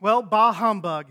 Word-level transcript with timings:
Well, 0.00 0.22
bah 0.22 0.52
humbug. 0.52 1.06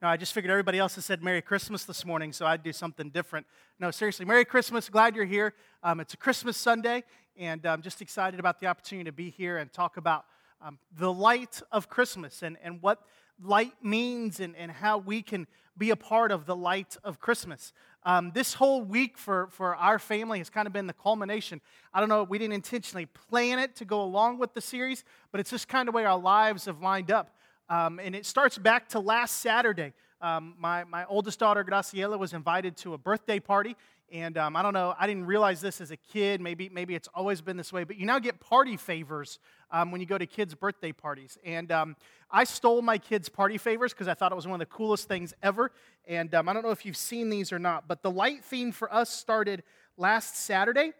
No, 0.00 0.06
I 0.06 0.16
just 0.16 0.32
figured 0.32 0.52
everybody 0.52 0.78
else 0.78 0.94
has 0.94 1.04
said 1.04 1.20
Merry 1.20 1.42
Christmas 1.42 1.82
this 1.82 2.04
morning, 2.04 2.32
so 2.32 2.46
I'd 2.46 2.62
do 2.62 2.72
something 2.72 3.10
different. 3.10 3.44
No, 3.80 3.90
seriously, 3.90 4.24
Merry 4.24 4.44
Christmas. 4.44 4.88
Glad 4.88 5.16
you're 5.16 5.24
here. 5.24 5.54
Um, 5.82 5.98
it's 5.98 6.14
a 6.14 6.16
Christmas 6.16 6.56
Sunday, 6.56 7.02
and 7.36 7.66
I'm 7.66 7.82
just 7.82 8.00
excited 8.02 8.38
about 8.38 8.60
the 8.60 8.68
opportunity 8.68 9.10
to 9.10 9.12
be 9.12 9.30
here 9.30 9.58
and 9.58 9.72
talk 9.72 9.96
about 9.96 10.26
um, 10.62 10.78
the 10.96 11.12
light 11.12 11.60
of 11.72 11.88
Christmas 11.88 12.44
and, 12.44 12.56
and 12.62 12.80
what 12.82 13.00
light 13.42 13.72
means 13.82 14.38
and, 14.38 14.54
and 14.54 14.70
how 14.70 14.98
we 14.98 15.20
can 15.20 15.48
be 15.76 15.90
a 15.90 15.96
part 15.96 16.30
of 16.30 16.46
the 16.46 16.54
light 16.54 16.96
of 17.02 17.18
Christmas. 17.18 17.72
Um, 18.04 18.30
this 18.32 18.54
whole 18.54 18.82
week 18.82 19.18
for, 19.18 19.48
for 19.50 19.74
our 19.74 19.98
family 19.98 20.38
has 20.38 20.50
kind 20.50 20.68
of 20.68 20.72
been 20.72 20.86
the 20.86 20.92
culmination. 20.92 21.60
I 21.92 21.98
don't 21.98 22.08
know, 22.08 22.22
we 22.22 22.38
didn't 22.38 22.54
intentionally 22.54 23.06
plan 23.06 23.58
it 23.58 23.74
to 23.76 23.84
go 23.84 24.02
along 24.02 24.38
with 24.38 24.54
the 24.54 24.60
series, 24.60 25.02
but 25.32 25.40
it's 25.40 25.50
just 25.50 25.66
kind 25.66 25.88
of 25.88 25.96
way 25.96 26.04
our 26.04 26.18
lives 26.18 26.66
have 26.66 26.80
lined 26.80 27.10
up. 27.10 27.34
Um, 27.70 28.00
and 28.00 28.16
it 28.16 28.26
starts 28.26 28.58
back 28.58 28.88
to 28.90 29.00
last 29.00 29.40
Saturday. 29.40 29.92
Um, 30.20 30.54
my, 30.58 30.84
my 30.84 31.06
oldest 31.06 31.38
daughter, 31.38 31.64
Graciela, 31.64 32.18
was 32.18 32.34
invited 32.34 32.76
to 32.78 32.94
a 32.94 32.98
birthday 32.98 33.38
party. 33.38 33.76
And 34.12 34.36
um, 34.36 34.56
I 34.56 34.62
don't 34.62 34.74
know, 34.74 34.92
I 34.98 35.06
didn't 35.06 35.26
realize 35.26 35.60
this 35.60 35.80
as 35.80 35.92
a 35.92 35.96
kid. 35.96 36.40
Maybe, 36.40 36.68
maybe 36.68 36.96
it's 36.96 37.08
always 37.14 37.40
been 37.40 37.56
this 37.56 37.72
way, 37.72 37.84
but 37.84 37.96
you 37.96 38.06
now 38.06 38.18
get 38.18 38.40
party 38.40 38.76
favors 38.76 39.38
um, 39.70 39.92
when 39.92 40.00
you 40.00 40.06
go 40.06 40.18
to 40.18 40.26
kids' 40.26 40.52
birthday 40.52 40.90
parties. 40.90 41.38
And 41.44 41.70
um, 41.70 41.96
I 42.28 42.42
stole 42.42 42.82
my 42.82 42.98
kids' 42.98 43.28
party 43.28 43.56
favors 43.56 43.92
because 43.92 44.08
I 44.08 44.14
thought 44.14 44.32
it 44.32 44.34
was 44.34 44.48
one 44.48 44.60
of 44.60 44.68
the 44.68 44.74
coolest 44.74 45.06
things 45.06 45.32
ever. 45.40 45.70
And 46.08 46.34
um, 46.34 46.48
I 46.48 46.52
don't 46.52 46.64
know 46.64 46.72
if 46.72 46.84
you've 46.84 46.96
seen 46.96 47.30
these 47.30 47.52
or 47.52 47.60
not, 47.60 47.86
but 47.86 48.02
the 48.02 48.10
light 48.10 48.44
theme 48.44 48.72
for 48.72 48.92
us 48.92 49.10
started 49.10 49.62
last 49.96 50.36
Saturday. 50.36 50.90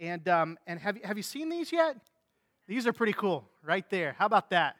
And, 0.00 0.28
um, 0.28 0.58
and 0.64 0.78
have, 0.78 0.96
have 1.02 1.16
you 1.16 1.24
seen 1.24 1.48
these 1.48 1.72
yet? 1.72 1.96
These 2.68 2.86
are 2.86 2.92
pretty 2.92 3.14
cool, 3.14 3.48
right 3.64 3.88
there. 3.90 4.14
How 4.16 4.26
about 4.26 4.50
that? 4.50 4.76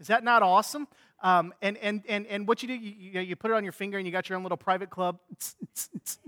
Is 0.00 0.06
that 0.06 0.24
not 0.24 0.42
awesome? 0.42 0.88
Um, 1.22 1.52
and, 1.60 1.76
and, 1.78 2.02
and, 2.08 2.26
and 2.26 2.48
what 2.48 2.62
you 2.62 2.68
do, 2.68 2.74
you, 2.74 3.20
you 3.20 3.36
put 3.36 3.50
it 3.50 3.54
on 3.54 3.62
your 3.62 3.74
finger 3.74 3.98
and 3.98 4.06
you 4.06 4.12
got 4.12 4.30
your 4.30 4.36
own 4.36 4.42
little 4.42 4.56
private 4.56 4.88
club. 4.88 5.18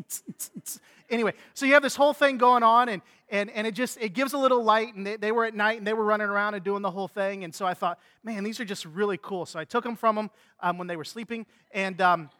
anyway, 1.11 1.33
so 1.55 1.65
you 1.65 1.73
have 1.73 1.83
this 1.83 1.97
whole 1.97 2.13
thing 2.13 2.37
going 2.37 2.63
on 2.63 2.91
and, 2.91 3.01
and, 3.31 3.51
and 3.51 3.67
it 3.67 3.75
just, 3.75 3.97
it 3.99 4.11
gives 4.11 4.35
a 4.35 4.39
little 4.39 4.63
light 4.63 4.95
and 4.95 5.07
they, 5.07 5.17
they 5.17 5.33
were 5.33 5.47
at 5.47 5.55
night 5.55 5.79
and 5.79 5.87
they 5.87 5.95
were 5.95 6.05
running 6.05 6.29
around 6.29 6.53
and 6.55 6.63
doing 6.63 6.83
the 6.83 6.91
whole 6.91 7.09
thing. 7.09 7.45
And 7.45 7.55
so 7.55 7.65
I 7.65 7.73
thought, 7.73 7.99
man, 8.23 8.45
these 8.45 8.61
are 8.61 8.67
just 8.67 8.85
really 8.85 9.19
cool. 9.21 9.47
So 9.47 9.59
I 9.59 9.65
took 9.65 9.83
them 9.83 9.97
from 9.97 10.17
them 10.17 10.31
um, 10.61 10.77
when 10.77 10.89
they 10.89 10.97
were 10.97 11.05
sleeping 11.05 11.47
and, 11.71 11.99
um, 12.03 12.31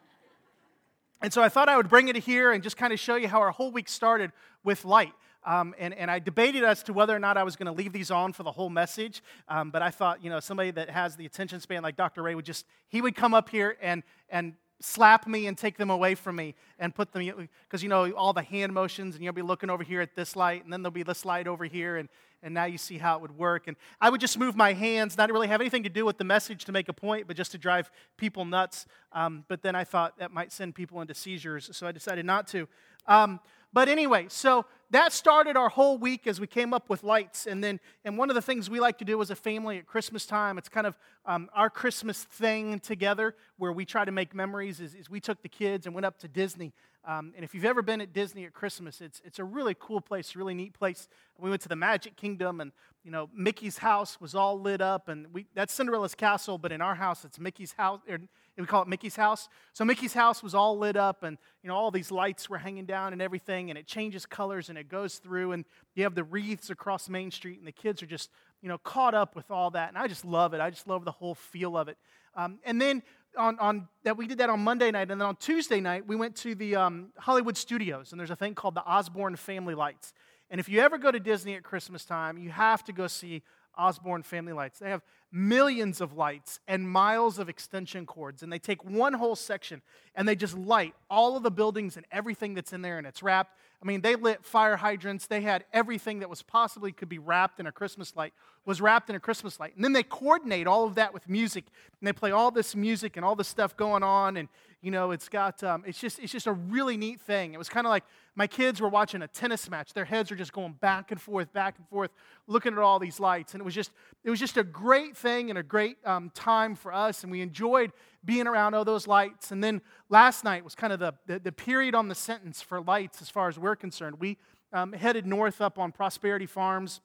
and 1.23 1.31
so 1.31 1.41
I 1.41 1.47
thought 1.47 1.69
I 1.69 1.77
would 1.77 1.89
bring 1.89 2.09
it 2.09 2.17
here 2.17 2.51
and 2.51 2.61
just 2.61 2.75
kind 2.75 2.91
of 2.91 2.99
show 2.99 3.15
you 3.15 3.29
how 3.29 3.39
our 3.39 3.51
whole 3.51 3.71
week 3.71 3.87
started 3.87 4.31
with 4.63 4.83
light. 4.83 5.13
Um, 5.45 5.75
and, 5.77 5.93
and 5.93 6.09
I 6.09 6.19
debated 6.19 6.63
as 6.63 6.83
to 6.83 6.93
whether 6.93 7.15
or 7.15 7.19
not 7.19 7.37
I 7.37 7.43
was 7.43 7.55
going 7.55 7.67
to 7.67 7.71
leave 7.71 7.93
these 7.93 8.11
on 8.11 8.33
for 8.33 8.43
the 8.43 8.51
whole 8.51 8.69
message. 8.69 9.21
Um, 9.47 9.71
but 9.71 9.81
I 9.81 9.91
thought, 9.91 10.23
you 10.23 10.29
know, 10.29 10.39
somebody 10.39 10.71
that 10.71 10.89
has 10.89 11.15
the 11.15 11.25
attention 11.25 11.59
span 11.59 11.83
like 11.83 11.95
Dr. 11.95 12.23
Ray 12.23 12.35
would 12.35 12.45
just, 12.45 12.65
he 12.87 13.01
would 13.01 13.15
come 13.15 13.33
up 13.33 13.49
here 13.49 13.77
and, 13.81 14.03
and 14.29 14.53
slap 14.79 15.27
me 15.27 15.47
and 15.47 15.57
take 15.57 15.77
them 15.77 15.89
away 15.89 16.13
from 16.15 16.35
me 16.35 16.55
and 16.77 16.93
put 16.93 17.11
them, 17.13 17.47
because, 17.63 17.81
you 17.81 17.89
know, 17.89 18.11
all 18.11 18.33
the 18.33 18.41
hand 18.41 18.73
motions, 18.73 19.15
and 19.15 19.23
you'll 19.23 19.33
be 19.33 19.41
looking 19.41 19.69
over 19.69 19.83
here 19.83 20.01
at 20.01 20.15
this 20.15 20.35
light, 20.35 20.63
and 20.63 20.73
then 20.73 20.81
there'll 20.81 20.91
be 20.91 21.03
this 21.03 21.23
light 21.23 21.47
over 21.47 21.63
here, 21.63 21.95
and, 21.95 22.09
and 22.41 22.53
now 22.53 22.65
you 22.65 22.77
see 22.77 22.97
how 22.97 23.15
it 23.15 23.21
would 23.21 23.37
work. 23.37 23.67
And 23.67 23.77
I 24.01 24.09
would 24.09 24.19
just 24.19 24.37
move 24.37 24.57
my 24.57 24.73
hands, 24.73 25.17
not 25.17 25.31
really 25.31 25.47
have 25.47 25.61
anything 25.61 25.83
to 25.83 25.89
do 25.89 26.03
with 26.05 26.17
the 26.17 26.25
message 26.25 26.65
to 26.65 26.73
make 26.73 26.89
a 26.89 26.93
point, 26.93 27.27
but 27.27 27.37
just 27.37 27.51
to 27.53 27.57
drive 27.57 27.89
people 28.17 28.43
nuts. 28.43 28.85
Um, 29.13 29.45
but 29.47 29.61
then 29.61 29.73
I 29.75 29.85
thought 29.85 30.19
that 30.19 30.31
might 30.31 30.51
send 30.51 30.75
people 30.75 30.99
into 30.99 31.13
seizures, 31.13 31.69
so 31.71 31.87
I 31.87 31.93
decided 31.93 32.25
not 32.25 32.47
to. 32.47 32.67
Um, 33.07 33.39
but 33.71 33.87
anyway, 33.87 34.25
so 34.27 34.65
that 34.93 35.11
started 35.11 35.57
our 35.57 35.69
whole 35.69 35.97
week 35.97 36.27
as 36.27 36.39
we 36.39 36.47
came 36.47 36.73
up 36.73 36.89
with 36.89 37.03
lights. 37.03 37.47
And 37.47 37.63
then, 37.63 37.79
and 38.05 38.17
one 38.17 38.29
of 38.29 38.35
the 38.35 38.41
things 38.41 38.69
we 38.69 38.79
like 38.79 38.99
to 38.99 39.05
do 39.05 39.21
as 39.21 39.31
a 39.31 39.35
family 39.35 39.77
at 39.77 39.87
Christmas 39.87 40.25
time, 40.25 40.57
it's 40.57 40.69
kind 40.69 40.85
of 40.85 40.97
um, 41.25 41.49
our 41.53 41.69
Christmas 41.69 42.23
thing 42.23 42.79
together 42.79 43.35
where 43.57 43.71
we 43.71 43.85
try 43.85 44.05
to 44.05 44.11
make 44.11 44.35
memories, 44.35 44.79
is, 44.79 44.93
is 44.93 45.09
we 45.09 45.19
took 45.19 45.41
the 45.41 45.49
kids 45.49 45.85
and 45.85 45.95
went 45.95 46.05
up 46.05 46.19
to 46.19 46.27
Disney. 46.27 46.73
Um, 47.05 47.33
and 47.35 47.43
if 47.43 47.53
you've 47.53 47.65
ever 47.65 47.81
been 47.81 48.01
at 48.01 48.13
Disney 48.13 48.45
at 48.45 48.53
Christmas, 48.53 49.01
it's, 49.01 49.21
it's 49.25 49.39
a 49.39 49.43
really 49.43 49.75
cool 49.77 49.99
place, 49.99 50.35
really 50.35 50.53
neat 50.53 50.73
place. 50.73 51.09
We 51.39 51.49
went 51.49 51.61
to 51.63 51.69
the 51.69 51.75
Magic 51.75 52.15
Kingdom, 52.15 52.61
and 52.61 52.71
you 53.03 53.11
know 53.11 53.29
Mickey's 53.35 53.77
house 53.77 54.19
was 54.21 54.35
all 54.35 54.59
lit 54.59 54.81
up, 54.81 55.09
and 55.09 55.27
we, 55.33 55.45
that's 55.53 55.73
Cinderella's 55.73 56.15
castle, 56.15 56.57
but 56.57 56.71
in 56.71 56.81
our 56.81 56.95
house, 56.95 57.25
it's 57.25 57.39
Mickey's 57.39 57.73
house. 57.73 57.99
Or, 58.09 58.19
we 58.57 58.67
call 58.67 58.83
it 58.83 58.87
Mickey's 58.87 59.15
house. 59.15 59.49
So 59.73 59.83
Mickey's 59.83 60.13
house 60.13 60.43
was 60.43 60.53
all 60.53 60.77
lit 60.77 60.95
up, 60.95 61.23
and 61.23 61.37
you 61.63 61.67
know 61.67 61.75
all 61.75 61.91
these 61.91 62.11
lights 62.11 62.49
were 62.49 62.59
hanging 62.59 62.85
down 62.85 63.13
and 63.13 63.21
everything, 63.21 63.69
and 63.69 63.79
it 63.79 63.87
changes 63.87 64.25
colors 64.25 64.69
and 64.69 64.77
it 64.77 64.89
goes 64.89 65.15
through, 65.15 65.53
and 65.53 65.65
you 65.95 66.03
have 66.03 66.15
the 66.15 66.23
wreaths 66.23 66.69
across 66.69 67.09
Main 67.09 67.31
Street, 67.31 67.57
and 67.57 67.67
the 67.67 67.71
kids 67.71 68.03
are 68.03 68.07
just 68.07 68.29
you 68.61 68.69
know 68.69 68.77
caught 68.77 69.13
up 69.13 69.35
with 69.35 69.49
all 69.51 69.71
that, 69.71 69.89
and 69.89 69.97
I 69.97 70.07
just 70.07 70.23
love 70.23 70.53
it. 70.53 70.61
I 70.61 70.69
just 70.69 70.87
love 70.87 71.03
the 71.03 71.11
whole 71.11 71.35
feel 71.35 71.77
of 71.77 71.87
it. 71.87 71.97
Um, 72.35 72.59
and 72.65 72.81
then 72.81 73.03
on, 73.37 73.57
on 73.59 73.87
that 74.03 74.17
we 74.17 74.27
did 74.27 74.37
that 74.37 74.49
on 74.49 74.59
Monday 74.59 74.91
night, 74.91 75.11
and 75.11 75.19
then 75.19 75.27
on 75.27 75.35
Tuesday 75.35 75.79
night 75.79 76.07
we 76.07 76.15
went 76.15 76.35
to 76.37 76.55
the 76.55 76.75
um, 76.75 77.07
Hollywood 77.17 77.57
Studios, 77.57 78.11
and 78.11 78.19
there's 78.19 78.31
a 78.31 78.35
thing 78.35 78.55
called 78.55 78.75
the 78.75 78.85
Osborne 78.85 79.35
Family 79.35 79.75
Lights. 79.75 80.13
And 80.53 80.59
if 80.59 80.69
you 80.69 80.81
ever 80.81 80.99
go 80.99 81.09
to 81.09 81.19
Disney 81.19 81.55
at 81.55 81.63
Christmas 81.63 82.05
time, 82.05 82.37
you 82.37 82.51
have 82.51 82.83
to 82.83 82.93
go 82.93 83.07
see 83.07 83.41
Osborne 83.75 84.21
Family 84.21 84.53
Lights. 84.53 84.77
They 84.77 84.91
have 84.91 85.01
millions 85.31 85.99
of 85.99 86.15
lights 86.15 86.59
and 86.67 86.87
miles 86.87 87.39
of 87.39 87.49
extension 87.49 88.05
cords. 88.05 88.43
And 88.43 88.53
they 88.53 88.59
take 88.59 88.85
one 88.85 89.13
whole 89.13 89.35
section 89.35 89.81
and 90.13 90.27
they 90.27 90.35
just 90.35 90.55
light 90.55 90.93
all 91.09 91.35
of 91.35 91.41
the 91.41 91.49
buildings 91.49 91.97
and 91.97 92.05
everything 92.11 92.53
that's 92.53 92.71
in 92.71 92.83
there 92.83 92.99
and 92.99 93.07
it's 93.07 93.23
wrapped. 93.23 93.57
I 93.81 93.87
mean, 93.87 94.01
they 94.01 94.15
lit 94.15 94.45
fire 94.45 94.77
hydrants. 94.77 95.25
They 95.25 95.41
had 95.41 95.65
everything 95.73 96.19
that 96.19 96.29
was 96.29 96.43
possibly 96.43 96.91
could 96.91 97.09
be 97.09 97.17
wrapped 97.17 97.59
in 97.59 97.65
a 97.65 97.71
Christmas 97.71 98.15
light 98.15 98.33
was 98.63 98.79
wrapped 98.79 99.09
in 99.09 99.15
a 99.15 99.19
Christmas 99.19 99.59
light. 99.59 99.75
And 99.75 99.83
then 99.83 99.93
they 99.93 100.03
coordinate 100.03 100.67
all 100.67 100.85
of 100.85 100.93
that 100.95 101.15
with 101.15 101.27
music 101.27 101.65
and 101.99 102.07
they 102.07 102.13
play 102.13 102.29
all 102.29 102.51
this 102.51 102.75
music 102.75 103.17
and 103.17 103.25
all 103.25 103.35
this 103.35 103.47
stuff 103.47 103.75
going 103.75 104.03
on. 104.03 104.37
And, 104.37 104.49
you 104.83 104.91
know, 104.91 105.11
it's 105.11 105.29
got, 105.29 105.63
um, 105.63 105.85
it's 105.87 105.97
just, 105.97 106.19
it's 106.19 106.33
just 106.33 106.45
a 106.45 106.51
really 106.51 106.97
neat 106.97 107.21
thing. 107.21 107.53
It 107.53 107.57
was 107.57 107.69
kind 107.69 107.87
of 107.87 107.89
like 107.89 108.03
my 108.35 108.47
kids 108.47 108.81
were 108.81 108.89
watching 108.89 109.21
a 109.21 109.29
tennis 109.29 109.69
match. 109.69 109.93
Their 109.93 110.03
heads 110.03 110.29
are 110.29 110.35
just 110.35 110.51
going 110.51 110.73
back 110.73 111.11
and 111.11 111.21
forth, 111.21 111.53
back 111.53 111.77
and 111.77 111.87
forth, 111.87 112.11
looking 112.47 112.73
at 112.73 112.79
all 112.79 112.99
these 112.99 113.17
lights. 113.17 113.53
And 113.53 113.61
it 113.61 113.63
was 113.63 113.73
just, 113.73 113.91
it 114.25 114.29
was 114.29 114.41
just 114.41 114.57
a 114.57 114.63
great 114.63 115.15
thing 115.15 115.49
and 115.49 115.57
a 115.57 115.63
great 115.63 115.95
um, 116.05 116.31
time 116.31 116.75
for 116.75 116.93
us. 116.93 117.23
And 117.23 117.31
we 117.31 117.39
enjoyed 117.39 117.93
being 118.25 118.45
around 118.45 118.73
all 118.73 118.83
those 118.83 119.07
lights. 119.07 119.51
And 119.51 119.63
then 119.63 119.81
last 120.09 120.43
night 120.43 120.65
was 120.65 120.75
kind 120.75 120.91
of 120.91 120.99
the, 120.99 121.13
the, 121.27 121.39
the 121.39 121.51
period 121.53 121.95
on 121.95 122.09
the 122.09 122.15
sentence 122.15 122.61
for 122.61 122.81
lights 122.81 123.21
as 123.21 123.29
far 123.29 123.47
as 123.47 123.57
we're 123.57 123.77
concerned. 123.77 124.17
We 124.19 124.37
um, 124.73 124.91
headed 124.91 125.25
north 125.25 125.61
up 125.61 125.79
on 125.79 125.93
Prosperity 125.93 126.45
Farms. 126.45 126.99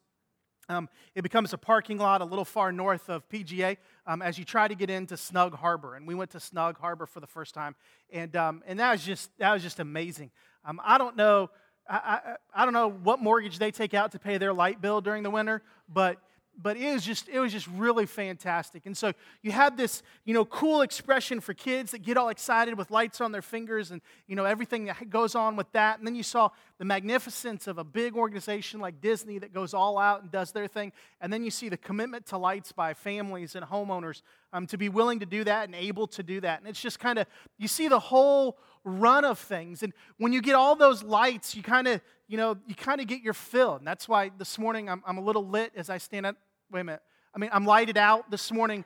Um, 0.71 0.91
it 1.15 1.23
becomes 1.23 1.55
a 1.55 1.59
parking 1.59 1.97
lot 1.97 2.21
a 2.21 2.27
little 2.27 2.45
far 2.45 2.73
north 2.73 3.09
of 3.09 3.27
PGA 3.31 3.79
um, 4.07 4.21
as 4.21 4.39
you 4.39 4.45
try 4.45 4.69
to 4.69 4.75
get 4.75 4.91
into 4.91 5.17
Snug 5.17 5.55
Harbor. 5.55 5.95
And 5.95 6.07
we 6.07 6.15
went 6.15 6.31
to 6.33 6.41
Snug 6.41 6.79
Harbor 6.79 7.07
for 7.07 7.21
the 7.21 7.27
first 7.27 7.55
time. 7.55 7.75
And, 8.13 8.37
um, 8.37 8.63
and 8.67 8.79
that, 8.79 8.93
was 8.93 9.03
just, 9.03 9.31
that 9.39 9.53
was 9.53 9.63
just 9.63 9.81
amazing. 9.81 10.31
Um, 10.67 10.79
I 10.85 10.99
don't 10.99 11.17
know. 11.17 11.49
I, 11.89 11.97
I, 11.97 12.37
I, 12.63 12.65
don't 12.67 12.75
know 12.75 12.91
what 12.91 13.19
mortgage 13.19 13.59
they 13.59 13.71
take 13.71 13.95
out 13.95 14.13
to 14.13 14.19
pay 14.19 14.37
their 14.37 14.53
light 14.53 14.83
bill 14.83 15.01
during 15.01 15.23
the 15.23 15.31
winter, 15.31 15.63
but 15.89 16.19
but 16.61 16.77
it 16.77 16.93
was 16.93 17.05
just 17.05 17.29
it 17.29 17.39
was 17.39 17.53
just 17.53 17.69
really 17.69 18.05
fantastic. 18.05 18.85
And 18.85 18.97
so 18.97 19.13
you 19.43 19.53
had 19.53 19.77
this 19.77 20.03
you 20.25 20.35
know 20.35 20.45
cool 20.45 20.83
expression 20.83 21.41
for 21.41 21.55
kids 21.55 21.93
that 21.93 22.03
get 22.03 22.17
all 22.17 22.29
excited 22.29 22.77
with 22.77 22.91
lights 22.91 23.21
on 23.21 23.31
their 23.31 23.43
fingers 23.43 23.93
and 23.93 24.03
you 24.27 24.35
know 24.35 24.45
everything 24.45 24.87
that 24.87 25.09
goes 25.09 25.35
on 25.35 25.55
with 25.55 25.71
that. 25.73 25.99
And 25.99 26.07
then 26.07 26.17
you 26.17 26.25
saw 26.25 26.51
the 26.79 26.85
magnificence 26.85 27.69
of 27.69 27.79
a 27.79 27.85
big 27.85 28.17
organization 28.17 28.81
like 28.81 29.01
disney 29.01 29.39
that 29.39 29.55
goes 29.55 29.73
all 29.73 29.99
out 29.99 30.23
and 30.23 30.31
does 30.31 30.51
their 30.51 30.67
thing. 30.67 30.93
And 31.21 31.33
then 31.33 31.45
you 31.45 31.51
see 31.51 31.69
the 31.69 31.77
commitment 31.77 32.27
to 32.27 32.39
lights 32.39 32.73
by 32.73 32.93
families 32.93 33.55
and 33.55 33.65
homeowners 33.65 34.23
um, 34.53 34.67
to 34.67 34.77
be 34.77 34.89
willing 34.89 35.21
to 35.21 35.27
do 35.27 35.45
that 35.45 35.65
and 35.67 35.75
able 35.77 36.09
to 36.09 36.23
do 36.23 36.41
that. 36.41 36.59
And 36.59 36.69
it's 36.69 36.81
just 36.81 36.99
kind 36.99 37.19
of 37.21 37.27
you 37.57 37.69
see 37.69 37.87
the 37.87 38.01
whole 38.01 38.59
run 38.83 39.25
of 39.25 39.39
things. 39.39 39.85
And 39.85 39.93
when 40.17 40.33
you 40.33 40.43
get 40.43 40.57
all 40.57 40.75
those 40.75 41.05
lights 41.05 41.55
you 41.55 41.63
kind 41.63 41.87
of 41.87 42.01
you 42.27 42.37
know 42.37 42.57
you 42.67 42.75
kind 42.75 43.01
of 43.01 43.07
get 43.07 43.23
your 43.23 43.35
fill. 43.35 43.77
And 43.77 43.87
that's 43.87 44.09
why 44.09 44.33
this 44.37 44.59
morning 44.59 44.89
I'm, 44.91 45.05
I'm 45.07 45.19
a 45.19 45.23
little 45.23 45.47
lit 45.47 45.71
as 45.77 45.89
i 45.89 45.99
stand 45.99 46.27
up 46.27 46.37
wait 46.71 46.81
a 46.81 46.85
minute. 46.85 47.03
I 47.35 47.39
mean, 47.39 47.51
I'm 47.53 47.65
lighted 47.65 47.97
out 47.97 48.31
this 48.31 48.53
morning 48.53 48.85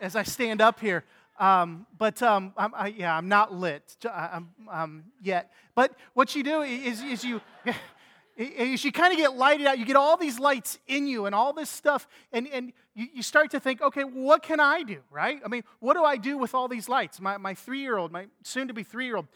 as 0.00 0.16
I 0.16 0.22
stand 0.22 0.60
up 0.60 0.80
here. 0.80 1.04
Um, 1.38 1.86
but 1.98 2.22
um, 2.22 2.52
I'm, 2.56 2.72
I, 2.74 2.88
yeah, 2.88 3.16
I'm 3.16 3.28
not 3.28 3.52
lit 3.52 3.96
I'm, 4.12 4.50
um, 4.70 5.04
yet. 5.20 5.50
But 5.74 5.96
what 6.12 6.36
you 6.36 6.44
do 6.44 6.62
is, 6.62 7.02
is 7.02 7.24
you, 7.24 7.40
you 8.36 8.92
kind 8.92 9.12
of 9.12 9.18
get 9.18 9.34
lighted 9.34 9.66
out. 9.66 9.78
You 9.78 9.84
get 9.84 9.96
all 9.96 10.16
these 10.16 10.38
lights 10.38 10.78
in 10.86 11.08
you 11.08 11.26
and 11.26 11.34
all 11.34 11.52
this 11.52 11.70
stuff, 11.70 12.06
and, 12.32 12.46
and 12.48 12.72
you, 12.94 13.08
you 13.14 13.22
start 13.22 13.50
to 13.50 13.60
think, 13.60 13.82
okay, 13.82 14.04
what 14.04 14.42
can 14.42 14.60
I 14.60 14.84
do, 14.84 14.98
right? 15.10 15.40
I 15.44 15.48
mean, 15.48 15.64
what 15.80 15.94
do 15.94 16.04
I 16.04 16.16
do 16.16 16.38
with 16.38 16.54
all 16.54 16.68
these 16.68 16.88
lights? 16.88 17.20
My, 17.20 17.36
my 17.36 17.54
three 17.54 17.80
year 17.80 17.96
old, 17.96 18.12
my 18.12 18.26
soon 18.42 18.68
to 18.68 18.74
be 18.74 18.84
three 18.84 19.06
year 19.06 19.16
old, 19.16 19.26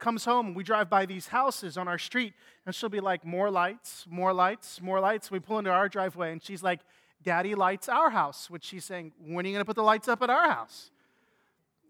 comes 0.00 0.24
home 0.24 0.48
and 0.48 0.56
we 0.56 0.64
drive 0.64 0.90
by 0.90 1.06
these 1.06 1.28
houses 1.28 1.76
on 1.76 1.86
our 1.86 1.98
street, 1.98 2.34
and 2.66 2.74
she'll 2.74 2.88
be 2.88 3.00
like, 3.00 3.24
more 3.24 3.48
lights, 3.48 4.06
more 4.10 4.32
lights, 4.32 4.80
more 4.82 4.98
lights. 4.98 5.30
We 5.30 5.38
pull 5.38 5.58
into 5.58 5.70
our 5.70 5.88
driveway, 5.88 6.32
and 6.32 6.42
she's 6.42 6.64
like, 6.64 6.80
Daddy 7.22 7.54
lights 7.54 7.88
our 7.88 8.10
house, 8.10 8.48
which 8.48 8.64
she's 8.64 8.84
saying, 8.84 9.12
when 9.20 9.44
are 9.44 9.48
you 9.48 9.54
going 9.54 9.60
to 9.60 9.66
put 9.66 9.76
the 9.76 9.82
lights 9.82 10.08
up 10.08 10.22
at 10.22 10.30
our 10.30 10.48
house? 10.48 10.90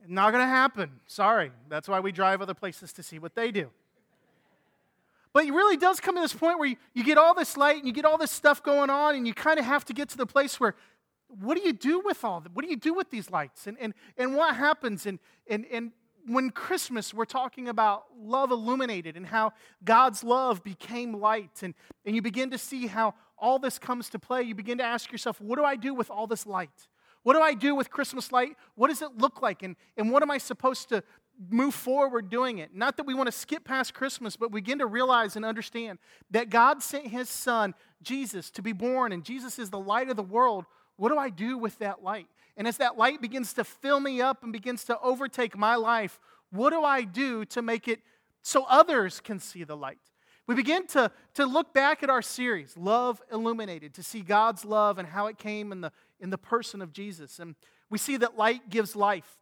Not 0.06 0.32
going 0.32 0.42
to 0.42 0.48
happen. 0.48 1.00
Sorry. 1.06 1.52
That's 1.68 1.88
why 1.88 2.00
we 2.00 2.12
drive 2.12 2.40
other 2.40 2.54
places 2.54 2.92
to 2.94 3.02
see 3.02 3.18
what 3.18 3.34
they 3.34 3.50
do. 3.50 3.70
But 5.32 5.44
it 5.44 5.52
really 5.52 5.76
does 5.76 6.00
come 6.00 6.14
to 6.14 6.20
this 6.20 6.32
point 6.32 6.58
where 6.58 6.68
you, 6.68 6.76
you 6.94 7.04
get 7.04 7.18
all 7.18 7.34
this 7.34 7.56
light 7.56 7.76
and 7.76 7.86
you 7.86 7.92
get 7.92 8.04
all 8.04 8.16
this 8.16 8.30
stuff 8.30 8.62
going 8.62 8.90
on, 8.90 9.14
and 9.14 9.26
you 9.26 9.34
kind 9.34 9.58
of 9.58 9.66
have 9.66 9.84
to 9.86 9.92
get 9.92 10.08
to 10.10 10.16
the 10.16 10.26
place 10.26 10.58
where 10.58 10.74
what 11.28 11.58
do 11.58 11.62
you 11.62 11.74
do 11.74 12.00
with 12.00 12.24
all 12.24 12.40
that? 12.40 12.54
What 12.54 12.64
do 12.64 12.70
you 12.70 12.76
do 12.76 12.94
with 12.94 13.10
these 13.10 13.30
lights? 13.30 13.66
And, 13.66 13.76
and, 13.78 13.92
and 14.16 14.34
what 14.34 14.56
happens? 14.56 15.04
And, 15.04 15.18
and, 15.46 15.66
and 15.70 15.92
when 16.26 16.50
Christmas, 16.50 17.12
we're 17.12 17.26
talking 17.26 17.68
about 17.68 18.04
love 18.18 18.50
illuminated 18.50 19.16
and 19.16 19.26
how 19.26 19.52
God's 19.84 20.24
love 20.24 20.64
became 20.64 21.12
light. 21.12 21.62
And, 21.62 21.74
and 22.06 22.16
you 22.16 22.22
begin 22.22 22.50
to 22.50 22.58
see 22.58 22.86
how 22.86 23.14
all 23.40 23.58
this 23.58 23.78
comes 23.78 24.08
to 24.10 24.18
play. 24.18 24.42
You 24.42 24.54
begin 24.54 24.78
to 24.78 24.84
ask 24.84 25.10
yourself, 25.12 25.40
what 25.40 25.56
do 25.56 25.64
I 25.64 25.76
do 25.76 25.94
with 25.94 26.10
all 26.10 26.26
this 26.26 26.46
light? 26.46 26.88
What 27.22 27.34
do 27.34 27.40
I 27.40 27.54
do 27.54 27.74
with 27.74 27.90
Christmas 27.90 28.32
light? 28.32 28.56
What 28.74 28.88
does 28.88 29.02
it 29.02 29.16
look 29.18 29.42
like? 29.42 29.62
And, 29.62 29.76
and 29.96 30.10
what 30.10 30.22
am 30.22 30.30
I 30.30 30.38
supposed 30.38 30.88
to 30.90 31.02
move 31.50 31.74
forward 31.74 32.30
doing 32.30 32.58
it? 32.58 32.74
Not 32.74 32.96
that 32.96 33.06
we 33.06 33.14
want 33.14 33.26
to 33.26 33.32
skip 33.32 33.64
past 33.64 33.94
Christmas, 33.94 34.36
but 34.36 34.50
begin 34.50 34.78
to 34.78 34.86
realize 34.86 35.36
and 35.36 35.44
understand 35.44 35.98
that 36.30 36.50
God 36.50 36.82
sent 36.82 37.08
his 37.08 37.28
son, 37.28 37.74
Jesus, 38.02 38.50
to 38.52 38.62
be 38.62 38.72
born, 38.72 39.12
and 39.12 39.24
Jesus 39.24 39.58
is 39.58 39.70
the 39.70 39.78
light 39.78 40.08
of 40.08 40.16
the 40.16 40.22
world. 40.22 40.64
What 40.96 41.10
do 41.10 41.18
I 41.18 41.30
do 41.30 41.58
with 41.58 41.78
that 41.78 42.02
light? 42.02 42.26
And 42.56 42.66
as 42.66 42.78
that 42.78 42.98
light 42.98 43.20
begins 43.20 43.52
to 43.54 43.64
fill 43.64 44.00
me 44.00 44.20
up 44.20 44.42
and 44.42 44.52
begins 44.52 44.84
to 44.84 44.98
overtake 45.00 45.56
my 45.56 45.76
life, 45.76 46.18
what 46.50 46.70
do 46.70 46.82
I 46.82 47.02
do 47.02 47.44
to 47.46 47.62
make 47.62 47.86
it 47.86 48.00
so 48.42 48.64
others 48.68 49.20
can 49.20 49.38
see 49.38 49.64
the 49.64 49.76
light? 49.76 49.98
We 50.48 50.54
begin 50.54 50.86
to, 50.88 51.12
to 51.34 51.44
look 51.44 51.74
back 51.74 52.02
at 52.02 52.08
our 52.08 52.22
series, 52.22 52.74
Love 52.74 53.20
Illuminated, 53.30 53.92
to 53.94 54.02
see 54.02 54.22
God's 54.22 54.64
love 54.64 54.96
and 54.96 55.06
how 55.06 55.26
it 55.26 55.36
came 55.36 55.72
in 55.72 55.82
the, 55.82 55.92
in 56.20 56.30
the 56.30 56.38
person 56.38 56.80
of 56.80 56.90
Jesus. 56.90 57.38
And 57.38 57.54
we 57.90 57.98
see 57.98 58.16
that 58.16 58.38
light 58.38 58.70
gives 58.70 58.96
life. 58.96 59.36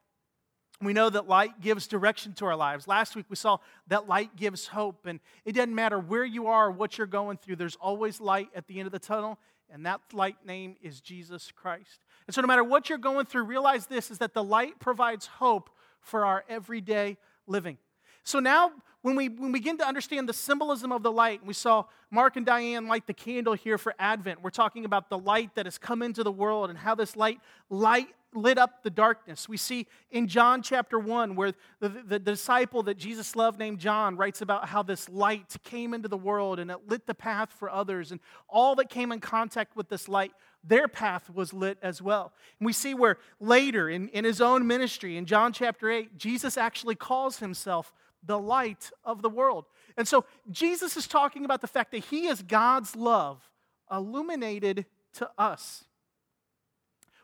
We 0.82 0.92
know 0.92 1.08
that 1.08 1.28
light 1.28 1.60
gives 1.60 1.86
direction 1.86 2.32
to 2.34 2.46
our 2.46 2.56
lives. 2.56 2.88
Last 2.88 3.14
week 3.14 3.26
we 3.28 3.36
saw 3.36 3.58
that 3.86 4.08
light 4.08 4.34
gives 4.34 4.66
hope. 4.66 5.06
And 5.06 5.20
it 5.44 5.52
doesn't 5.52 5.76
matter 5.76 6.00
where 6.00 6.24
you 6.24 6.48
are 6.48 6.66
or 6.66 6.70
what 6.72 6.98
you're 6.98 7.06
going 7.06 7.36
through, 7.36 7.56
there's 7.56 7.76
always 7.76 8.20
light 8.20 8.48
at 8.52 8.66
the 8.66 8.80
end 8.80 8.86
of 8.86 8.92
the 8.92 8.98
tunnel. 8.98 9.38
And 9.70 9.86
that 9.86 10.00
light 10.12 10.44
name 10.44 10.74
is 10.82 11.00
Jesus 11.00 11.52
Christ. 11.52 12.04
And 12.26 12.34
so, 12.34 12.40
no 12.40 12.46
matter 12.46 12.62
what 12.62 12.88
you're 12.88 12.98
going 12.98 13.26
through, 13.26 13.44
realize 13.44 13.86
this 13.86 14.10
is 14.10 14.18
that 14.18 14.34
the 14.34 14.44
light 14.44 14.78
provides 14.80 15.26
hope 15.26 15.70
for 16.00 16.24
our 16.24 16.44
everyday 16.48 17.16
living. 17.46 17.78
So 18.22 18.40
now, 18.40 18.72
when 19.06 19.14
we, 19.14 19.28
when 19.28 19.52
we 19.52 19.60
begin 19.60 19.78
to 19.78 19.86
understand 19.86 20.28
the 20.28 20.32
symbolism 20.32 20.90
of 20.90 21.04
the 21.04 21.12
light, 21.12 21.46
we 21.46 21.54
saw 21.54 21.84
Mark 22.10 22.34
and 22.34 22.44
Diane 22.44 22.88
light 22.88 23.06
the 23.06 23.14
candle 23.14 23.54
here 23.54 23.78
for 23.78 23.94
Advent. 24.00 24.42
We're 24.42 24.50
talking 24.50 24.84
about 24.84 25.10
the 25.10 25.16
light 25.16 25.54
that 25.54 25.64
has 25.64 25.78
come 25.78 26.02
into 26.02 26.24
the 26.24 26.32
world 26.32 26.70
and 26.70 26.76
how 26.76 26.96
this 26.96 27.14
light 27.14 27.38
light 27.70 28.08
lit 28.34 28.58
up 28.58 28.82
the 28.82 28.90
darkness. 28.90 29.48
We 29.48 29.58
see 29.58 29.86
in 30.10 30.26
John 30.26 30.60
chapter 30.60 30.98
1 30.98 31.36
where 31.36 31.52
the, 31.78 31.88
the, 31.88 32.02
the, 32.02 32.18
disciple 32.18 32.82
that 32.82 32.98
Jesus 32.98 33.36
loved 33.36 33.60
named 33.60 33.78
John 33.78 34.16
writes 34.16 34.40
about 34.40 34.68
how 34.68 34.82
this 34.82 35.08
light 35.08 35.54
came 35.62 35.94
into 35.94 36.08
the 36.08 36.16
world 36.16 36.58
and 36.58 36.68
it 36.68 36.88
lit 36.88 37.06
the 37.06 37.14
path 37.14 37.52
for 37.52 37.70
others. 37.70 38.10
And 38.10 38.20
all 38.48 38.74
that 38.74 38.90
came 38.90 39.12
in 39.12 39.20
contact 39.20 39.76
with 39.76 39.88
this 39.88 40.08
light 40.08 40.32
their 40.64 40.88
path 40.88 41.30
was 41.30 41.52
lit 41.52 41.78
as 41.80 42.02
well. 42.02 42.32
And 42.58 42.66
we 42.66 42.72
see 42.72 42.92
where 42.92 43.18
later 43.38 43.88
in, 43.88 44.08
in 44.08 44.24
his 44.24 44.40
own 44.40 44.66
ministry, 44.66 45.16
in 45.16 45.24
John 45.24 45.52
chapter 45.52 45.88
8, 45.88 46.18
Jesus 46.18 46.56
actually 46.56 46.96
calls 46.96 47.38
himself 47.38 47.92
the 48.26 48.38
light 48.38 48.90
of 49.04 49.22
the 49.22 49.30
world. 49.30 49.66
And 49.96 50.06
so 50.06 50.24
Jesus 50.50 50.96
is 50.96 51.06
talking 51.06 51.44
about 51.44 51.60
the 51.60 51.66
fact 51.66 51.92
that 51.92 52.04
he 52.04 52.26
is 52.26 52.42
God's 52.42 52.96
love 52.96 53.48
illuminated 53.90 54.86
to 55.14 55.30
us. 55.38 55.84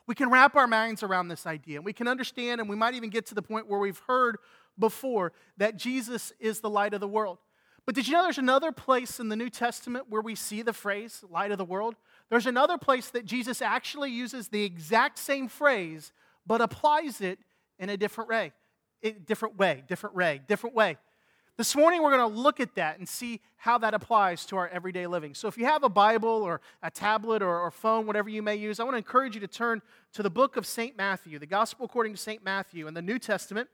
We 0.06 0.14
can 0.14 0.30
wrap 0.30 0.56
our 0.56 0.66
minds 0.66 1.02
around 1.02 1.28
this 1.28 1.46
idea. 1.46 1.78
And 1.78 1.84
we 1.84 1.92
can 1.92 2.08
understand, 2.08 2.60
and 2.60 2.68
we 2.68 2.76
might 2.76 2.94
even 2.94 3.10
get 3.10 3.26
to 3.26 3.34
the 3.34 3.42
point 3.42 3.68
where 3.68 3.78
we've 3.78 4.02
heard 4.06 4.38
before 4.78 5.32
that 5.58 5.76
Jesus 5.76 6.32
is 6.40 6.60
the 6.60 6.70
light 6.70 6.94
of 6.94 7.00
the 7.00 7.08
world. 7.08 7.38
But 7.84 7.94
did 7.94 8.06
you 8.06 8.14
know 8.14 8.22
there's 8.22 8.38
another 8.38 8.72
place 8.72 9.18
in 9.18 9.28
the 9.28 9.36
New 9.36 9.50
Testament 9.50 10.06
where 10.08 10.22
we 10.22 10.34
see 10.34 10.62
the 10.62 10.72
phrase 10.72 11.24
light 11.28 11.50
of 11.50 11.58
the 11.58 11.64
world? 11.64 11.96
There's 12.30 12.46
another 12.46 12.78
place 12.78 13.10
that 13.10 13.24
Jesus 13.24 13.60
actually 13.60 14.10
uses 14.10 14.48
the 14.48 14.64
exact 14.64 15.18
same 15.18 15.48
phrase, 15.48 16.12
but 16.46 16.60
applies 16.60 17.20
it 17.20 17.38
in 17.78 17.90
a 17.90 17.96
different 17.96 18.30
way. 18.30 18.52
Different 19.02 19.58
way, 19.58 19.82
different 19.88 20.14
way, 20.14 20.40
different 20.46 20.76
way. 20.76 20.96
This 21.56 21.74
morning, 21.74 22.02
we're 22.02 22.16
going 22.16 22.32
to 22.32 22.38
look 22.38 22.60
at 22.60 22.76
that 22.76 22.98
and 22.98 23.08
see 23.08 23.40
how 23.56 23.76
that 23.78 23.94
applies 23.94 24.46
to 24.46 24.56
our 24.56 24.68
everyday 24.68 25.08
living. 25.08 25.34
So, 25.34 25.48
if 25.48 25.58
you 25.58 25.64
have 25.64 25.82
a 25.82 25.88
Bible 25.88 26.28
or 26.28 26.60
a 26.84 26.90
tablet 26.90 27.42
or, 27.42 27.58
or 27.58 27.70
phone, 27.72 28.06
whatever 28.06 28.30
you 28.30 28.42
may 28.42 28.54
use, 28.54 28.78
I 28.78 28.84
want 28.84 28.94
to 28.94 28.98
encourage 28.98 29.34
you 29.34 29.40
to 29.40 29.48
turn 29.48 29.82
to 30.12 30.22
the 30.22 30.30
book 30.30 30.56
of 30.56 30.66
St. 30.66 30.96
Matthew, 30.96 31.40
the 31.40 31.46
Gospel 31.46 31.84
according 31.84 32.12
to 32.12 32.18
St. 32.18 32.44
Matthew 32.44 32.86
in 32.86 32.94
the 32.94 33.02
New 33.02 33.18
Testament, 33.18 33.68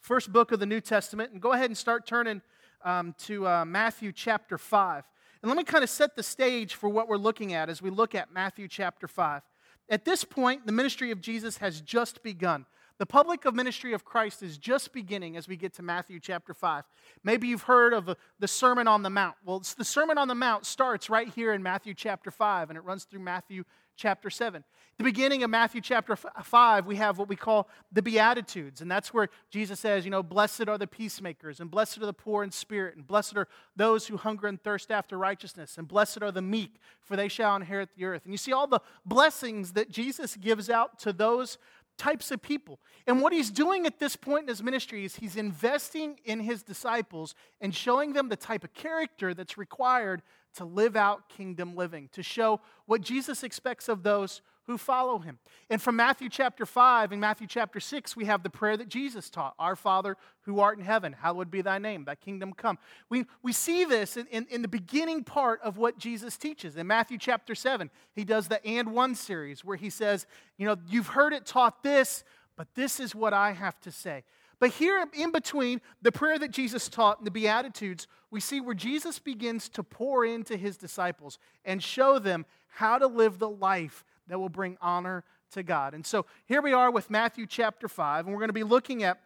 first 0.00 0.32
book 0.32 0.52
of 0.52 0.60
the 0.60 0.66
New 0.66 0.82
Testament, 0.82 1.32
and 1.32 1.40
go 1.40 1.52
ahead 1.52 1.70
and 1.70 1.78
start 1.78 2.06
turning 2.06 2.42
um, 2.84 3.14
to 3.20 3.48
uh, 3.48 3.64
Matthew 3.64 4.12
chapter 4.12 4.58
5. 4.58 5.04
And 5.42 5.48
let 5.48 5.56
me 5.56 5.64
kind 5.64 5.82
of 5.82 5.88
set 5.88 6.14
the 6.16 6.22
stage 6.22 6.74
for 6.74 6.90
what 6.90 7.08
we're 7.08 7.16
looking 7.16 7.54
at 7.54 7.70
as 7.70 7.80
we 7.80 7.88
look 7.88 8.14
at 8.14 8.32
Matthew 8.32 8.68
chapter 8.68 9.08
5. 9.08 9.42
At 9.88 10.04
this 10.04 10.24
point, 10.24 10.66
the 10.66 10.72
ministry 10.72 11.10
of 11.10 11.20
Jesus 11.20 11.56
has 11.58 11.80
just 11.80 12.22
begun. 12.22 12.66
The 12.98 13.06
public 13.06 13.44
of 13.44 13.56
ministry 13.56 13.92
of 13.92 14.04
Christ 14.04 14.40
is 14.42 14.56
just 14.56 14.92
beginning 14.92 15.36
as 15.36 15.48
we 15.48 15.56
get 15.56 15.74
to 15.74 15.82
Matthew 15.82 16.20
chapter 16.20 16.54
5. 16.54 16.84
Maybe 17.24 17.48
you've 17.48 17.62
heard 17.62 17.92
of 17.92 18.14
the 18.38 18.48
Sermon 18.48 18.86
on 18.86 19.02
the 19.02 19.10
Mount. 19.10 19.34
Well, 19.44 19.64
the 19.76 19.84
Sermon 19.84 20.16
on 20.16 20.28
the 20.28 20.34
Mount 20.36 20.64
starts 20.64 21.10
right 21.10 21.28
here 21.28 21.52
in 21.52 21.62
Matthew 21.62 21.94
chapter 21.94 22.30
5, 22.30 22.70
and 22.70 22.76
it 22.76 22.84
runs 22.84 23.02
through 23.02 23.20
Matthew 23.20 23.64
chapter 23.96 24.30
7. 24.30 24.62
At 24.62 24.98
the 24.98 25.04
beginning 25.04 25.42
of 25.42 25.50
Matthew 25.50 25.80
chapter 25.80 26.14
5, 26.14 26.86
we 26.86 26.96
have 26.96 27.18
what 27.18 27.28
we 27.28 27.34
call 27.34 27.68
the 27.92 28.02
Beatitudes, 28.02 28.80
and 28.80 28.88
that's 28.88 29.12
where 29.12 29.28
Jesus 29.50 29.80
says, 29.80 30.04
you 30.04 30.10
know, 30.12 30.22
blessed 30.22 30.68
are 30.68 30.78
the 30.78 30.86
peacemakers, 30.86 31.58
and 31.58 31.68
blessed 31.68 31.98
are 31.98 32.06
the 32.06 32.12
poor 32.12 32.44
in 32.44 32.52
spirit, 32.52 32.94
and 32.94 33.04
blessed 33.04 33.36
are 33.36 33.48
those 33.74 34.06
who 34.06 34.16
hunger 34.16 34.46
and 34.46 34.62
thirst 34.62 34.92
after 34.92 35.18
righteousness, 35.18 35.78
and 35.78 35.88
blessed 35.88 36.22
are 36.22 36.30
the 36.30 36.42
meek, 36.42 36.76
for 37.00 37.16
they 37.16 37.28
shall 37.28 37.56
inherit 37.56 37.88
the 37.96 38.04
earth. 38.04 38.22
And 38.24 38.32
you 38.32 38.38
see 38.38 38.52
all 38.52 38.68
the 38.68 38.80
blessings 39.04 39.72
that 39.72 39.90
Jesus 39.90 40.36
gives 40.36 40.70
out 40.70 41.00
to 41.00 41.12
those 41.12 41.58
types 41.96 42.30
of 42.30 42.42
people. 42.42 42.80
And 43.06 43.20
what 43.20 43.32
he's 43.32 43.50
doing 43.50 43.86
at 43.86 43.98
this 43.98 44.16
point 44.16 44.42
in 44.42 44.48
his 44.48 44.62
ministry 44.62 45.04
is 45.04 45.16
he's 45.16 45.36
investing 45.36 46.18
in 46.24 46.40
his 46.40 46.62
disciples 46.62 47.34
and 47.60 47.74
showing 47.74 48.12
them 48.12 48.28
the 48.28 48.36
type 48.36 48.64
of 48.64 48.72
character 48.74 49.34
that's 49.34 49.58
required 49.58 50.22
to 50.56 50.64
live 50.64 50.96
out 50.96 51.28
kingdom 51.28 51.74
living, 51.74 52.08
to 52.12 52.22
show 52.22 52.60
what 52.86 53.00
Jesus 53.00 53.42
expects 53.42 53.88
of 53.88 54.02
those 54.02 54.40
who 54.66 54.78
follow 54.78 55.18
him. 55.18 55.38
And 55.68 55.80
from 55.80 55.96
Matthew 55.96 56.28
chapter 56.28 56.64
5 56.64 57.12
and 57.12 57.20
Matthew 57.20 57.46
chapter 57.46 57.80
6, 57.80 58.16
we 58.16 58.24
have 58.24 58.42
the 58.42 58.50
prayer 58.50 58.76
that 58.76 58.88
Jesus 58.88 59.28
taught 59.28 59.54
Our 59.58 59.76
Father 59.76 60.16
who 60.42 60.60
art 60.60 60.78
in 60.78 60.84
heaven, 60.84 61.12
hallowed 61.12 61.50
be 61.50 61.62
thy 61.62 61.78
name, 61.78 62.04
thy 62.04 62.14
kingdom 62.14 62.52
come. 62.52 62.78
We, 63.08 63.26
we 63.42 63.52
see 63.52 63.84
this 63.84 64.16
in, 64.16 64.26
in, 64.28 64.46
in 64.50 64.62
the 64.62 64.68
beginning 64.68 65.24
part 65.24 65.60
of 65.62 65.76
what 65.76 65.98
Jesus 65.98 66.36
teaches. 66.36 66.76
In 66.76 66.86
Matthew 66.86 67.18
chapter 67.18 67.54
7, 67.54 67.90
he 68.14 68.24
does 68.24 68.48
the 68.48 68.64
and 68.66 68.92
one 68.92 69.14
series 69.14 69.64
where 69.64 69.76
he 69.76 69.90
says, 69.90 70.26
You 70.56 70.66
know, 70.66 70.76
you've 70.88 71.08
heard 71.08 71.32
it 71.32 71.46
taught 71.46 71.82
this, 71.82 72.24
but 72.56 72.68
this 72.74 73.00
is 73.00 73.14
what 73.14 73.32
I 73.32 73.52
have 73.52 73.80
to 73.82 73.92
say. 73.92 74.24
But 74.60 74.70
here 74.70 75.04
in 75.12 75.32
between 75.32 75.80
the 76.00 76.12
prayer 76.12 76.38
that 76.38 76.50
Jesus 76.50 76.88
taught 76.88 77.18
and 77.18 77.26
the 77.26 77.30
Beatitudes, 77.30 78.06
we 78.30 78.40
see 78.40 78.60
where 78.60 78.74
Jesus 78.74 79.18
begins 79.18 79.68
to 79.70 79.82
pour 79.82 80.24
into 80.24 80.56
his 80.56 80.76
disciples 80.76 81.38
and 81.64 81.82
show 81.82 82.18
them 82.18 82.46
how 82.68 82.98
to 82.98 83.06
live 83.06 83.38
the 83.38 83.48
life 83.48 84.04
that 84.28 84.38
will 84.38 84.48
bring 84.48 84.76
honor 84.80 85.24
to 85.52 85.62
God. 85.62 85.94
And 85.94 86.04
so 86.04 86.26
here 86.46 86.62
we 86.62 86.72
are 86.72 86.90
with 86.90 87.10
Matthew 87.10 87.46
chapter 87.46 87.88
5, 87.88 88.26
and 88.26 88.34
we're 88.34 88.40
going 88.40 88.48
to 88.48 88.52
be 88.52 88.64
looking 88.64 89.02
at 89.02 89.20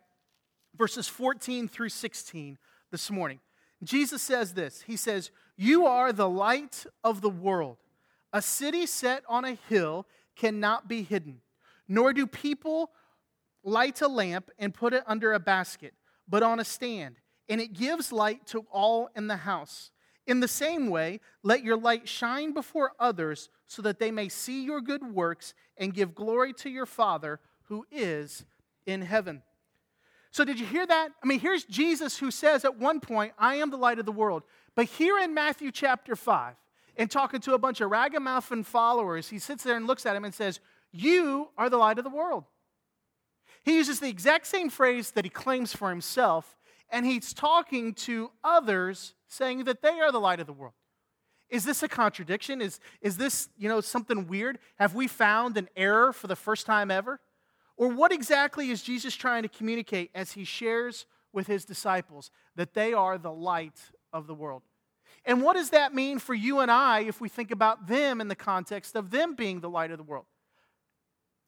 verses 0.77 1.09
14 1.09 1.69
through 1.69 1.89
16 1.89 2.59
this 2.91 3.11
morning. 3.11 3.41
Jesus 3.83 4.23
says 4.23 4.55
this 4.55 4.83
He 4.83 4.97
says, 4.97 5.31
You 5.57 5.87
are 5.87 6.13
the 6.13 6.29
light 6.29 6.87
of 7.05 7.21
the 7.21 7.31
world. 7.31 7.77
A 8.33 8.43
city 8.43 8.87
set 8.87 9.23
on 9.29 9.45
a 9.45 9.57
hill 9.69 10.07
cannot 10.37 10.89
be 10.89 11.03
hidden, 11.03 11.41
nor 11.89 12.13
do 12.13 12.27
people 12.27 12.91
light 13.65 14.01
a 14.03 14.09
lamp 14.09 14.51
and 14.59 14.75
put 14.75 14.93
it 14.93 15.03
under 15.07 15.33
a 15.33 15.41
basket, 15.41 15.95
but 16.29 16.43
on 16.43 16.61
a 16.61 16.65
stand, 16.65 17.17
and 17.49 17.61
it 17.61 17.73
gives 17.73 18.13
light 18.13 18.47
to 18.49 18.67
all 18.71 19.09
in 19.17 19.27
the 19.27 19.37
house. 19.37 19.91
In 20.29 20.41
the 20.41 20.47
same 20.47 20.91
way, 20.91 21.21
let 21.43 21.65
your 21.65 21.79
light 21.79 22.07
shine 22.07 22.53
before 22.53 22.93
others 23.01 23.49
so 23.67 23.81
that 23.81 23.99
they 23.99 24.11
may 24.11 24.29
see 24.29 24.63
your 24.63 24.83
good 24.83 25.03
works 25.03 25.55
and 25.79 25.95
give 25.95 26.15
glory 26.15 26.53
to 26.53 26.69
your 26.69 26.85
Father 26.85 27.41
who 27.65 27.87
is 27.91 28.45
in 28.85 29.01
heaven. 29.01 29.43
So, 30.31 30.45
did 30.45 30.61
you 30.61 30.67
hear 30.67 30.87
that? 30.87 31.09
I 31.23 31.27
mean, 31.27 31.41
here's 31.41 31.65
Jesus 31.65 32.19
who 32.19 32.31
says 32.31 32.67
at 32.67 32.77
one 32.77 33.01
point, 33.01 33.33
I 33.39 33.55
am 33.55 33.71
the 33.71 33.79
light 33.79 33.99
of 33.99 34.05
the 34.05 34.13
world. 34.13 34.43
But 34.75 34.85
here 34.85 35.19
in 35.19 35.33
Matthew 35.33 35.73
chapter 35.73 36.15
5, 36.15 36.55
and 36.99 37.11
talking 37.11 37.41
to 37.41 37.55
a 37.55 37.59
bunch 37.59 37.81
of 37.81 37.91
ragamuffin 37.91 38.65
followers, 38.65 39.31
he 39.31 39.39
sits 39.39 39.65
there 39.65 39.77
and 39.77 39.87
looks 39.87 40.05
at 40.05 40.15
him 40.15 40.27
and 40.27 40.35
says, 40.35 40.61
You 40.93 41.49
are 41.57 41.71
the 41.71 41.79
light 41.79 41.97
of 41.97 42.05
the 42.05 42.11
world. 42.11 42.45
He 43.65 43.77
uses 43.77 43.99
the 43.99 44.11
exact 44.11 44.47
same 44.47 44.69
phrase 44.69 45.13
that 45.13 45.25
he 45.25 45.31
claims 45.31 45.73
for 45.73 45.89
himself, 45.89 46.55
and 46.91 47.07
he's 47.07 47.33
talking 47.33 47.95
to 47.95 48.31
others 48.45 49.15
saying 49.29 49.65
that 49.65 49.83
they 49.83 50.01
are 50.01 50.11
the 50.11 50.21
light 50.21 50.41
of 50.41 50.47
the 50.47 50.53
world. 50.53 50.75
Is 51.49 51.65
this 51.65 51.83
a 51.83 51.89
contradiction? 51.89 52.61
Is, 52.61 52.81
is 53.01 53.17
this, 53.17 53.49
you 53.57 53.69
know, 53.69 53.81
something 53.81 54.27
weird? 54.27 54.59
Have 54.79 54.95
we 54.95 55.07
found 55.07 55.57
an 55.57 55.69
error 55.77 56.13
for 56.13 56.27
the 56.27 56.37
first 56.37 56.67
time 56.67 56.91
ever? 56.91 57.21
Or 57.77 57.89
what 57.89 58.13
exactly 58.13 58.71
is 58.71 58.83
Jesus 58.83 59.15
trying 59.15 59.45
to 59.45 59.49
communicate 59.49 60.11
as 60.15 60.33
he 60.33 60.45
shares 60.45 61.07
with 61.33 61.47
his 61.47 61.65
disciples 61.65 62.31
that 62.57 62.75
they 62.75 62.93
are 62.93 63.17
the 63.17 63.33
light 63.33 63.79
of 64.13 64.27
the 64.27 64.35
world? 64.35 64.63
And 65.25 65.43
what 65.43 65.55
does 65.55 65.71
that 65.71 65.95
mean 65.95 66.19
for 66.19 66.35
you 66.35 66.61
and 66.61 66.71
I 66.71 67.01
if 67.01 67.21
we 67.21 67.29
think 67.29 67.51
about 67.51 67.87
them 67.87 68.21
in 68.21 68.29
the 68.29 68.35
context 68.35 68.97
of 68.97 69.11
them 69.11 69.35
being 69.35 69.61
the 69.61 69.71
light 69.71 69.91
of 69.91 69.99
the 69.99 70.05
world? 70.05 70.27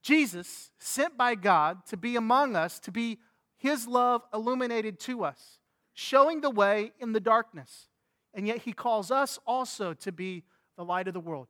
Jesus, 0.02 0.70
sent 0.78 1.16
by 1.16 1.34
God 1.34 1.84
to 1.86 1.96
be 1.96 2.16
among 2.16 2.56
us, 2.56 2.78
to 2.80 2.90
be 2.90 3.18
his 3.58 3.86
love 3.86 4.22
illuminated 4.32 4.98
to 5.00 5.24
us, 5.24 5.59
showing 5.94 6.40
the 6.40 6.50
way 6.50 6.92
in 6.98 7.12
the 7.12 7.20
darkness. 7.20 7.88
And 8.34 8.46
yet 8.46 8.58
he 8.58 8.72
calls 8.72 9.10
us 9.10 9.38
also 9.46 9.92
to 9.94 10.12
be 10.12 10.44
the 10.76 10.84
light 10.84 11.08
of 11.08 11.14
the 11.14 11.20
world. 11.20 11.48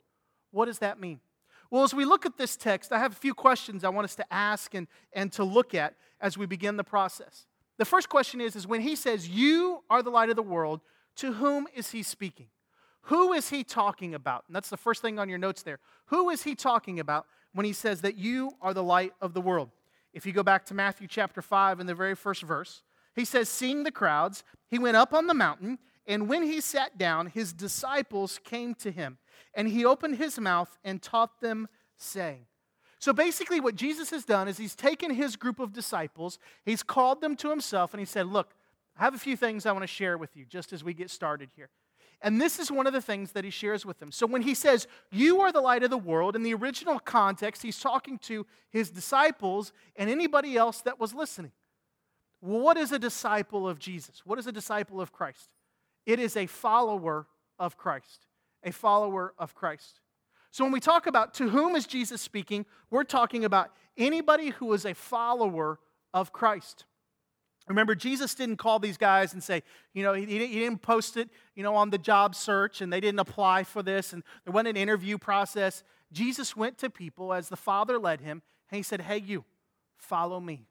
What 0.51 0.67
does 0.67 0.79
that 0.79 1.01
mean? 1.01 1.21
Well, 1.71 1.85
as 1.85 1.95
we 1.95 2.05
look 2.05 2.27
at 2.27 2.37
this 2.37 2.57
text, 2.57 2.93
I 2.93 2.99
have 2.99 3.13
a 3.13 3.17
few 3.17 3.35
questions 3.35 3.85
I 3.85 3.91
want 3.91 4.05
us 4.05 4.17
to 4.17 4.33
ask 4.33 4.75
and, 4.75 4.89
and 5.13 5.31
to 5.33 5.45
look 5.45 5.75
at 5.75 5.95
as 6.21 6.37
we 6.37 6.47
begin 6.47 6.77
the 6.77 6.85
process. 6.85 7.47
The 7.79 7.85
first 7.85 8.09
question 8.09 8.41
is, 8.41 8.57
is 8.57 8.67
when 8.67 8.81
he 8.81 8.97
says, 8.97 9.29
You 9.29 9.85
are 9.89 10.03
the 10.03 10.11
light 10.11 10.31
of 10.31 10.37
the 10.37 10.43
world, 10.43 10.81
to 11.17 11.35
whom 11.35 11.67
is 11.75 11.93
he 11.93 12.03
speaking? 12.03 12.49
Who 13.05 13.33
is 13.33 13.51
he 13.51 13.65
talking 13.65 14.15
about? 14.15 14.45
And 14.47 14.55
that's 14.55 14.69
the 14.69 14.77
first 14.77 15.01
thing 15.01 15.19
on 15.19 15.29
your 15.29 15.39
notes 15.39 15.63
there. 15.63 15.79
Who 16.07 16.29
is 16.31 16.43
he 16.43 16.55
talking 16.55 17.01
about 17.01 17.27
when 17.53 17.65
he 17.65 17.73
says 17.73 18.03
that 18.03 18.17
you 18.17 18.53
are 18.61 18.75
the 18.75 18.83
light 18.83 19.13
of 19.21 19.33
the 19.33 19.41
world? 19.41 19.71
If 20.13 20.27
you 20.27 20.33
go 20.33 20.43
back 20.43 20.67
to 20.67 20.75
Matthew 20.75 21.07
chapter 21.07 21.41
5 21.41 21.81
in 21.81 21.87
the 21.87 21.95
very 21.95 22.15
first 22.15 22.43
verse, 22.43 22.83
he 23.15 23.25
says, 23.25 23.49
Seeing 23.49 23.85
the 23.85 23.91
crowds, 23.91 24.45
he 24.69 24.79
went 24.79 24.97
up 24.97 25.13
on 25.13 25.27
the 25.27 25.35
mountain, 25.35 25.79
and 26.07 26.29
when 26.29 26.43
he 26.43 26.61
sat 26.61 26.99
down, 26.99 27.27
his 27.27 27.53
disciples 27.53 28.41
came 28.43 28.75
to 28.77 28.91
him, 28.91 29.19
and 29.55 29.69
he 29.69 29.85
opened 29.85 30.17
his 30.17 30.39
mouth 30.39 30.79
and 30.85 31.03
taught 31.03 31.41
them, 31.41 31.69
saying, 31.97 32.47
so 33.01 33.15
basically, 33.15 33.61
what 33.61 33.77
Jesus 33.77 34.11
has 34.11 34.27
done 34.27 34.47
is 34.47 34.59
he's 34.59 34.77
taken 34.77 35.11
his 35.11 35.35
group 35.35 35.59
of 35.59 35.73
disciples, 35.73 36.39
he's 36.67 36.83
called 36.83 37.23
them 37.23 37.35
to 37.37 37.49
himself, 37.49 37.95
and 37.95 37.99
he 37.99 38.05
said, 38.05 38.27
Look, 38.27 38.53
I 38.97 39.05
have 39.05 39.15
a 39.15 39.19
few 39.19 39.37
things 39.37 39.65
I 39.65 39.73
want 39.73 39.83
to 39.83 39.89
share 39.89 40.19
with 40.19 40.37
you 40.37 40.45
just 40.45 40.73
as 40.75 40.85
we 40.85 40.93
get 40.93 41.11
started 41.11 41.49
here. 41.57 41.71
And 42.21 42.39
this 42.39 42.59
is 42.59 42.71
one 42.71 42.87
of 42.87 42.93
the 42.93 43.01
things 43.01 43.33
that 43.33 43.45
he 43.45 43.51
shares 43.51 43.87
with 43.87 43.99
them. 43.99 44.13
So 44.13 44.27
when 44.27 44.43
he 44.43 44.53
says, 44.55 44.87
You 45.11 45.41
are 45.41 45.51
the 45.51 45.63
light 45.63 45.83
of 45.83 45.89
the 45.89 45.97
world, 45.97 46.37
in 46.37 46.43
the 46.43 46.53
original 46.53 46.99
context, 46.99 47.63
he's 47.63 47.81
talking 47.81 48.19
to 48.19 48.47
his 48.69 48.91
disciples 48.91 49.73
and 49.97 50.11
anybody 50.11 50.59
else 50.59 50.83
that 50.83 51.01
was 51.01 51.15
listening. 51.15 51.53
What 52.41 52.77
is 52.77 52.91
a 52.93 52.99
disciple 52.99 53.69
of 53.69 53.79
Jesus? 53.79 54.23
What 54.25 54.39
is 54.39 54.47
a 54.47 54.53
disciple 54.53 55.01
of 55.01 55.13
Christ? 55.13 55.51
It 56.07 56.19
is 56.19 56.37
a 56.37 56.47
follower 56.47 57.27
of 57.59 57.77
Christ. 57.77 58.27
A 58.65 58.73
follower 58.73 59.35
of 59.39 59.55
Christ. 59.55 60.01
So 60.51 60.65
when 60.65 60.73
we 60.73 60.81
talk 60.81 61.07
about 61.07 61.35
to 61.35 61.49
whom 61.49 61.77
is 61.77 61.87
Jesus 61.87 62.21
speaking, 62.21 62.67
we're 62.91 63.05
talking 63.05 63.45
about 63.45 63.71
anybody 63.97 64.51
who 64.51 64.73
is 64.73 64.85
a 64.85 64.95
follower 64.95 65.79
of 66.13 66.33
Christ. 66.33 66.87
Remember, 67.69 67.95
Jesus 67.95 68.35
didn't 68.35 68.57
call 68.57 68.81
these 68.81 68.97
guys 68.97 69.33
and 69.33 69.43
say, 69.43 69.63
you 69.95 70.03
know, 70.03 70.13
he, 70.13 70.25
he 70.25 70.59
didn't 70.59 70.83
post 70.83 71.17
it, 71.17 71.29
you 71.55 71.63
know, 71.63 71.77
on 71.77 71.91
the 71.91 71.99
job 71.99 72.35
search 72.35 72.81
and 72.81 72.93
they 72.93 73.01
didn't 73.01 73.21
apply 73.21 73.63
for 73.63 73.83
this 73.83 74.13
and 74.13 74.25
there 74.45 74.53
wasn't 74.53 74.71
an 74.71 74.77
interview 74.77 75.19
process. 75.19 75.85
Jesus 76.11 76.57
went 76.57 76.79
to 76.79 76.91
people 76.91 77.33
as 77.33 77.49
the 77.49 77.57
Father 77.57 77.97
led 77.97 78.21
him 78.21 78.43
and 78.71 78.77
he 78.77 78.83
said, 78.83 79.03
hey, 79.03 79.19
you, 79.19 79.45
follow 79.97 80.41
me. 80.41 80.67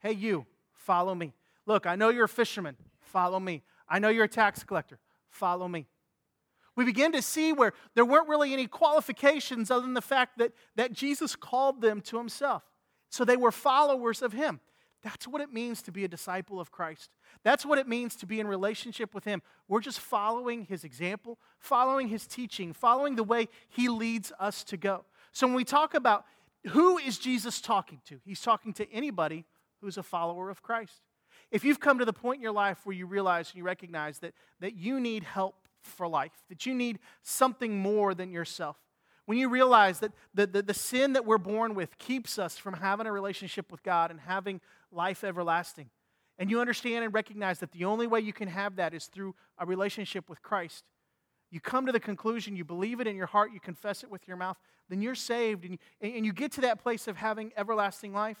Hey, 0.00 0.12
you, 0.12 0.46
follow 0.90 1.14
me. 1.14 1.32
Look, 1.66 1.86
I 1.86 1.94
know 1.94 2.08
you're 2.08 2.24
a 2.24 2.28
fisherman. 2.28 2.76
Follow 3.00 3.38
me. 3.38 3.62
I 3.88 4.00
know 4.00 4.08
you're 4.08 4.24
a 4.24 4.28
tax 4.28 4.64
collector. 4.64 4.98
Follow 5.28 5.68
me. 5.68 5.86
We 6.74 6.84
begin 6.84 7.12
to 7.12 7.22
see 7.22 7.52
where 7.52 7.74
there 7.94 8.04
weren't 8.04 8.28
really 8.28 8.52
any 8.52 8.66
qualifications 8.66 9.70
other 9.70 9.82
than 9.82 9.94
the 9.94 10.02
fact 10.02 10.38
that, 10.38 10.50
that 10.74 10.92
Jesus 10.92 11.36
called 11.36 11.80
them 11.80 12.00
to 12.00 12.18
himself. 12.18 12.64
So 13.08 13.24
they 13.24 13.36
were 13.36 13.52
followers 13.52 14.20
of 14.20 14.32
him. 14.32 14.58
That's 15.04 15.28
what 15.28 15.40
it 15.40 15.52
means 15.52 15.80
to 15.82 15.92
be 15.92 16.02
a 16.02 16.08
disciple 16.08 16.58
of 16.58 16.72
Christ. 16.72 17.10
That's 17.44 17.64
what 17.64 17.78
it 17.78 17.86
means 17.86 18.16
to 18.16 18.26
be 18.26 18.40
in 18.40 18.48
relationship 18.48 19.14
with 19.14 19.24
Him. 19.24 19.40
We're 19.66 19.80
just 19.80 19.98
following 19.98 20.64
His 20.64 20.84
example, 20.84 21.38
following 21.58 22.08
His 22.08 22.26
teaching, 22.26 22.74
following 22.74 23.14
the 23.16 23.24
way 23.24 23.48
He 23.70 23.88
leads 23.88 24.30
us 24.38 24.62
to 24.64 24.76
go. 24.76 25.06
So 25.32 25.46
when 25.46 25.56
we 25.56 25.64
talk 25.64 25.94
about 25.94 26.26
who 26.66 26.98
is 26.98 27.16
Jesus 27.16 27.62
talking 27.62 28.02
to, 28.08 28.20
He's 28.26 28.42
talking 28.42 28.74
to 28.74 28.92
anybody 28.92 29.46
who's 29.80 29.98
a 29.98 30.02
follower 30.02 30.50
of 30.50 30.62
Christ. 30.62 31.00
If 31.50 31.64
you've 31.64 31.80
come 31.80 31.98
to 31.98 32.04
the 32.04 32.12
point 32.12 32.36
in 32.36 32.42
your 32.42 32.52
life 32.52 32.78
where 32.84 32.94
you 32.94 33.06
realize 33.06 33.50
and 33.50 33.56
you 33.56 33.64
recognize 33.64 34.18
that, 34.20 34.34
that 34.60 34.76
you 34.76 35.00
need 35.00 35.24
help 35.24 35.56
for 35.82 36.06
life, 36.06 36.32
that 36.48 36.66
you 36.66 36.74
need 36.74 36.98
something 37.22 37.78
more 37.78 38.14
than 38.14 38.30
yourself, 38.30 38.76
when 39.26 39.38
you 39.38 39.48
realize 39.48 40.00
that 40.00 40.12
the, 40.34 40.46
the, 40.46 40.62
the, 40.62 40.74
sin 40.74 41.12
that 41.12 41.24
we're 41.24 41.38
born 41.38 41.74
with 41.74 41.98
keeps 41.98 42.38
us 42.38 42.56
from 42.56 42.74
having 42.74 43.06
a 43.06 43.12
relationship 43.12 43.70
with 43.70 43.82
God 43.82 44.10
and 44.10 44.18
having 44.20 44.60
life 44.90 45.22
everlasting, 45.22 45.88
and 46.38 46.50
you 46.50 46.60
understand 46.60 47.04
and 47.04 47.14
recognize 47.14 47.60
that 47.60 47.70
the 47.70 47.84
only 47.84 48.06
way 48.06 48.20
you 48.20 48.32
can 48.32 48.48
have 48.48 48.76
that 48.76 48.94
is 48.94 49.06
through 49.06 49.34
a 49.58 49.66
relationship 49.66 50.28
with 50.28 50.42
Christ, 50.42 50.84
you 51.50 51.60
come 51.60 51.86
to 51.86 51.92
the 51.92 52.00
conclusion, 52.00 52.56
you 52.56 52.64
believe 52.64 53.00
it 53.00 53.06
in 53.06 53.16
your 53.16 53.26
heart, 53.26 53.52
you 53.52 53.60
confess 53.60 54.02
it 54.02 54.10
with 54.10 54.26
your 54.26 54.36
mouth, 54.36 54.56
then 54.88 55.02
you're 55.02 55.14
saved, 55.14 55.64
and 55.64 55.78
and 56.00 56.24
you 56.24 56.32
get 56.32 56.52
to 56.52 56.62
that 56.62 56.82
place 56.82 57.06
of 57.06 57.16
having 57.16 57.52
everlasting 57.56 58.12
life. 58.12 58.38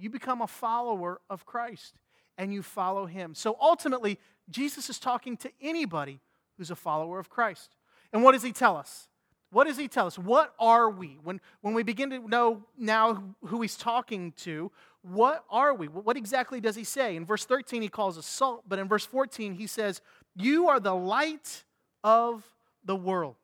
You 0.00 0.10
become 0.10 0.40
a 0.40 0.46
follower 0.46 1.20
of 1.28 1.44
Christ 1.44 1.94
and 2.38 2.52
you 2.54 2.62
follow 2.62 3.06
him. 3.06 3.34
So 3.34 3.56
ultimately, 3.60 4.18
Jesus 4.48 4.88
is 4.88 4.98
talking 4.98 5.36
to 5.38 5.50
anybody 5.60 6.20
who's 6.56 6.70
a 6.70 6.76
follower 6.76 7.18
of 7.18 7.28
Christ. 7.28 7.76
And 8.12 8.22
what 8.24 8.32
does 8.32 8.42
he 8.42 8.52
tell 8.52 8.76
us? 8.76 9.08
What 9.52 9.66
does 9.66 9.76
he 9.76 9.88
tell 9.88 10.06
us? 10.06 10.18
What 10.18 10.54
are 10.58 10.88
we? 10.88 11.18
When, 11.22 11.40
when 11.60 11.74
we 11.74 11.82
begin 11.82 12.10
to 12.10 12.26
know 12.26 12.64
now 12.78 13.34
who 13.46 13.60
he's 13.60 13.76
talking 13.76 14.32
to, 14.38 14.70
what 15.02 15.44
are 15.50 15.74
we? 15.74 15.88
What 15.88 16.16
exactly 16.16 16.60
does 16.60 16.76
he 16.76 16.84
say? 16.84 17.16
In 17.16 17.26
verse 17.26 17.44
13, 17.44 17.82
he 17.82 17.88
calls 17.88 18.16
us 18.16 18.26
salt, 18.26 18.64
but 18.68 18.78
in 18.78 18.88
verse 18.88 19.04
14, 19.04 19.54
he 19.54 19.66
says, 19.66 20.00
You 20.36 20.68
are 20.68 20.78
the 20.78 20.94
light 20.94 21.64
of 22.04 22.44
the 22.84 22.96
world. 22.96 23.34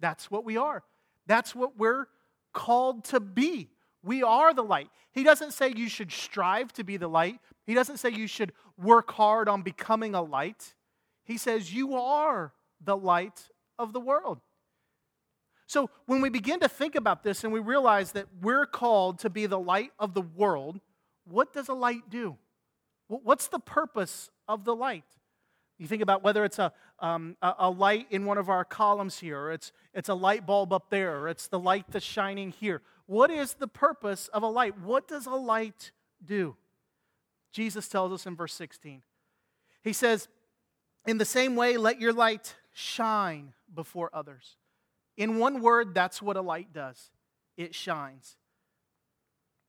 That's 0.00 0.30
what 0.30 0.44
we 0.44 0.56
are. 0.56 0.82
That's 1.26 1.54
what 1.54 1.78
we're 1.78 2.08
called 2.52 3.04
to 3.06 3.20
be. 3.20 3.68
We 4.02 4.22
are 4.22 4.54
the 4.54 4.62
light. 4.62 4.88
He 5.12 5.24
doesn't 5.24 5.52
say 5.52 5.72
you 5.74 5.88
should 5.88 6.12
strive 6.12 6.72
to 6.74 6.84
be 6.84 6.96
the 6.96 7.08
light, 7.08 7.40
he 7.66 7.74
doesn't 7.74 7.98
say 7.98 8.10
you 8.10 8.26
should 8.26 8.52
work 8.78 9.12
hard 9.12 9.48
on 9.48 9.62
becoming 9.62 10.14
a 10.14 10.22
light. 10.22 10.74
He 11.24 11.36
says 11.36 11.74
you 11.74 11.94
are 11.96 12.54
the 12.82 12.96
light 12.96 13.50
of 13.78 13.92
the 13.92 14.00
world. 14.00 14.40
So 15.66 15.90
when 16.06 16.22
we 16.22 16.30
begin 16.30 16.60
to 16.60 16.68
think 16.68 16.94
about 16.94 17.22
this 17.22 17.44
and 17.44 17.52
we 17.52 17.60
realize 17.60 18.12
that 18.12 18.26
we're 18.40 18.64
called 18.64 19.18
to 19.18 19.28
be 19.28 19.44
the 19.44 19.58
light 19.58 19.90
of 19.98 20.14
the 20.14 20.22
world, 20.22 20.80
what 21.26 21.52
does 21.52 21.68
a 21.68 21.74
light 21.74 22.08
do? 22.08 22.38
What's 23.08 23.48
the 23.48 23.58
purpose 23.58 24.30
of 24.48 24.64
the 24.64 24.74
light? 24.74 25.04
You 25.78 25.86
think 25.86 26.02
about 26.02 26.24
whether 26.24 26.44
it's 26.44 26.58
a, 26.58 26.72
um, 27.00 27.36
a, 27.40 27.70
light 27.70 28.06
in 28.10 28.24
one 28.24 28.38
of 28.38 28.48
our 28.48 28.64
columns 28.64 29.18
here, 29.18 29.50
it's, 29.50 29.72
it's 29.94 30.08
a 30.08 30.14
light 30.14 30.46
bulb 30.46 30.72
up 30.72 30.90
there, 30.90 31.28
it's 31.28 31.48
the 31.48 31.58
light 31.58 31.86
that's 31.90 32.04
shining 32.04 32.50
here. 32.50 32.82
What 33.06 33.30
is 33.30 33.54
the 33.54 33.68
purpose 33.68 34.28
of 34.28 34.42
a 34.42 34.48
light? 34.48 34.78
What 34.80 35.08
does 35.08 35.26
a 35.26 35.34
light 35.34 35.92
do? 36.24 36.56
Jesus 37.52 37.88
tells 37.88 38.12
us 38.12 38.26
in 38.26 38.36
verse 38.36 38.52
16. 38.54 39.02
He 39.82 39.92
says, 39.92 40.28
In 41.06 41.18
the 41.18 41.24
same 41.24 41.56
way, 41.56 41.76
let 41.76 42.00
your 42.00 42.12
light 42.12 42.54
shine 42.72 43.54
before 43.74 44.10
others 44.12 44.56
in 45.18 45.38
one 45.38 45.60
word, 45.60 45.94
that's 45.94 46.22
what 46.22 46.38
a 46.38 46.40
light 46.40 46.72
does 46.72 47.10
it 47.56 47.74
shines. 47.74 48.36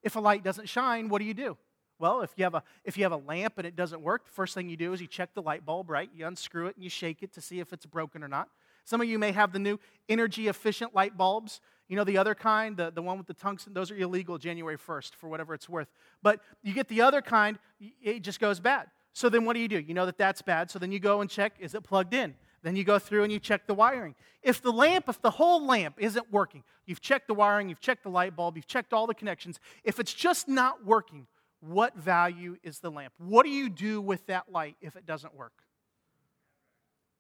If 0.03 0.15
a 0.15 0.19
light 0.19 0.43
doesn't 0.43 0.69
shine, 0.69 1.09
what 1.09 1.19
do 1.19 1.25
you 1.25 1.33
do? 1.33 1.57
Well, 2.00 2.22
if 2.22 2.32
you 2.38 2.46
have 2.46 2.56
a 2.56 2.63
if 2.86 2.98
you 2.98 3.03
have 3.03 3.12
a 3.12 3.18
lamp 3.18 3.56
and 3.58 3.68
it 3.68 3.75
doesn't 3.75 4.01
work, 4.01 4.25
the 4.25 4.32
first 4.32 4.56
thing 4.56 4.70
you 4.70 4.77
do 4.77 4.94
is 4.94 5.01
you 5.01 5.08
check 5.08 5.34
the 5.34 5.41
light 5.41 5.65
bulb, 5.65 5.89
right? 5.89 6.10
You 6.15 6.25
unscrew 6.25 6.68
it 6.68 6.75
and 6.75 6.84
you 6.84 6.89
shake 6.89 7.22
it 7.22 7.34
to 7.34 7.41
see 7.41 7.60
if 7.60 7.74
it's 7.74 7.86
broken 7.86 8.24
or 8.24 8.29
not. 8.29 8.48
Some 8.86 9.01
of 9.01 9.08
you 9.08 9.20
may 9.20 9.34
have 9.34 9.51
the 9.51 9.60
new 9.60 9.79
energy 10.08 10.48
efficient 10.48 10.96
light 10.96 11.18
bulbs. 11.18 11.60
You 11.89 11.96
know, 11.96 12.03
the 12.03 12.18
other 12.18 12.34
kind, 12.34 12.77
the, 12.77 12.91
the 12.91 13.01
one 13.01 13.18
with 13.18 13.27
the 13.27 13.34
tungsten, 13.34 13.74
those 13.74 13.91
are 13.91 13.96
illegal 13.96 14.38
January 14.38 14.77
1st 14.77 15.15
for 15.15 15.27
whatever 15.27 15.53
it's 15.53 15.68
worth. 15.68 15.89
But 16.24 16.39
you 16.63 16.74
get 16.74 16.88
the 16.88 17.01
other 17.01 17.22
kind, 17.22 17.60
it 18.01 18.22
just 18.22 18.39
goes 18.39 18.60
bad. 18.60 18.88
So 19.13 19.27
then 19.27 19.44
what 19.44 19.53
do 19.53 19.60
you 19.60 19.68
do? 19.68 19.79
You 19.79 19.94
know 19.94 20.06
that 20.06 20.18
that's 20.18 20.41
bad. 20.41 20.72
So 20.72 20.79
then 20.79 20.91
you 20.91 21.00
go 21.00 21.22
and 21.22 21.29
check, 21.29 21.53
is 21.60 21.74
it 21.75 21.84
plugged 21.84 22.13
in? 22.13 22.36
Then 22.62 22.75
you 22.75 22.84
go 22.84 23.00
through 23.00 23.24
and 23.24 23.32
you 23.32 23.39
check 23.39 23.68
the 23.68 23.74
wiring. 23.74 24.15
If 24.44 24.62
the 24.62 24.72
lamp, 24.72 25.08
if 25.08 25.22
the 25.22 25.32
whole 25.32 25.65
lamp 25.65 25.96
isn't 25.98 26.32
working, 26.32 26.63
you've 26.86 27.01
checked 27.01 27.27
the 27.27 27.34
wiring, 27.34 27.70
you've 27.70 27.79
checked 27.79 28.03
the 28.03 28.10
light 28.10 28.36
bulb, 28.36 28.56
you've 28.56 28.68
checked 28.68 28.94
all 28.94 29.08
the 29.08 29.13
connections. 29.13 29.60
If 29.84 30.00
it's 30.00 30.13
just 30.13 30.48
not 30.48 30.86
working, 30.86 31.27
what 31.62 31.96
value 31.96 32.58
is 32.63 32.80
the 32.80 32.89
lamp? 32.89 33.13
What 33.18 33.44
do 33.44 33.50
you 33.50 33.70
do 33.70 34.01
with 34.01 34.25
that 34.28 34.51
light 34.51 34.78
if 34.82 34.96
it 34.96 35.06
doesn't 35.06 35.36
work? 35.36 35.54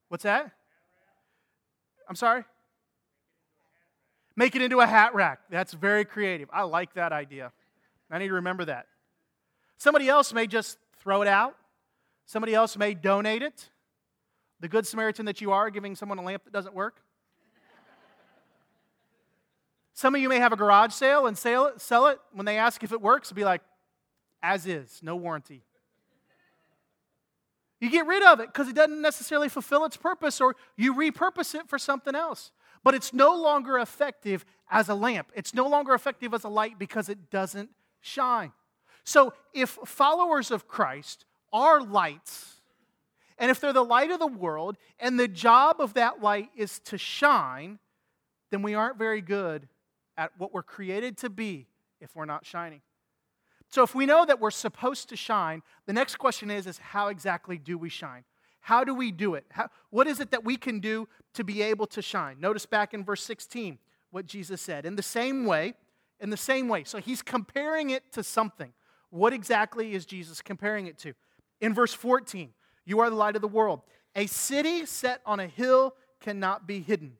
What's 0.07 0.23
that? 0.23 0.51
I'm 2.07 2.15
sorry? 2.15 2.43
Make 4.35 4.55
it 4.55 4.61
into 4.61 4.79
a 4.79 4.87
hat 4.87 5.13
rack. 5.13 5.41
That's 5.49 5.73
very 5.73 6.05
creative. 6.05 6.49
I 6.51 6.63
like 6.63 6.93
that 6.93 7.11
idea. 7.11 7.51
I 8.09 8.17
need 8.17 8.29
to 8.29 8.35
remember 8.35 8.65
that. 8.65 8.87
Somebody 9.77 10.07
else 10.07 10.33
may 10.33 10.47
just 10.47 10.77
throw 10.99 11.21
it 11.21 11.27
out. 11.27 11.55
Somebody 12.25 12.55
else 12.55 12.77
may 12.77 12.93
donate 12.93 13.41
it. 13.41 13.69
The 14.59 14.67
good 14.67 14.87
Samaritan 14.87 15.25
that 15.25 15.41
you 15.41 15.51
are, 15.51 15.69
giving 15.69 15.95
someone 15.95 16.17
a 16.17 16.21
lamp 16.21 16.43
that 16.45 16.53
doesn't 16.53 16.73
work? 16.73 17.01
Some 19.93 20.15
of 20.15 20.21
you 20.21 20.29
may 20.29 20.39
have 20.39 20.53
a 20.53 20.55
garage 20.55 20.93
sale 20.93 21.27
and 21.27 21.37
sell 21.37 21.65
it, 21.65 21.81
sell 21.81 22.07
it. 22.07 22.19
When 22.31 22.45
they 22.45 22.57
ask 22.57 22.83
if 22.83 22.93
it 22.93 23.01
works, 23.01 23.31
be 23.33 23.43
like, 23.43 23.61
as 24.41 24.65
is, 24.65 24.99
no 25.01 25.15
warranty. 25.15 25.63
You 27.79 27.89
get 27.89 28.05
rid 28.07 28.23
of 28.23 28.39
it 28.39 28.47
because 28.47 28.67
it 28.67 28.75
doesn't 28.75 29.01
necessarily 29.01 29.47
fulfill 29.49 29.85
its 29.85 29.95
purpose, 29.97 30.41
or 30.41 30.55
you 30.75 30.93
repurpose 30.93 31.55
it 31.55 31.69
for 31.69 31.79
something 31.79 32.15
else. 32.15 32.51
but 32.83 32.93
it's 32.93 33.13
no 33.13 33.35
longer 33.35 33.77
effective 33.77 34.45
as 34.71 34.87
a 34.87 34.95
lamp. 34.95 35.31
It's 35.35 35.53
no 35.53 35.67
longer 35.67 35.93
effective 35.93 36.33
as 36.33 36.45
a 36.45 36.49
light 36.49 36.79
because 36.79 37.09
it 37.09 37.29
doesn't 37.29 37.69
shine. 37.99 38.53
So, 39.03 39.33
if 39.53 39.71
followers 39.85 40.49
of 40.51 40.67
Christ 40.67 41.25
are 41.51 41.81
lights, 41.81 42.61
and 43.37 43.49
if 43.49 43.59
they're 43.59 43.73
the 43.73 43.83
light 43.83 44.11
of 44.11 44.19
the 44.19 44.27
world, 44.27 44.77
and 44.99 45.19
the 45.19 45.27
job 45.27 45.77
of 45.79 45.95
that 45.95 46.21
light 46.21 46.49
is 46.55 46.79
to 46.85 46.97
shine, 46.97 47.79
then 48.51 48.61
we 48.61 48.75
aren't 48.75 48.97
very 48.97 49.21
good 49.21 49.67
at 50.17 50.31
what 50.37 50.53
we're 50.53 50.63
created 50.63 51.17
to 51.17 51.29
be 51.29 51.67
if 51.99 52.15
we're 52.15 52.25
not 52.25 52.45
shining. 52.45 52.81
So, 53.69 53.83
if 53.83 53.93
we 53.93 54.05
know 54.05 54.25
that 54.25 54.39
we're 54.39 54.51
supposed 54.51 55.09
to 55.09 55.15
shine, 55.15 55.61
the 55.85 55.93
next 55.93 56.15
question 56.17 56.49
is, 56.49 56.65
is 56.65 56.79
how 56.79 57.07
exactly 57.07 57.57
do 57.57 57.77
we 57.77 57.89
shine? 57.89 58.23
How 58.61 58.83
do 58.83 58.93
we 58.93 59.11
do 59.11 59.35
it? 59.35 59.45
How, 59.51 59.69
what 59.89 60.07
is 60.07 60.19
it 60.19 60.31
that 60.31 60.43
we 60.43 60.57
can 60.57 60.79
do 60.79 61.07
to 61.33 61.43
be 61.43 61.61
able 61.61 61.87
to 61.87 62.01
shine? 62.01 62.39
Notice 62.39 62.65
back 62.65 62.93
in 62.93 63.03
verse 63.03 63.23
16 63.23 63.77
what 64.11 64.25
Jesus 64.25 64.61
said. 64.61 64.85
In 64.85 64.95
the 64.95 65.03
same 65.03 65.45
way, 65.45 65.75
in 66.19 66.29
the 66.29 66.37
same 66.37 66.67
way. 66.67 66.83
So 66.83 66.97
he's 66.97 67.21
comparing 67.21 67.91
it 67.91 68.11
to 68.13 68.23
something. 68.23 68.73
What 69.11 69.33
exactly 69.33 69.93
is 69.93 70.05
Jesus 70.05 70.41
comparing 70.41 70.87
it 70.87 70.97
to? 70.99 71.13
In 71.61 71.73
verse 71.73 71.93
14, 71.93 72.49
you 72.85 72.99
are 72.99 73.09
the 73.09 73.15
light 73.15 73.35
of 73.35 73.41
the 73.41 73.47
world. 73.47 73.81
A 74.15 74.25
city 74.27 74.85
set 74.85 75.21
on 75.25 75.39
a 75.39 75.47
hill 75.47 75.93
cannot 76.19 76.67
be 76.67 76.79
hidden. 76.81 77.13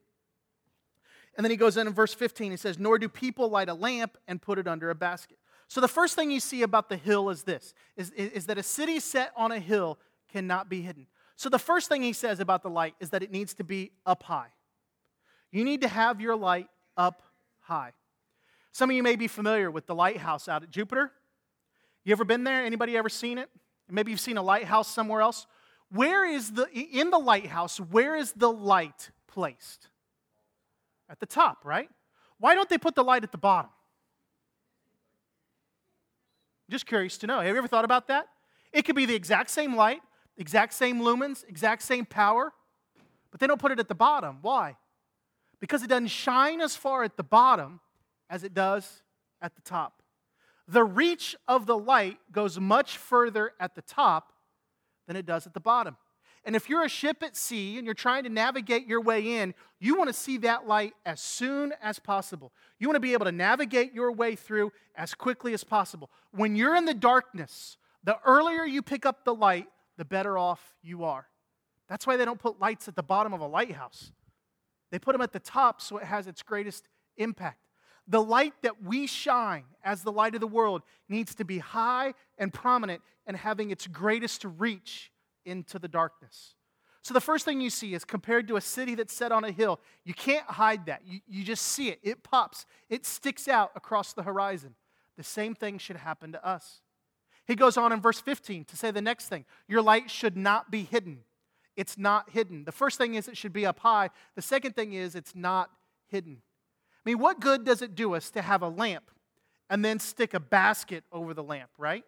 And 1.36 1.46
then 1.46 1.52
he 1.52 1.58
goes 1.58 1.78
in 1.78 1.88
in 1.88 1.94
verse 1.94 2.14
15, 2.14 2.52
he 2.52 2.58
says, 2.58 2.78
Nor 2.78 3.00
do 3.00 3.08
people 3.08 3.50
light 3.50 3.70
a 3.70 3.74
lamp 3.74 4.18
and 4.28 4.42
put 4.42 4.60
it 4.60 4.68
under 4.68 4.90
a 4.90 4.96
basket. 4.96 5.38
So 5.70 5.80
the 5.80 5.88
first 5.88 6.16
thing 6.16 6.32
you 6.32 6.40
see 6.40 6.64
about 6.64 6.90
the 6.90 6.98
hill 6.98 7.30
is 7.30 7.44
this 7.44 7.74
is, 7.96 8.10
is 8.12 8.48
that 8.48 8.58
a 8.58 8.64
city 8.64 9.00
set 9.00 9.32
on 9.38 9.52
a 9.52 9.60
hill 9.60 10.00
cannot 10.32 10.68
be 10.68 10.82
hidden. 10.82 11.06
So, 11.36 11.48
the 11.48 11.60
first 11.60 11.88
thing 11.88 12.02
he 12.02 12.12
says 12.12 12.42
about 12.42 12.64
the 12.64 12.70
light 12.70 12.96
is 13.00 13.12
that 13.12 13.24
it 13.24 13.32
needs 13.32 13.54
to 13.54 13.64
be 13.64 13.92
up 14.06 14.24
high. 14.24 14.50
You 15.52 15.64
need 15.64 15.82
to 15.82 15.88
have 15.88 16.20
your 16.20 16.36
light 16.36 16.68
up 16.98 17.22
high. 17.62 17.94
Some 18.74 18.90
of 18.90 18.96
you 18.96 19.04
may 19.04 19.16
be 19.16 19.28
familiar 19.28 19.72
with 19.72 19.86
the 19.86 19.96
lighthouse 19.96 20.50
out 20.50 20.64
at 20.64 20.70
Jupiter. 20.70 21.12
You 22.04 22.12
ever 22.12 22.26
been 22.26 22.44
there? 22.44 22.66
Anybody 22.66 22.98
ever 22.98 23.08
seen 23.08 23.38
it? 23.38 23.50
Maybe 23.90 24.12
you've 24.12 24.20
seen 24.20 24.38
a 24.38 24.42
lighthouse 24.42 24.88
somewhere 24.88 25.22
else. 25.22 25.48
Where 25.92 26.30
is 26.30 26.52
the 26.52 26.68
in 26.74 27.10
the 27.10 27.18
lighthouse, 27.18 27.80
where 27.80 28.16
is 28.16 28.32
the 28.34 28.52
light 28.52 29.12
placed? 29.28 29.88
At 31.10 31.20
the 31.20 31.26
top, 31.26 31.64
right? 31.64 31.90
Why 32.40 32.56
don't 32.56 32.70
they 32.70 32.78
put 32.78 32.96
the 32.96 33.04
light 33.04 33.24
at 33.24 33.32
the 33.32 33.38
bottom? 33.38 33.72
Just 36.70 36.86
curious 36.86 37.18
to 37.20 37.28
know. 37.28 37.40
Have 37.40 37.48
you 37.48 37.58
ever 37.58 37.68
thought 37.68 37.86
about 37.86 38.08
that? 38.08 38.28
It 38.72 38.84
could 38.84 38.96
be 38.96 39.06
the 39.06 39.16
exact 39.16 39.50
same 39.50 39.76
light, 39.76 40.02
exact 40.38 40.74
same 40.74 41.02
lumens, 41.02 41.44
exact 41.48 41.82
same 41.82 42.06
power, 42.06 42.54
but 43.32 43.40
they 43.40 43.48
don't 43.48 43.60
put 43.60 43.72
it 43.72 43.80
at 43.80 43.88
the 43.88 43.96
bottom. 43.96 44.38
Why? 44.42 44.78
Because 45.60 45.84
it 45.84 45.88
doesn't 45.88 46.08
shine 46.08 46.62
as 46.62 46.76
far 46.76 47.04
at 47.04 47.18
the 47.18 47.24
bottom 47.24 47.80
as 48.30 48.44
it 48.44 48.54
does 48.54 49.02
at 49.42 49.56
the 49.56 49.62
top. 49.62 50.04
The 50.68 50.84
reach 50.84 51.36
of 51.48 51.66
the 51.66 51.78
light 51.78 52.20
goes 52.32 52.60
much 52.60 52.98
further 52.98 53.54
at 53.60 53.74
the 53.74 53.82
top 53.82 54.32
than 55.08 55.16
it 55.16 55.26
does 55.26 55.48
at 55.48 55.56
the 55.56 55.60
bottom. 55.60 55.98
And 56.46 56.56
if 56.56 56.70
you're 56.70 56.84
a 56.84 56.90
ship 56.90 57.22
at 57.22 57.36
sea 57.36 57.78
and 57.78 57.86
you're 57.86 57.94
trying 57.94 58.24
to 58.24 58.30
navigate 58.30 58.88
your 58.88 59.02
way 59.02 59.40
in, 59.40 59.54
you 59.80 59.96
want 59.96 60.10
to 60.10 60.14
see 60.14 60.38
that 60.40 60.68
light 60.68 60.94
as 61.06 61.20
soon 61.20 61.74
as 61.82 62.00
possible. 62.00 62.52
You 62.80 62.88
want 62.88 62.96
to 62.96 63.02
be 63.02 63.14
able 63.14 63.26
to 63.26 63.32
navigate 63.32 63.94
your 63.94 64.12
way 64.12 64.36
through 64.36 64.72
as 64.96 65.14
quickly 65.14 65.54
as 65.54 65.64
possible. 65.64 66.10
When 66.32 66.56
you're 66.56 66.76
in 66.76 66.86
the 66.86 66.94
darkness, 66.94 67.78
the 68.04 68.18
earlier 68.26 68.64
you 68.64 68.82
pick 68.82 69.06
up 69.06 69.26
the 69.26 69.36
light, 69.36 69.68
the 69.98 70.06
better 70.06 70.38
off 70.38 70.76
you 70.82 71.04
are. 71.04 71.28
That's 71.90 72.08
why 72.08 72.18
they 72.18 72.26
don't 72.26 72.40
put 72.40 72.60
lights 72.60 72.88
at 72.88 72.96
the 72.96 73.04
bottom 73.04 73.34
of 73.34 73.42
a 73.42 73.48
lighthouse. 73.48 74.12
They 74.92 75.00
put 75.00 75.12
them 75.12 75.22
at 75.22 75.34
the 75.34 75.40
top 75.40 75.82
so 75.82 75.98
it 75.98 76.06
has 76.06 76.28
its 76.28 76.42
greatest 76.42 76.88
impact. 77.18 77.60
The 78.08 78.24
light 78.24 78.54
that 78.64 78.82
we 78.84 79.06
shine 79.06 79.66
as 79.84 80.02
the 80.02 80.12
light 80.12 80.34
of 80.34 80.42
the 80.42 80.48
world 80.48 80.82
needs 81.10 81.36
to 81.36 81.46
be 81.46 81.60
high 81.60 82.14
and 82.38 82.52
prominent 82.52 83.02
and 83.28 83.38
having 83.38 83.70
its 83.70 83.86
greatest 83.86 84.46
reach 84.58 85.12
into 85.50 85.80
the 85.80 85.88
darkness. 85.88 86.56
So, 87.02 87.14
the 87.14 87.22
first 87.22 87.46
thing 87.46 87.62
you 87.62 87.70
see 87.70 87.94
is 87.94 88.04
compared 88.04 88.48
to 88.50 88.58
a 88.58 88.62
city 88.62 88.96
that's 88.96 89.14
set 89.14 89.32
on 89.32 89.44
a 89.44 89.52
hill, 89.52 89.80
you 90.04 90.14
can't 90.14 90.46
hide 90.46 90.86
that. 90.88 91.02
You, 91.06 91.20
you 91.28 91.44
just 91.44 91.66
see 91.66 91.90
it. 91.90 92.00
It 92.04 92.24
pops, 92.24 92.66
it 92.90 93.06
sticks 93.06 93.48
out 93.48 93.72
across 93.76 94.14
the 94.14 94.24
horizon. 94.24 94.76
The 95.18 95.24
same 95.24 95.56
thing 95.56 95.78
should 95.78 95.98
happen 95.98 96.32
to 96.34 96.46
us. 96.46 96.82
He 97.46 97.56
goes 97.56 97.78
on 97.78 97.92
in 97.92 98.00
verse 98.00 98.22
15 98.22 98.66
to 98.66 98.78
say 98.78 98.92
the 98.92 99.02
next 99.02 99.28
thing 99.28 99.44
your 99.68 99.82
light 99.82 100.12
should 100.12 100.38
not 100.38 100.70
be 100.70 100.84
hidden. 100.84 101.20
It's 101.76 101.98
not 101.98 102.30
hidden. 102.30 102.66
The 102.66 102.72
first 102.72 102.98
thing 102.98 103.16
is 103.16 103.28
it 103.28 103.38
should 103.38 103.54
be 103.54 103.66
up 103.66 103.80
high. 103.80 104.10
The 104.36 104.42
second 104.42 104.76
thing 104.76 104.94
is 104.94 105.16
it's 105.16 105.34
not 105.34 105.72
hidden. 106.08 106.42
I 107.06 107.10
mean, 107.10 107.20
what 107.20 107.40
good 107.40 107.64
does 107.64 107.82
it 107.82 107.96
do 107.96 108.14
us 108.14 108.30
to 108.32 108.42
have 108.42 108.62
a 108.62 108.68
lamp 108.68 109.10
and 109.70 109.84
then 109.84 110.00
stick 110.00 110.34
a 110.34 110.40
basket 110.40 111.04
over 111.12 111.34
the 111.34 111.42
lamp, 111.42 111.70
right? 111.78 112.04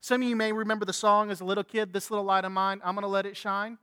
Some 0.00 0.22
of 0.22 0.28
you 0.28 0.36
may 0.36 0.52
remember 0.52 0.84
the 0.84 0.92
song 0.92 1.30
as 1.30 1.40
a 1.40 1.44
little 1.44 1.64
kid, 1.64 1.92
This 1.92 2.10
Little 2.10 2.24
Light 2.24 2.44
of 2.44 2.52
Mine, 2.52 2.80
I'm 2.84 2.94
going 2.94 3.02
to 3.02 3.08
let 3.08 3.26
it 3.26 3.36
shine. 3.36 3.78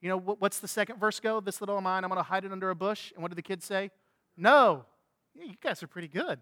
You 0.00 0.08
know, 0.08 0.18
what's 0.18 0.60
the 0.60 0.68
second 0.68 1.00
verse 1.00 1.18
go? 1.18 1.40
This 1.40 1.60
little 1.60 1.76
of 1.76 1.82
mine, 1.82 2.04
I'm 2.04 2.10
going 2.10 2.20
to 2.20 2.22
hide 2.22 2.44
it 2.44 2.52
under 2.52 2.70
a 2.70 2.74
bush. 2.74 3.12
And 3.12 3.22
what 3.22 3.30
did 3.30 3.36
the 3.36 3.42
kids 3.42 3.64
say? 3.64 3.90
No. 4.36 4.84
Yeah, 5.34 5.44
you 5.44 5.54
guys 5.60 5.82
are 5.82 5.88
pretty 5.88 6.08
good. 6.08 6.38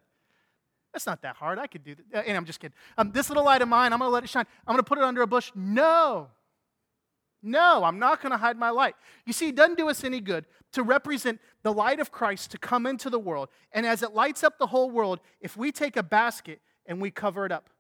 That's 0.93 1.07
not 1.07 1.23
that 1.23 1.37
hard. 1.37 1.59
I 1.59 1.67
could 1.67 1.83
do 1.83 1.95
that. 2.13 2.27
And 2.27 2.37
I'm 2.37 2.45
just 2.45 2.61
kidding. 2.61 2.75
Um, 2.99 3.13
this 3.13 3.29
little 3.31 3.45
light 3.45 3.63
of 3.63 3.69
mine, 3.69 3.93
I'm 3.93 3.99
going 3.99 4.09
to 4.11 4.13
let 4.13 4.25
it 4.25 4.31
shine. 4.31 4.45
I'm 4.67 4.75
going 4.75 4.85
to 4.85 4.89
put 4.89 4.99
it 4.99 5.05
under 5.05 5.23
a 5.23 5.27
bush. 5.27 5.53
No. 5.55 6.29
No, 7.43 7.85
I'm 7.85 7.99
not 7.99 8.21
going 8.21 8.33
to 8.33 8.39
hide 8.39 8.59
my 8.59 8.71
light. 8.71 8.95
You 9.25 9.33
see, 9.33 9.49
it 9.49 9.55
doesn't 9.55 9.79
do 9.79 9.89
us 9.89 10.05
any 10.05 10.21
good 10.21 10.47
to 10.73 10.83
represent 10.83 11.41
the 11.63 11.73
light 11.73 12.01
of 12.01 12.11
Christ 12.11 12.51
to 12.51 12.59
come 12.59 12.87
into 12.87 13.09
the 13.09 13.19
world. 13.19 13.49
And 13.73 13.87
as 13.87 14.03
it 14.03 14.13
lights 14.13 14.43
up 14.43 14.59
the 14.59 14.67
whole 14.67 14.91
world, 14.91 15.21
if 15.41 15.57
we 15.57 15.73
take 15.73 15.97
a 15.97 16.03
basket 16.03 16.61
and 16.87 17.01
we 17.01 17.11
cover 17.11 17.47
it 17.47 17.53
up, 17.53 17.71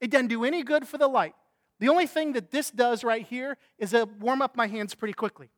it 0.00 0.10
doesn't 0.10 0.28
do 0.28 0.44
any 0.44 0.62
good 0.62 0.86
for 0.86 0.98
the 0.98 1.08
light. 1.08 1.34
The 1.78 1.88
only 1.88 2.06
thing 2.06 2.32
that 2.32 2.50
this 2.50 2.70
does 2.70 3.04
right 3.04 3.26
here 3.26 3.56
is 3.78 3.90
to 3.90 4.08
warm 4.20 4.40
up 4.42 4.56
my 4.56 4.66
hands 4.66 4.94
pretty 4.94 5.14
quickly. 5.14 5.50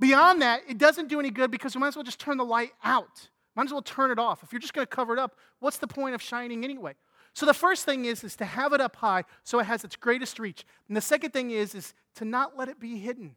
Beyond 0.00 0.42
that, 0.42 0.62
it 0.68 0.78
doesn't 0.78 1.08
do 1.08 1.18
any 1.18 1.30
good 1.30 1.50
because 1.50 1.74
we 1.74 1.80
might 1.80 1.88
as 1.88 1.96
well 1.96 2.04
just 2.04 2.20
turn 2.20 2.36
the 2.36 2.44
light 2.44 2.70
out. 2.84 3.28
Might 3.56 3.64
as 3.64 3.72
well 3.72 3.82
turn 3.82 4.12
it 4.12 4.18
off. 4.18 4.44
If 4.44 4.52
you're 4.52 4.60
just 4.60 4.72
going 4.72 4.86
to 4.86 4.90
cover 4.90 5.12
it 5.12 5.18
up, 5.18 5.36
what's 5.58 5.78
the 5.78 5.88
point 5.88 6.14
of 6.14 6.22
shining 6.22 6.62
anyway? 6.62 6.94
So 7.34 7.46
the 7.46 7.54
first 7.54 7.84
thing 7.84 8.04
is, 8.04 8.22
is 8.22 8.36
to 8.36 8.44
have 8.44 8.72
it 8.72 8.80
up 8.80 8.96
high 8.96 9.24
so 9.42 9.58
it 9.58 9.64
has 9.64 9.84
its 9.84 9.96
greatest 9.96 10.38
reach. 10.38 10.64
And 10.86 10.96
the 10.96 11.00
second 11.00 11.32
thing 11.32 11.50
is, 11.50 11.74
is 11.74 11.94
to 12.16 12.24
not 12.24 12.56
let 12.56 12.68
it 12.68 12.78
be 12.78 12.98
hidden. 12.98 13.34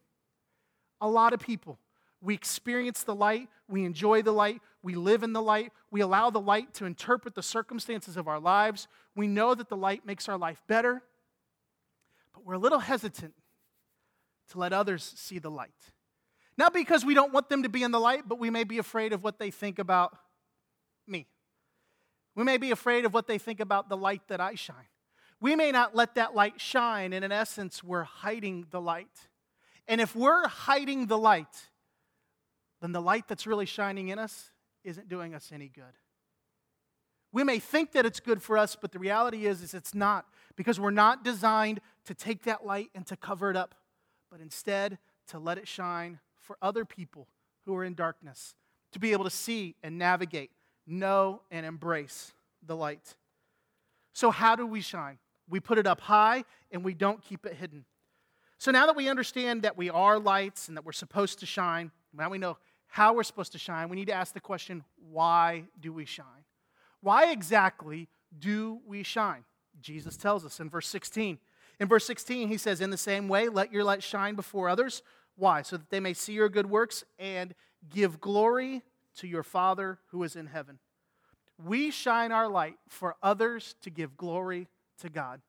A 1.02 1.08
lot 1.08 1.34
of 1.34 1.40
people, 1.40 1.80
we 2.22 2.34
experience 2.34 3.04
the 3.04 3.16
light, 3.16 3.50
we 3.68 3.84
enjoy 3.84 4.22
the 4.22 4.32
light, 4.32 4.62
we 4.84 4.96
live 4.96 5.24
in 5.24 5.34
the 5.34 5.42
light, 5.42 5.72
we 5.90 6.02
allow 6.02 6.30
the 6.30 6.40
light 6.40 6.74
to 6.76 6.86
interpret 6.86 7.36
the 7.36 7.44
circumstances 7.44 8.16
of 8.16 8.28
our 8.28 8.40
lives. 8.40 8.88
We 9.16 9.28
know 9.28 9.56
that 9.56 9.70
the 9.70 9.78
light 9.78 10.06
makes 10.06 10.30
our 10.30 10.38
life 10.38 10.62
better, 10.68 11.02
but 12.34 12.46
we're 12.46 12.54
a 12.54 12.60
little 12.60 12.80
hesitant 12.80 13.34
to 14.50 14.60
let 14.60 14.74
others 14.74 15.14
see 15.16 15.40
the 15.40 15.52
light. 15.52 15.72
Not 16.58 16.74
because 16.74 17.04
we 17.04 17.14
don't 17.14 17.34
want 17.34 17.50
them 17.50 17.64
to 17.64 17.70
be 17.70 17.84
in 17.84 17.92
the 17.92 18.00
light, 18.00 18.24
but 18.28 18.40
we 18.40 18.50
may 18.50 18.64
be 18.64 18.78
afraid 18.78 19.14
of 19.14 19.24
what 19.24 19.40
they 19.40 19.50
think 19.50 19.80
about 19.80 20.16
me. 21.08 21.28
We 22.36 22.44
may 22.44 22.58
be 22.58 22.72
afraid 22.72 23.06
of 23.06 23.14
what 23.14 23.28
they 23.28 23.38
think 23.38 23.60
about 23.60 23.90
the 23.90 23.98
light 23.98 24.22
that 24.28 24.40
I 24.40 24.56
shine. 24.56 24.76
We 25.40 25.56
may 25.56 25.72
not 25.72 25.96
let 25.96 26.16
that 26.16 26.36
light 26.36 26.62
shine, 26.62 27.14
and 27.14 27.26
in 27.26 27.32
essence, 27.32 27.84
we're 27.84 28.04
hiding 28.04 28.68
the 28.70 28.80
light. 28.80 29.30
And 29.88 30.00
if 30.00 30.16
we're 30.16 30.48
hiding 30.48 31.08
the 31.08 31.18
light, 31.18 31.71
then 32.82 32.92
the 32.92 33.02
light 33.02 33.28
that's 33.28 33.48
really 33.48 33.66
shining 33.66 34.10
in 34.10 34.20
us 34.20 34.52
isn't 34.84 35.08
doing 35.08 35.34
us 35.34 35.52
any 35.54 35.68
good. 35.68 35.84
We 37.32 37.44
may 37.44 37.60
think 37.60 37.94
that 37.94 38.06
it's 38.06 38.20
good 38.20 38.42
for 38.42 38.58
us, 38.58 38.76
but 38.76 38.92
the 38.92 39.00
reality 39.00 39.46
is, 39.46 39.62
is 39.62 39.74
it's 39.74 39.94
not 39.94 40.26
because 40.58 40.80
we're 40.80 40.92
not 40.92 41.24
designed 41.24 41.80
to 42.06 42.14
take 42.14 42.44
that 42.44 42.66
light 42.66 42.90
and 42.94 43.06
to 43.08 43.16
cover 43.16 43.50
it 43.50 43.56
up, 43.56 43.76
but 44.30 44.42
instead 44.42 44.98
to 45.28 45.40
let 45.40 45.58
it 45.58 45.68
shine 45.68 46.20
for 46.40 46.58
other 46.62 46.84
people 46.84 47.28
who 47.66 47.76
are 47.76 47.86
in 47.86 47.94
darkness 47.94 48.56
to 48.92 49.00
be 49.00 49.14
able 49.14 49.24
to 49.24 49.30
see 49.30 49.76
and 49.82 49.98
navigate, 49.98 50.52
know 50.86 51.42
and 51.50 51.66
embrace 51.66 52.34
the 52.66 52.76
light. 52.76 53.16
So, 54.14 54.32
how 54.32 54.56
do 54.56 54.66
we 54.66 54.82
shine? 54.82 55.18
We 55.50 55.60
put 55.60 55.78
it 55.78 55.88
up 55.88 56.02
high 56.02 56.44
and 56.72 56.84
we 56.84 56.94
don't 56.94 57.22
keep 57.22 57.46
it 57.46 57.54
hidden. 57.54 57.86
So, 58.58 58.72
now 58.72 58.86
that 58.88 58.96
we 58.96 59.08
understand 59.08 59.62
that 59.62 59.78
we 59.78 59.90
are 59.90 60.20
lights 60.20 60.68
and 60.68 60.76
that 60.76 60.86
we're 60.86 60.92
supposed 60.92 61.40
to 61.40 61.46
shine, 61.46 61.92
now 62.14 62.30
we 62.30 62.38
know 62.38 62.58
how 62.92 63.14
we're 63.14 63.24
supposed 63.24 63.54
to 63.54 63.58
shine, 63.58 63.90
we 63.90 63.96
need 63.96 64.08
to 64.08 64.14
ask 64.14 64.34
the 64.34 64.40
question 64.40 64.84
why 65.12 65.64
do 65.80 65.92
we 65.92 66.06
shine? 66.06 66.46
Why 67.02 67.32
exactly 67.32 68.08
do 68.38 68.80
we 68.86 69.04
shine? 69.04 69.44
Jesus 69.82 70.16
tells 70.16 70.46
us 70.46 70.60
in 70.60 70.70
verse 70.70 70.88
16. 70.88 71.40
In 71.80 71.88
verse 71.88 72.06
16, 72.06 72.48
he 72.48 72.58
says, 72.58 72.80
In 72.80 72.92
the 72.92 72.98
same 72.98 73.28
way, 73.28 73.50
let 73.50 73.72
your 73.72 73.84
light 73.84 74.04
shine 74.04 74.36
before 74.36 74.70
others 74.70 75.02
why? 75.36 75.64
So 75.64 75.78
that 75.78 75.90
they 75.90 76.00
may 76.00 76.14
see 76.14 76.34
your 76.34 76.50
good 76.50 76.70
works 76.70 77.04
and 77.18 77.56
give 77.90 78.22
glory 78.22 78.84
to 79.18 79.28
your 79.28 79.44
Father 79.44 79.98
who 80.08 80.24
is 80.24 80.36
in 80.36 80.48
heaven. 80.48 80.80
We 81.64 81.92
shine 81.92 82.32
our 82.32 82.48
light 82.48 82.76
for 82.88 83.16
others 83.22 83.76
to 83.82 83.90
give 83.90 84.18
glory 84.18 84.68
to 85.00 85.10
God. 85.10 85.42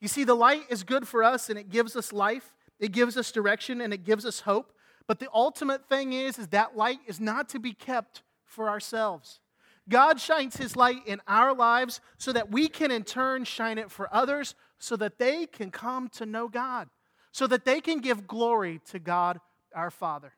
You 0.00 0.08
see, 0.08 0.24
the 0.24 0.34
light 0.34 0.62
is 0.70 0.82
good 0.82 1.06
for 1.06 1.22
us 1.22 1.50
and 1.50 1.58
it 1.58 1.70
gives 1.70 1.96
us 1.96 2.12
life, 2.12 2.54
it 2.78 2.92
gives 2.92 3.16
us 3.16 3.30
direction, 3.32 3.80
and 3.80 3.92
it 3.92 4.04
gives 4.04 4.24
us 4.24 4.40
hope. 4.40 4.72
But 5.10 5.18
the 5.18 5.28
ultimate 5.34 5.88
thing 5.88 6.12
is, 6.12 6.38
is 6.38 6.46
that 6.50 6.76
light 6.76 7.00
is 7.04 7.18
not 7.18 7.48
to 7.48 7.58
be 7.58 7.72
kept 7.72 8.22
for 8.44 8.68
ourselves. 8.68 9.40
God 9.88 10.20
shines 10.20 10.56
his 10.56 10.76
light 10.76 11.04
in 11.04 11.20
our 11.26 11.52
lives 11.52 12.00
so 12.16 12.32
that 12.32 12.52
we 12.52 12.68
can 12.68 12.92
in 12.92 13.02
turn 13.02 13.42
shine 13.42 13.76
it 13.76 13.90
for 13.90 14.08
others 14.14 14.54
so 14.78 14.94
that 14.94 15.18
they 15.18 15.46
can 15.46 15.72
come 15.72 16.10
to 16.10 16.26
know 16.26 16.46
God, 16.46 16.90
so 17.32 17.48
that 17.48 17.64
they 17.64 17.80
can 17.80 17.98
give 17.98 18.28
glory 18.28 18.80
to 18.92 19.00
God 19.00 19.40
our 19.74 19.90
Father. 19.90 20.32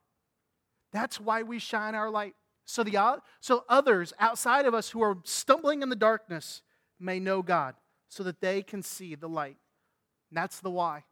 That's 0.90 1.20
why 1.20 1.42
we 1.42 1.58
shine 1.58 1.94
our 1.94 2.08
light. 2.08 2.34
So, 2.64 2.82
the, 2.82 3.20
so 3.40 3.64
others 3.68 4.14
outside 4.18 4.64
of 4.64 4.72
us 4.72 4.88
who 4.88 5.02
are 5.02 5.18
stumbling 5.24 5.82
in 5.82 5.90
the 5.90 5.96
darkness 5.96 6.62
may 6.98 7.20
know 7.20 7.42
God, 7.42 7.74
so 8.08 8.22
that 8.22 8.40
they 8.40 8.62
can 8.62 8.82
see 8.82 9.16
the 9.16 9.28
light. 9.28 9.58
And 10.30 10.38
that's 10.38 10.60
the 10.60 10.70
why. 10.70 11.04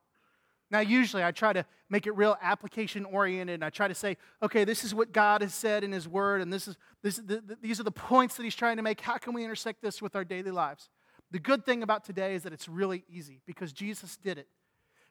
Now, 0.71 0.81
usually 0.81 1.25
I 1.25 1.33
try 1.33 1.53
to 1.53 1.65
make 1.89 2.07
it 2.07 2.13
real 2.13 2.37
application 2.41 3.05
oriented, 3.05 3.55
and 3.55 3.65
I 3.65 3.71
try 3.71 3.89
to 3.89 3.95
say, 3.95 4.17
okay, 4.43 4.65
this 4.65 4.85
is 4.85 4.95
what 4.95 5.13
God 5.13 5.43
has 5.43 5.53
said 5.53 5.83
in 5.83 5.91
His 5.91 6.07
Word, 6.07 6.41
and 6.41 6.53
this 6.53 6.69
is, 6.69 6.77
this, 7.03 7.17
the, 7.17 7.43
the, 7.45 7.59
these 7.61 7.81
are 7.81 7.85
the 7.85 7.91
points 7.91 8.37
that 8.37 8.45
He's 8.45 8.55
trying 8.55 8.77
to 8.77 8.83
make. 8.83 9.01
How 9.01 9.19
can 9.19 9.35
we 9.35 9.43
intersect 9.43 9.83
this 9.83 10.01
with 10.01 10.15
our 10.15 10.25
daily 10.25 10.53
lives? 10.53 10.89
The 11.33 11.41
good 11.41 11.65
thing 11.65 11.83
about 11.83 12.05
today 12.05 12.35
is 12.35 12.45
that 12.45 12.53
it's 12.53 12.69
really 12.69 13.05
easy 13.09 13.41
because 13.47 13.73
Jesus 13.73 14.17
did 14.17 14.39
it. 14.39 14.49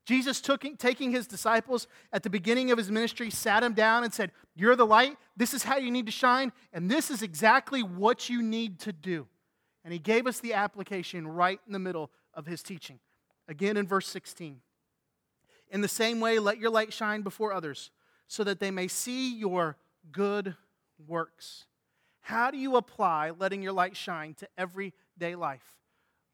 Jesus 0.05 0.41
took, 0.41 0.65
taking 0.79 1.11
his 1.11 1.27
disciples 1.27 1.87
at 2.11 2.23
the 2.23 2.29
beginning 2.29 2.71
of 2.71 2.77
his 2.77 2.89
ministry, 2.89 3.29
sat 3.29 3.63
him 3.63 3.73
down 3.73 4.03
and 4.03 4.13
said, 4.13 4.31
You're 4.55 4.75
the 4.75 4.85
light. 4.85 5.17
This 5.37 5.53
is 5.53 5.63
how 5.63 5.77
you 5.77 5.91
need 5.91 6.07
to 6.07 6.11
shine. 6.11 6.51
And 6.73 6.89
this 6.89 7.11
is 7.11 7.21
exactly 7.21 7.83
what 7.83 8.27
you 8.29 8.41
need 8.41 8.79
to 8.79 8.91
do. 8.91 9.27
And 9.83 9.93
he 9.93 9.99
gave 9.99 10.25
us 10.25 10.39
the 10.39 10.53
application 10.53 11.27
right 11.27 11.59
in 11.67 11.73
the 11.73 11.79
middle 11.79 12.09
of 12.33 12.47
his 12.47 12.63
teaching. 12.63 12.99
Again 13.47 13.77
in 13.77 13.87
verse 13.87 14.07
16. 14.07 14.61
In 15.69 15.81
the 15.81 15.87
same 15.87 16.19
way, 16.19 16.39
let 16.39 16.57
your 16.57 16.69
light 16.69 16.93
shine 16.93 17.21
before 17.21 17.53
others, 17.53 17.91
so 18.27 18.43
that 18.43 18.59
they 18.59 18.71
may 18.71 18.87
see 18.87 19.35
your 19.35 19.77
good 20.11 20.55
works. 21.07 21.65
How 22.21 22.51
do 22.51 22.57
you 22.57 22.75
apply 22.75 23.31
letting 23.31 23.61
your 23.61 23.71
light 23.71 23.95
shine 23.95 24.33
to 24.35 24.47
everyday 24.57 25.35
life? 25.35 25.75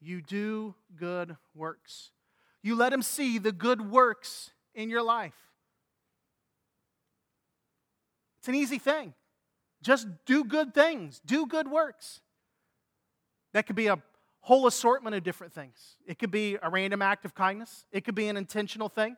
You 0.01 0.21
do 0.21 0.75
good 0.95 1.35
works. 1.53 2.11
You 2.61 2.75
let 2.75 2.89
them 2.89 3.01
see 3.01 3.37
the 3.37 3.51
good 3.51 3.89
works 3.89 4.51
in 4.73 4.89
your 4.89 5.01
life. 5.01 5.35
It's 8.39 8.47
an 8.47 8.55
easy 8.55 8.77
thing. 8.77 9.13
Just 9.81 10.07
do 10.25 10.43
good 10.43 10.73
things, 10.73 11.21
do 11.25 11.45
good 11.45 11.69
works. 11.69 12.21
That 13.53 13.67
could 13.67 13.75
be 13.75 13.87
a 13.87 13.99
whole 14.41 14.67
assortment 14.67 15.15
of 15.15 15.23
different 15.23 15.53
things. 15.53 15.95
It 16.05 16.19
could 16.19 16.31
be 16.31 16.57
a 16.61 16.69
random 16.69 17.01
act 17.01 17.25
of 17.25 17.33
kindness, 17.33 17.85
it 17.91 18.03
could 18.03 18.15
be 18.15 18.27
an 18.27 18.37
intentional 18.37 18.89
thing. 18.89 19.15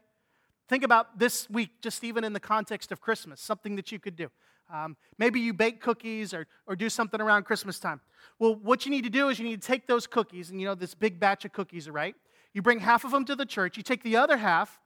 Think 0.68 0.84
about 0.84 1.18
this 1.18 1.50
week, 1.50 1.82
just 1.82 2.04
even 2.04 2.24
in 2.24 2.34
the 2.34 2.40
context 2.40 2.92
of 2.92 3.00
Christmas, 3.00 3.40
something 3.40 3.76
that 3.78 3.92
you 3.92 4.00
could 4.00 4.16
do. 4.16 4.30
Um, 4.74 4.98
maybe 5.18 5.40
you 5.40 5.54
bake 5.54 5.80
cookies 5.80 6.34
or, 6.34 6.46
or 6.66 6.76
do 6.76 6.90
something 6.90 7.22
around 7.22 7.44
Christmas 7.44 7.80
time. 7.80 8.02
Well, 8.38 8.56
what 8.56 8.86
you 8.86 8.92
need 8.92 9.06
to 9.06 9.10
do 9.10 9.30
is 9.30 9.40
you 9.40 9.46
need 9.46 9.62
to 9.62 9.68
take 9.68 9.88
those 9.88 10.08
cookies, 10.08 10.50
and 10.50 10.60
you 10.60 10.68
know, 10.68 10.76
this 10.76 10.94
big 10.94 11.20
batch 11.20 11.46
of 11.46 11.54
cookies, 11.54 11.90
right? 11.90 12.16
You 12.54 12.62
bring 12.62 12.80
half 12.80 13.06
of 13.06 13.12
them 13.12 13.24
to 13.26 13.36
the 13.36 13.46
church, 13.46 13.78
you 13.78 13.84
take 13.84 14.04
the 14.04 14.18
other 14.18 14.36
half, 14.36 14.80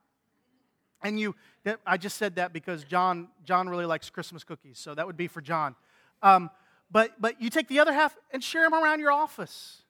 and 1.03 1.19
you, 1.19 1.35
I 1.85 1.97
just 1.97 2.17
said 2.17 2.35
that 2.35 2.53
because 2.53 2.83
John, 2.83 3.29
John 3.43 3.67
really 3.67 3.85
likes 3.85 4.09
Christmas 4.11 4.43
cookies, 4.43 4.77
so 4.77 4.93
that 4.93 5.07
would 5.07 5.17
be 5.17 5.27
for 5.27 5.41
John. 5.41 5.75
Um, 6.21 6.51
but, 6.91 7.19
but 7.19 7.41
you 7.41 7.49
take 7.49 7.67
the 7.67 7.79
other 7.79 7.93
half 7.93 8.15
and 8.31 8.43
share 8.43 8.63
them 8.63 8.75
around 8.75 8.99
your 8.99 9.11
office. 9.11 9.81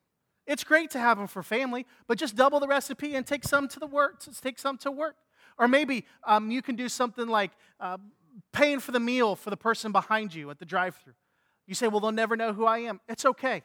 It's 0.47 0.63
great 0.63 0.91
to 0.91 0.99
have 0.99 1.17
them 1.17 1.27
for 1.27 1.43
family, 1.43 1.85
but 2.07 2.17
just 2.17 2.35
double 2.35 2.59
the 2.59 2.67
recipe 2.67 3.15
and 3.15 3.25
take 3.25 3.43
some 3.43 3.67
to 3.69 3.79
the 3.79 3.87
work. 3.87 4.23
Take 4.41 4.57
some 4.57 4.77
to 4.79 4.91
work. 4.91 5.15
Or 5.61 5.67
maybe 5.67 6.05
um, 6.23 6.49
you 6.49 6.63
can 6.63 6.75
do 6.75 6.89
something 6.89 7.27
like 7.27 7.51
uh, 7.79 7.99
paying 8.51 8.79
for 8.79 8.91
the 8.91 8.99
meal 8.99 9.35
for 9.35 9.51
the 9.51 9.57
person 9.57 9.91
behind 9.91 10.33
you 10.33 10.49
at 10.49 10.57
the 10.57 10.65
drive-through. 10.65 11.13
You 11.67 11.75
say, 11.75 11.87
"Well, 11.87 11.99
they'll 11.99 12.11
never 12.11 12.35
know 12.35 12.51
who 12.51 12.65
I 12.65 12.79
am." 12.79 12.99
It's 13.07 13.25
okay. 13.25 13.61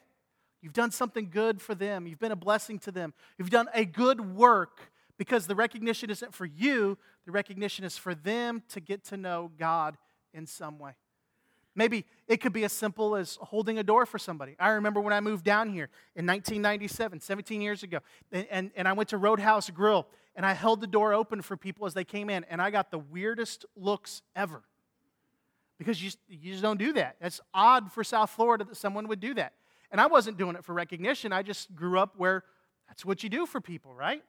You've 0.61 0.73
done 0.73 0.91
something 0.91 1.29
good 1.31 1.59
for 1.59 1.73
them. 1.73 2.05
You've 2.05 2.19
been 2.19 2.31
a 2.31 2.35
blessing 2.35 2.77
to 2.79 2.91
them. 2.91 3.15
You've 3.39 3.49
done 3.49 3.67
a 3.73 3.83
good 3.83 4.35
work 4.35 4.91
because 5.17 5.47
the 5.47 5.55
recognition 5.55 6.11
isn't 6.11 6.35
for 6.35 6.45
you. 6.45 6.99
The 7.25 7.31
recognition 7.31 7.83
is 7.83 7.97
for 7.97 8.13
them 8.13 8.61
to 8.69 8.79
get 8.79 9.03
to 9.05 9.17
know 9.17 9.51
God 9.57 9.97
in 10.35 10.45
some 10.45 10.77
way. 10.77 10.93
Maybe 11.75 12.05
it 12.27 12.37
could 12.37 12.53
be 12.53 12.63
as 12.63 12.73
simple 12.73 13.15
as 13.15 13.37
holding 13.41 13.79
a 13.79 13.83
door 13.83 14.05
for 14.05 14.19
somebody. 14.19 14.55
I 14.59 14.69
remember 14.69 14.99
when 14.99 15.13
I 15.13 15.19
moved 15.19 15.45
down 15.45 15.69
here 15.69 15.89
in 16.15 16.25
1997, 16.25 17.21
17 17.21 17.61
years 17.61 17.83
ago, 17.83 17.99
and, 18.31 18.47
and, 18.49 18.71
and, 18.75 18.87
I 18.87 18.93
went 18.93 19.09
to 19.09 19.17
Roadhouse 19.17 19.69
Grill 19.69 20.07
and 20.37 20.45
I 20.45 20.53
held 20.53 20.81
the 20.81 20.87
door 20.87 21.13
open 21.13 21.41
for 21.41 21.57
people 21.57 21.87
as 21.87 21.95
they 21.95 22.03
came 22.03 22.29
in, 22.29 22.45
and 22.45 22.61
I 22.61 22.69
got 22.69 22.91
the 22.91 22.99
weirdest 22.99 23.65
looks 23.75 24.21
ever. 24.35 24.61
Because 25.79 26.01
you, 26.01 26.11
you 26.29 26.51
just 26.51 26.61
don't 26.61 26.77
do 26.77 26.93
that. 26.93 27.15
That's 27.19 27.41
odd 27.55 27.91
for 27.91 28.03
South 28.03 28.29
Florida 28.29 28.63
that 28.63 28.77
someone 28.77 29.07
would 29.07 29.19
do 29.19 29.33
that. 29.33 29.53
And 29.91 29.99
I 29.99 30.05
wasn't 30.05 30.37
doing 30.37 30.55
it 30.55 30.63
for 30.63 30.73
recognition, 30.73 31.33
I 31.33 31.41
just 31.41 31.75
grew 31.75 31.97
up 31.97 32.13
where 32.17 32.43
that's 32.87 33.03
what 33.03 33.23
you 33.23 33.29
do 33.29 33.45
for 33.47 33.59
people, 33.59 33.93
right? 33.95 34.23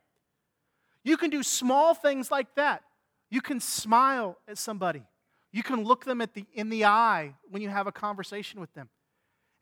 You 1.05 1.17
can 1.17 1.31
do 1.31 1.43
small 1.43 1.95
things 1.95 2.31
like 2.31 2.55
that. 2.57 2.83
You 3.31 3.43
can 3.43 3.61
smile 3.61 4.39
at 4.49 4.57
somebody. 4.57 5.03
You 5.53 5.63
can 5.63 5.85
look 5.85 6.07
them 6.07 6.21
at 6.23 6.33
the, 6.33 6.47
in 6.55 6.71
the 6.71 6.87
eye 6.87 7.35
when 7.51 7.61
you 7.61 7.69
have 7.69 7.87
a 7.87 7.93
conversation 7.93 8.61
with 8.61 8.73
them. 8.73 8.89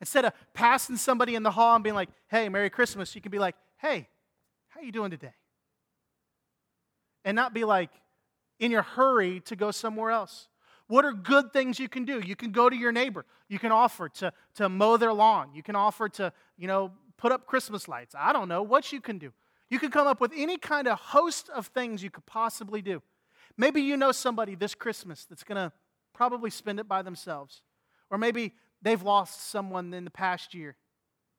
Instead 0.01 0.25
of 0.25 0.33
passing 0.55 0.97
somebody 0.97 1.35
in 1.35 1.43
the 1.43 1.51
hall 1.51 1.75
and 1.75 1.83
being 1.83 1.97
like, 1.97 2.11
hey, 2.29 2.49
Merry 2.49 2.71
Christmas, 2.71 3.15
you 3.15 3.21
can 3.21 3.33
be 3.33 3.39
like, 3.39 3.57
hey, 3.79 4.09
how 4.69 4.81
are 4.81 4.85
you 4.85 4.93
doing 4.93 5.11
today? 5.11 5.33
And 7.27 7.37
not 7.37 7.53
be 7.53 7.65
like 7.65 7.91
in 8.59 8.71
your 8.71 8.83
hurry 8.83 9.41
to 9.41 9.57
go 9.57 9.71
somewhere 9.71 10.11
else. 10.11 10.49
What 10.89 11.05
are 11.05 11.12
good 11.12 11.53
things 11.53 11.79
you 11.79 11.89
can 11.89 12.05
do? 12.05 12.21
You 12.21 12.37
can 12.37 12.53
go 12.53 12.71
to 12.71 12.77
your 12.77 12.93
neighbor. 12.93 13.27
You 13.49 13.59
can 13.59 13.73
offer 13.73 14.09
to, 14.09 14.33
to 14.55 14.69
mow 14.69 14.97
their 14.97 15.12
lawn. 15.12 15.51
You 15.53 15.62
can 15.62 15.77
offer 15.77 16.09
to, 16.11 16.33
you 16.57 16.69
know, 16.69 16.93
put 17.17 17.33
up 17.33 17.47
Christmas 17.47 17.89
lights. 17.89 18.15
I 18.17 18.33
don't 18.33 18.49
know 18.49 18.62
what 18.62 18.93
you 18.93 19.01
can 19.01 19.19
do. 19.19 19.33
You 19.69 19.79
can 19.79 19.91
come 19.91 20.07
up 20.07 20.21
with 20.21 20.33
any 20.35 20.59
kind 20.59 20.87
of 20.87 20.99
host 20.99 21.51
of 21.51 21.67
things 21.67 22.03
you 22.03 22.11
could 22.11 22.27
possibly 22.27 22.81
do. 22.81 23.03
Maybe 23.57 23.83
you 23.83 23.97
know 23.97 24.12
somebody 24.12 24.55
this 24.55 24.75
Christmas 24.75 25.25
that's 25.25 25.43
going 25.43 25.57
to 25.57 25.73
probably 26.15 26.51
spend 26.51 26.79
it 26.79 26.87
by 26.87 27.03
themselves. 27.03 27.62
Or 28.11 28.19
maybe 28.19 28.55
they've 28.81 29.03
lost 29.03 29.51
someone 29.51 29.93
in 29.93 30.05
the 30.05 30.11
past 30.11 30.55
year. 30.55 30.77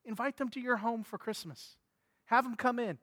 Invite 0.04 0.38
them 0.38 0.50
to 0.50 0.60
your 0.60 0.78
home 0.78 1.04
for 1.04 1.18
Christmas. 1.18 1.78
Have 2.26 2.44
them 2.44 2.56
come 2.56 2.80
in. 2.80 2.98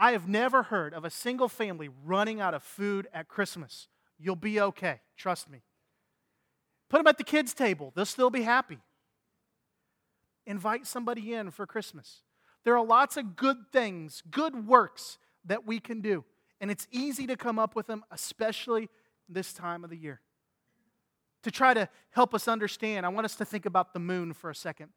I 0.00 0.12
have 0.12 0.26
never 0.26 0.62
heard 0.64 0.94
of 0.94 1.04
a 1.04 1.10
single 1.10 1.48
family 1.48 1.90
running 2.04 2.40
out 2.40 2.54
of 2.54 2.62
food 2.62 3.06
at 3.12 3.28
Christmas. 3.28 3.86
You'll 4.18 4.34
be 4.34 4.58
okay. 4.58 5.00
Trust 5.14 5.50
me. 5.50 5.60
Put 6.88 6.98
them 6.98 7.06
at 7.06 7.18
the 7.18 7.24
kids' 7.24 7.52
table, 7.52 7.92
they'll 7.94 8.06
still 8.06 8.30
be 8.30 8.42
happy. 8.42 8.78
Invite 10.46 10.86
somebody 10.86 11.34
in 11.34 11.50
for 11.50 11.66
Christmas. 11.66 12.22
There 12.64 12.76
are 12.76 12.84
lots 12.84 13.18
of 13.18 13.36
good 13.36 13.58
things, 13.72 14.22
good 14.30 14.66
works 14.66 15.18
that 15.44 15.66
we 15.66 15.78
can 15.78 16.00
do. 16.00 16.24
And 16.60 16.70
it's 16.70 16.88
easy 16.90 17.26
to 17.26 17.36
come 17.36 17.58
up 17.58 17.76
with 17.76 17.86
them, 17.86 18.02
especially 18.10 18.88
this 19.28 19.52
time 19.52 19.84
of 19.84 19.90
the 19.90 19.96
year. 19.96 20.20
To 21.44 21.50
try 21.50 21.74
to 21.74 21.88
help 22.10 22.34
us 22.34 22.48
understand, 22.48 23.06
I 23.06 23.10
want 23.10 23.26
us 23.26 23.36
to 23.36 23.44
think 23.44 23.66
about 23.66 23.92
the 23.92 24.00
moon 24.00 24.32
for 24.32 24.50
a 24.50 24.54
second. 24.54 24.90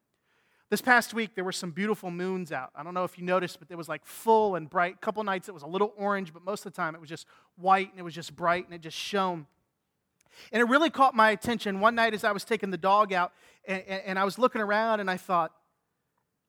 This 0.70 0.82
past 0.82 1.14
week, 1.14 1.36
there 1.36 1.44
were 1.44 1.52
some 1.52 1.72
beautiful 1.72 2.10
moons 2.10 2.52
out. 2.52 2.72
I 2.76 2.84
don't 2.84 2.94
know 2.94 3.04
if 3.04 3.18
you 3.18 3.24
noticed, 3.24 3.60
but 3.60 3.70
it 3.70 3.76
was 3.76 3.88
like 3.88 4.06
full 4.06 4.56
and 4.56 4.70
bright. 4.70 4.96
A 4.96 4.98
couple 4.98 5.24
nights 5.24 5.48
it 5.48 5.54
was 5.54 5.64
a 5.64 5.68
little 5.68 5.94
orange, 5.98 6.34
but 6.34 6.44
most 6.44 6.66
of 6.66 6.74
the 6.74 6.76
time 6.76 6.96
it 6.96 7.02
was 7.02 7.10
just 7.10 7.28
white 7.58 7.92
and 7.92 8.00
it 8.00 8.04
was 8.04 8.16
just 8.16 8.36
bright 8.36 8.66
and 8.66 8.74
it 8.74 8.82
just 8.82 8.98
shone. 8.98 9.46
And 10.52 10.62
it 10.62 10.66
really 10.66 10.90
caught 10.90 11.14
my 11.14 11.30
attention 11.30 11.80
one 11.80 11.94
night 11.94 12.14
as 12.14 12.24
I 12.24 12.32
was 12.32 12.44
taking 12.44 12.72
the 12.72 12.78
dog 12.78 13.14
out 13.14 13.34
and, 13.66 13.84
and 13.88 14.20
I 14.20 14.24
was 14.24 14.40
looking 14.40 14.62
around 14.62 15.00
and 15.00 15.12
I 15.12 15.18
thought, 15.18 15.52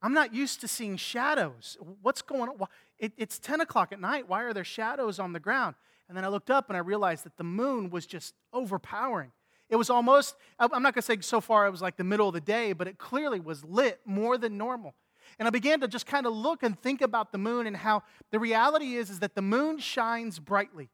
I'm 0.00 0.14
not 0.14 0.34
used 0.34 0.60
to 0.60 0.68
seeing 0.68 0.96
shadows. 0.96 1.76
What's 2.02 2.22
going 2.22 2.48
on? 2.48 2.66
It, 2.98 3.12
it's 3.16 3.38
10 3.38 3.60
o'clock 3.60 3.92
at 3.92 4.00
night. 4.00 4.28
Why 4.28 4.42
are 4.42 4.52
there 4.52 4.64
shadows 4.64 5.18
on 5.18 5.32
the 5.32 5.40
ground? 5.40 5.76
And 6.08 6.16
then 6.16 6.24
I 6.24 6.28
looked 6.28 6.50
up 6.50 6.68
and 6.68 6.76
I 6.76 6.80
realized 6.80 7.24
that 7.24 7.36
the 7.36 7.44
moon 7.44 7.90
was 7.90 8.06
just 8.06 8.34
overpowering. 8.52 9.32
It 9.74 9.76
was 9.76 9.90
almost, 9.90 10.36
I'm 10.56 10.84
not 10.84 10.94
going 10.94 11.02
to 11.02 11.02
say 11.02 11.18
so 11.20 11.40
far 11.40 11.66
it 11.66 11.72
was 11.72 11.82
like 11.82 11.96
the 11.96 12.04
middle 12.04 12.28
of 12.28 12.34
the 12.34 12.40
day, 12.40 12.72
but 12.74 12.86
it 12.86 12.96
clearly 12.96 13.40
was 13.40 13.64
lit 13.64 13.98
more 14.04 14.38
than 14.38 14.56
normal. 14.56 14.94
And 15.36 15.48
I 15.48 15.50
began 15.50 15.80
to 15.80 15.88
just 15.88 16.06
kind 16.06 16.26
of 16.26 16.32
look 16.32 16.62
and 16.62 16.78
think 16.78 17.00
about 17.00 17.32
the 17.32 17.38
moon 17.38 17.66
and 17.66 17.76
how 17.76 18.04
the 18.30 18.38
reality 18.38 18.94
is, 18.94 19.10
is 19.10 19.18
that 19.18 19.34
the 19.34 19.42
moon 19.42 19.80
shines 19.80 20.38
brightly. 20.38 20.90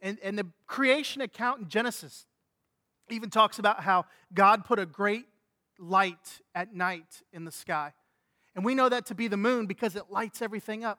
And, 0.00 0.18
and 0.20 0.36
the 0.36 0.48
creation 0.66 1.22
account 1.22 1.60
in 1.60 1.68
Genesis 1.68 2.26
even 3.08 3.30
talks 3.30 3.60
about 3.60 3.84
how 3.84 4.06
God 4.34 4.64
put 4.64 4.80
a 4.80 4.86
great 4.86 5.26
light 5.78 6.40
at 6.56 6.74
night 6.74 7.22
in 7.32 7.44
the 7.44 7.52
sky. 7.52 7.92
And 8.56 8.64
we 8.64 8.74
know 8.74 8.88
that 8.88 9.06
to 9.06 9.14
be 9.14 9.28
the 9.28 9.36
moon 9.36 9.66
because 9.66 9.94
it 9.94 10.10
lights 10.10 10.42
everything 10.42 10.84
up. 10.84 10.98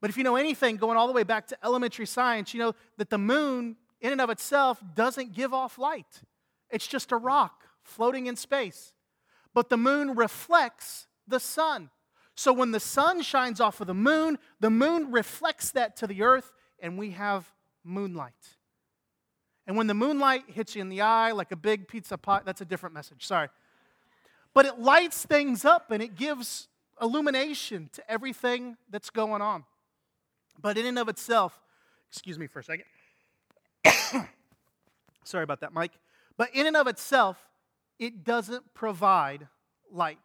But 0.00 0.08
if 0.08 0.16
you 0.16 0.24
know 0.24 0.36
anything 0.36 0.76
going 0.76 0.96
all 0.96 1.08
the 1.08 1.12
way 1.12 1.24
back 1.24 1.46
to 1.48 1.58
elementary 1.62 2.06
science, 2.06 2.54
you 2.54 2.60
know 2.60 2.74
that 2.96 3.10
the 3.10 3.18
moon, 3.18 3.76
in 4.00 4.12
and 4.12 4.20
of 4.20 4.30
itself, 4.30 4.82
doesn't 4.94 5.32
give 5.32 5.54
off 5.54 5.78
light. 5.78 6.22
It's 6.70 6.86
just 6.86 7.12
a 7.12 7.16
rock 7.16 7.64
floating 7.82 8.26
in 8.26 8.36
space. 8.36 8.92
But 9.54 9.68
the 9.68 9.76
moon 9.76 10.14
reflects 10.14 11.06
the 11.26 11.40
sun. 11.40 11.90
So 12.34 12.52
when 12.52 12.72
the 12.72 12.80
sun 12.80 13.22
shines 13.22 13.60
off 13.60 13.80
of 13.80 13.86
the 13.86 13.94
moon, 13.94 14.38
the 14.60 14.70
moon 14.70 15.10
reflects 15.10 15.70
that 15.72 15.96
to 15.96 16.06
the 16.06 16.22
earth, 16.22 16.52
and 16.78 16.98
we 16.98 17.12
have 17.12 17.50
moonlight. 17.82 18.34
And 19.66 19.76
when 19.76 19.86
the 19.86 19.94
moonlight 19.94 20.44
hits 20.48 20.76
you 20.76 20.82
in 20.82 20.88
the 20.88 21.00
eye 21.00 21.32
like 21.32 21.50
a 21.50 21.56
big 21.56 21.88
pizza 21.88 22.16
pot, 22.16 22.44
that's 22.44 22.60
a 22.60 22.64
different 22.64 22.94
message. 22.94 23.26
Sorry. 23.26 23.48
But 24.54 24.66
it 24.66 24.78
lights 24.78 25.24
things 25.24 25.64
up 25.64 25.90
and 25.90 26.02
it 26.02 26.14
gives 26.14 26.68
illumination 27.00 27.90
to 27.94 28.10
everything 28.10 28.76
that's 28.90 29.10
going 29.10 29.42
on. 29.42 29.64
But 30.60 30.78
in 30.78 30.86
and 30.86 30.98
of 30.98 31.08
itself, 31.08 31.60
excuse 32.10 32.38
me 32.38 32.46
for 32.46 32.60
a 32.60 32.64
second. 32.64 32.84
Sorry 35.24 35.44
about 35.44 35.60
that, 35.60 35.72
Mike. 35.72 35.92
But 36.36 36.54
in 36.54 36.66
and 36.66 36.76
of 36.76 36.86
itself, 36.86 37.38
it 37.98 38.24
doesn't 38.24 38.74
provide 38.74 39.48
light. 39.90 40.18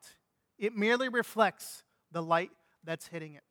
It 0.58 0.76
merely 0.76 1.10
reflects 1.10 1.84
the 2.12 2.22
light 2.22 2.52
that's 2.84 3.08
hitting 3.08 3.34
it. 3.36 3.44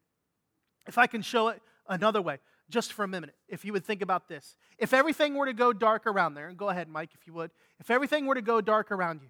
If 0.86 0.98
I 0.98 1.06
can 1.06 1.22
show 1.22 1.48
it 1.48 1.62
another 1.88 2.22
way, 2.22 2.38
just 2.68 2.92
for 2.92 3.04
a 3.04 3.08
minute, 3.08 3.34
if 3.48 3.64
you 3.64 3.72
would 3.72 3.84
think 3.84 4.02
about 4.02 4.28
this. 4.28 4.56
If 4.78 4.94
everything 4.94 5.34
were 5.34 5.46
to 5.46 5.52
go 5.52 5.72
dark 5.72 6.06
around 6.06 6.34
there, 6.34 6.48
and 6.48 6.56
go 6.56 6.68
ahead, 6.68 6.88
Mike, 6.88 7.10
if 7.14 7.26
you 7.26 7.32
would. 7.34 7.50
If 7.80 7.90
everything 7.90 8.26
were 8.26 8.36
to 8.36 8.42
go 8.42 8.60
dark 8.60 8.92
around 8.92 9.22
you, 9.22 9.28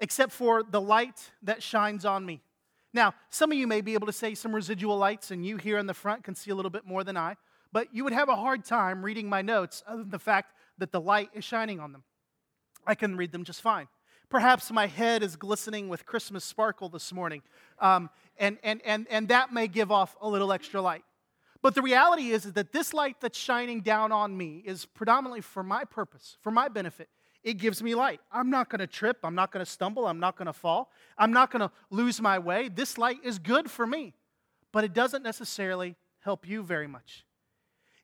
except 0.00 0.32
for 0.32 0.62
the 0.62 0.80
light 0.80 1.30
that 1.42 1.62
shines 1.62 2.04
on 2.04 2.26
me. 2.26 2.40
Now, 2.92 3.14
some 3.28 3.52
of 3.52 3.58
you 3.58 3.66
may 3.66 3.82
be 3.82 3.94
able 3.94 4.06
to 4.06 4.12
say 4.12 4.34
some 4.34 4.54
residual 4.54 4.96
lights, 4.96 5.30
and 5.30 5.46
you 5.46 5.58
here 5.58 5.78
in 5.78 5.86
the 5.86 5.94
front 5.94 6.24
can 6.24 6.34
see 6.34 6.50
a 6.50 6.54
little 6.54 6.70
bit 6.70 6.84
more 6.84 7.04
than 7.04 7.16
I, 7.16 7.36
but 7.72 7.94
you 7.94 8.04
would 8.04 8.12
have 8.12 8.28
a 8.28 8.36
hard 8.36 8.64
time 8.64 9.04
reading 9.04 9.28
my 9.28 9.42
notes 9.42 9.82
other 9.86 10.02
than 10.02 10.10
the 10.10 10.18
fact 10.18 10.52
that 10.78 10.92
the 10.92 11.00
light 11.00 11.30
is 11.34 11.44
shining 11.44 11.80
on 11.80 11.92
them. 11.92 12.04
I 12.86 12.94
can 12.94 13.16
read 13.16 13.32
them 13.32 13.44
just 13.44 13.60
fine. 13.60 13.88
Perhaps 14.28 14.70
my 14.70 14.86
head 14.86 15.22
is 15.22 15.36
glistening 15.36 15.88
with 15.88 16.06
Christmas 16.06 16.44
sparkle 16.44 16.88
this 16.88 17.12
morning, 17.12 17.42
um, 17.80 18.10
and, 18.38 18.58
and, 18.62 18.80
and, 18.84 19.06
and 19.10 19.28
that 19.28 19.52
may 19.52 19.66
give 19.66 19.90
off 19.90 20.16
a 20.20 20.28
little 20.28 20.52
extra 20.52 20.80
light. 20.80 21.02
But 21.62 21.74
the 21.74 21.82
reality 21.82 22.30
is, 22.30 22.46
is 22.46 22.52
that 22.54 22.72
this 22.72 22.94
light 22.94 23.16
that's 23.20 23.38
shining 23.38 23.80
down 23.80 24.12
on 24.12 24.36
me 24.36 24.62
is 24.64 24.86
predominantly 24.86 25.40
for 25.40 25.62
my 25.62 25.84
purpose, 25.84 26.36
for 26.40 26.50
my 26.50 26.68
benefit. 26.68 27.08
It 27.42 27.54
gives 27.54 27.82
me 27.82 27.94
light. 27.94 28.20
I'm 28.30 28.50
not 28.50 28.70
going 28.70 28.80
to 28.80 28.86
trip. 28.86 29.18
I'm 29.24 29.34
not 29.34 29.50
going 29.50 29.64
to 29.64 29.70
stumble. 29.70 30.06
I'm 30.06 30.20
not 30.20 30.36
going 30.36 30.46
to 30.46 30.52
fall. 30.52 30.90
I'm 31.18 31.32
not 31.32 31.50
going 31.50 31.60
to 31.60 31.70
lose 31.90 32.20
my 32.20 32.38
way. 32.38 32.68
This 32.68 32.98
light 32.98 33.18
is 33.24 33.38
good 33.38 33.70
for 33.70 33.86
me, 33.86 34.14
but 34.72 34.84
it 34.84 34.92
doesn't 34.92 35.22
necessarily 35.22 35.96
help 36.20 36.46
you 36.46 36.62
very 36.62 36.86
much. 36.86 37.24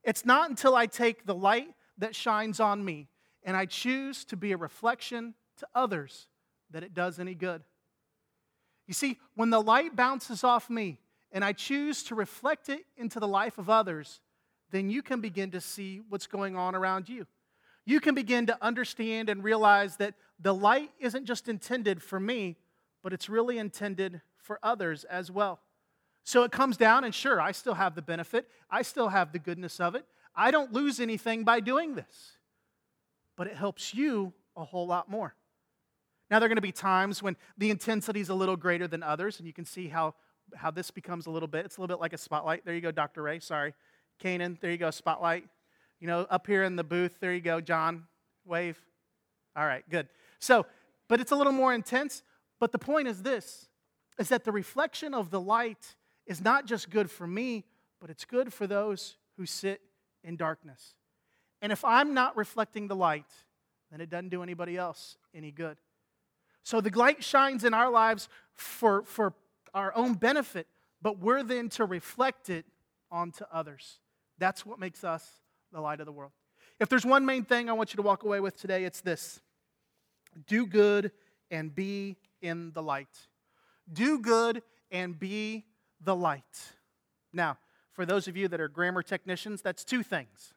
It's 0.07 0.25
not 0.25 0.49
until 0.49 0.77
I 0.77 0.87
take 0.87 1.27
the 1.27 1.35
light 1.35 1.69
that 1.99 2.15
shines 2.15 2.61
on 2.61 2.85
me 2.85 3.09
and 3.43 3.57
I 3.57 3.67
choose 3.67 4.25
to 4.27 4.37
be 4.37 4.53
a 4.53 4.57
reflection 4.57 5.35
to 5.59 5.67
others 5.75 6.29
that 6.71 6.85
it 6.85 6.95
does 6.95 7.19
any 7.19 7.35
good. 7.35 7.63
You 8.87 8.95
see, 8.95 9.19
when 9.35 9.51
the 9.51 9.61
light 9.61 9.97
bounces 9.97 10.45
off 10.45 10.71
me 10.71 11.01
and 11.33 11.45
I 11.45 11.53
choose 11.53 12.05
to 12.05 12.15
reflect 12.15 12.69
it 12.69 12.85
into 12.97 13.19
the 13.19 13.27
life 13.27 13.59
of 13.59 13.69
others, 13.69 14.21
then 14.71 14.89
you 14.89 15.03
can 15.03 15.21
begin 15.21 15.51
to 15.51 15.61
see 15.61 16.01
what's 16.09 16.29
going 16.29 16.57
on 16.57 16.77
around 16.77 17.09
you. 17.09 17.27
You 17.85 17.99
can 17.99 18.15
begin 18.15 18.47
to 18.47 18.59
understand 18.63 19.29
and 19.29 19.43
realize 19.43 19.97
that 19.97 20.15
the 20.39 20.55
light 20.55 20.91
isn't 21.01 21.25
just 21.25 21.49
intended 21.49 22.01
for 22.01 22.21
me, 22.21 22.57
but 23.03 23.13
it's 23.13 23.29
really 23.29 23.59
intended 23.59 24.21
for 24.39 24.61
others 24.63 25.03
as 25.05 25.33
well. 25.33 25.61
So 26.27 26.43
it 26.43 26.51
comes 26.51 26.77
down, 26.77 27.05
and 27.05 27.15
sure, 27.15 27.41
I 27.41 27.53
still 27.53 27.75
have 27.75 27.95
the 27.95 28.03
benefit, 28.03 28.49
I 28.69 28.83
still 28.83 29.09
have 29.09 29.31
the 29.31 29.39
goodness 29.39 29.79
of 29.79 29.95
it. 29.95 30.05
I 30.35 30.51
don't 30.51 30.73
lose 30.73 30.99
anything 30.99 31.45
by 31.45 31.61
doing 31.61 31.95
this, 31.95 32.37
but 33.37 33.47
it 33.47 33.55
helps 33.55 33.95
you 33.95 34.33
a 34.57 34.65
whole 34.65 34.89
lot 34.89 35.09
more. 35.09 35.37
Now, 36.29 36.41
there 36.41 36.47
are 36.47 36.49
going 36.49 36.57
to 36.57 36.63
be 36.63 36.73
times 36.73 37.23
when 37.23 37.37
the 37.57 37.71
intensity 37.71 38.19
is 38.19 38.29
a 38.29 38.35
little 38.35 38.57
greater 38.57 38.89
than 38.89 39.05
others, 39.05 39.39
and 39.39 39.47
you 39.47 39.53
can 39.53 39.65
see 39.65 39.87
how, 39.87 40.15
how 40.57 40.73
this 40.73 40.91
becomes 40.91 41.27
a 41.27 41.31
little 41.31 41.47
bit. 41.47 41.65
It's 41.65 41.77
a 41.77 41.81
little 41.81 41.97
bit 41.97 42.01
like 42.01 42.13
a 42.13 42.19
spotlight. 42.19 42.65
There 42.65 42.75
you 42.75 42.81
go, 42.81 42.91
Dr. 42.91 43.23
Ray. 43.23 43.39
Sorry. 43.39 43.73
Canaan, 44.19 44.59
there 44.61 44.73
you 44.73 44.79
go, 44.79 44.91
spotlight. 44.91 45.45
You 46.01 46.09
know, 46.09 46.27
up 46.29 46.49
here 46.49 46.65
in 46.65 46.75
the 46.75 46.85
booth, 46.85 47.21
there 47.21 47.33
you 47.33 47.41
go, 47.41 47.61
John. 47.61 48.03
Wave. 48.45 48.83
All 49.55 49.65
right, 49.65 49.89
good. 49.89 50.09
So, 50.41 50.67
but 51.07 51.21
it's 51.21 51.31
a 51.31 51.37
little 51.37 51.53
more 51.53 51.73
intense. 51.73 52.25
But 52.59 52.73
the 52.73 52.79
point 52.79 53.07
is 53.07 53.23
this 53.23 53.69
is 54.19 54.29
that 54.31 54.43
the 54.43 54.51
reflection 54.51 55.15
of 55.15 55.31
the 55.31 55.41
light 55.41 55.95
is 56.27 56.41
not 56.41 56.67
just 56.67 56.91
good 56.91 57.11
for 57.11 57.27
me, 57.27 57.65
but 58.01 58.11
it's 58.11 58.25
good 58.25 58.53
for 58.53 58.67
those 58.67 59.17
who 59.37 59.47
sit 59.47 59.81
in 60.25 60.37
darkness. 60.37 60.95
And 61.63 61.73
if 61.73 61.85
I'm 61.85 62.15
not 62.15 62.37
reflecting 62.37 62.89
the 62.89 62.97
light, 62.97 63.31
then 63.91 64.01
it 64.01 64.11
doesn't 64.11 64.29
do 64.29 64.43
anybody 64.43 64.77
else 64.77 65.17
any 65.35 65.51
good. 65.51 65.79
So 66.63 66.81
the 66.81 66.91
light 66.91 67.23
shines 67.23 67.65
in 67.65 67.75
our 67.75 67.91
lives 67.91 68.29
for, 68.53 69.05
for 69.05 69.35
our 69.73 69.95
own 69.97 70.15
benefit, 70.15 70.67
but 71.01 71.19
we're 71.19 71.43
then 71.43 71.69
to 71.71 71.85
reflect 71.85 72.51
it 72.51 72.67
onto 73.11 73.45
others. 73.53 74.01
That's 74.39 74.67
what 74.67 74.79
makes 74.79 75.05
us 75.05 75.29
the 75.73 75.81
light 75.81 76.01
of 76.01 76.07
the 76.07 76.13
world. 76.13 76.33
If 76.81 76.89
there's 76.89 77.07
one 77.07 77.25
main 77.25 77.45
thing 77.45 77.71
I 77.71 77.73
want 77.73 77.93
you 77.93 77.97
to 77.97 78.03
walk 78.03 78.25
away 78.25 78.41
with 78.41 78.57
today, 78.61 78.85
it's 78.85 79.01
this 79.01 79.41
do 80.47 80.67
good 80.67 81.13
and 81.51 81.75
be 81.75 82.17
in 82.43 82.73
the 82.73 82.83
light. 82.83 83.29
Do 83.91 84.19
good 84.19 84.63
and 84.91 85.19
be 85.19 85.65
the 86.01 86.15
light. 86.15 86.75
Now, 87.33 87.59
for 87.93 88.05
those 88.05 88.29
of 88.29 88.37
you 88.37 88.49
that 88.49 88.61
are 88.61 88.69
grammar 88.69 89.03
technicians, 89.03 89.63
that's 89.63 89.85
two 89.85 90.03
things. 90.03 90.55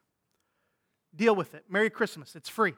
Deal 1.14 1.34
with 1.34 1.54
it. 1.54 1.64
Merry 1.68 1.90
Christmas. 1.90 2.36
It's 2.36 2.48
free. 2.48 2.74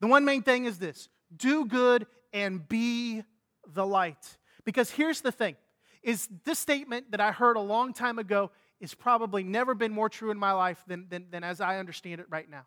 The 0.00 0.06
one 0.06 0.24
main 0.24 0.42
thing 0.42 0.64
is 0.64 0.78
this 0.78 1.08
do 1.34 1.64
good 1.64 2.06
and 2.32 2.66
be 2.68 3.22
the 3.66 3.86
light. 3.86 4.38
Because 4.64 4.90
here's 4.90 5.20
the 5.20 5.32
thing 5.32 5.56
is 6.02 6.28
this 6.44 6.58
statement 6.58 7.12
that 7.12 7.20
I 7.20 7.32
heard 7.32 7.56
a 7.56 7.60
long 7.60 7.92
time 7.92 8.18
ago 8.18 8.50
is 8.80 8.94
probably 8.94 9.44
never 9.44 9.74
been 9.74 9.92
more 9.92 10.08
true 10.08 10.30
in 10.30 10.38
my 10.38 10.52
life 10.52 10.82
than, 10.86 11.06
than, 11.08 11.26
than 11.30 11.44
as 11.44 11.60
I 11.60 11.78
understand 11.78 12.20
it 12.20 12.26
right 12.28 12.50
now. 12.50 12.66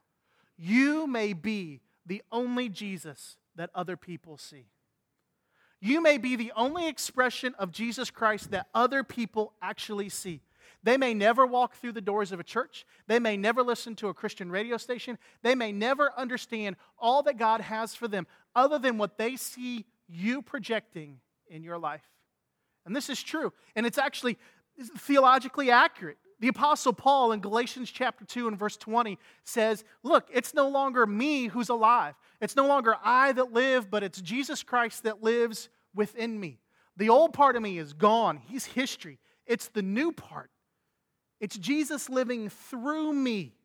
You 0.58 1.08
may 1.08 1.34
be 1.34 1.82
the 2.06 2.24
only 2.32 2.70
Jesus 2.70 3.38
that 3.56 3.70
other 3.76 3.98
people 3.98 4.38
see. 4.38 4.68
You 5.82 6.02
may 6.02 6.18
be 6.18 6.36
the 6.36 6.52
only 6.56 6.88
expression 6.88 7.54
of 7.60 7.72
Jesus 7.72 8.10
Christ 8.10 8.52
that 8.52 8.68
other 8.74 9.04
people 9.04 9.54
actually 9.62 10.10
see. 10.10 10.42
They 10.84 10.98
may 10.98 11.14
never 11.14 11.46
walk 11.46 11.76
through 11.76 11.94
the 11.94 12.02
doors 12.02 12.32
of 12.32 12.40
a 12.40 12.44
church. 12.44 12.86
They 13.08 13.20
may 13.20 13.38
never 13.38 13.64
listen 13.64 13.96
to 13.98 14.10
a 14.10 14.14
Christian 14.14 14.52
radio 14.52 14.78
station. 14.78 15.18
They 15.42 15.56
may 15.56 15.72
never 15.72 16.12
understand 16.16 16.76
all 17.00 17.24
that 17.24 17.38
God 17.38 17.62
has 17.62 17.96
for 17.96 18.08
them 18.08 18.28
other 18.56 18.78
than 18.78 18.98
what 18.98 19.18
they 19.18 19.36
see 19.36 19.86
you 20.08 20.42
projecting 20.44 21.20
in 21.48 21.64
your 21.64 21.80
life. 21.80 22.04
And 22.86 22.96
this 22.96 23.10
is 23.10 23.22
true. 23.22 23.52
And 23.76 23.86
it's 23.86 23.98
actually 23.98 24.38
theologically 24.98 25.72
accurate. 25.72 26.18
The 26.46 26.50
Apostle 26.50 26.94
Paul 26.94 27.32
in 27.32 27.40
Galatians 27.40 27.90
chapter 27.90 28.24
2 28.24 28.48
and 28.48 28.56
verse 28.56 28.78
20 28.78 29.18
says, 29.46 29.84
Look, 30.04 30.28
it's 30.32 30.54
no 30.54 30.70
longer 30.70 31.08
me 31.08 31.48
who's 31.48 31.70
alive. 31.70 32.14
It's 32.40 32.56
no 32.56 32.68
longer 32.68 32.96
I 33.04 33.32
that 33.32 33.52
live, 33.52 33.90
but 33.90 34.04
it's 34.04 34.22
Jesus 34.22 34.62
Christ 34.62 35.02
that 35.06 35.24
lives 35.24 35.70
within 35.96 36.40
me. 36.40 36.60
The 36.98 37.10
old 37.10 37.34
part 37.34 37.56
of 37.56 37.64
me 37.64 37.80
is 37.80 37.94
gone. 37.94 38.38
He's 38.38 38.66
history. 38.66 39.18
It's 39.48 39.70
the 39.70 39.82
new 39.82 40.12
part. 40.12 40.52
It's 41.40 41.58
Jesus 41.58 42.12
living 42.12 42.50
through 42.50 43.12
me 43.14 43.56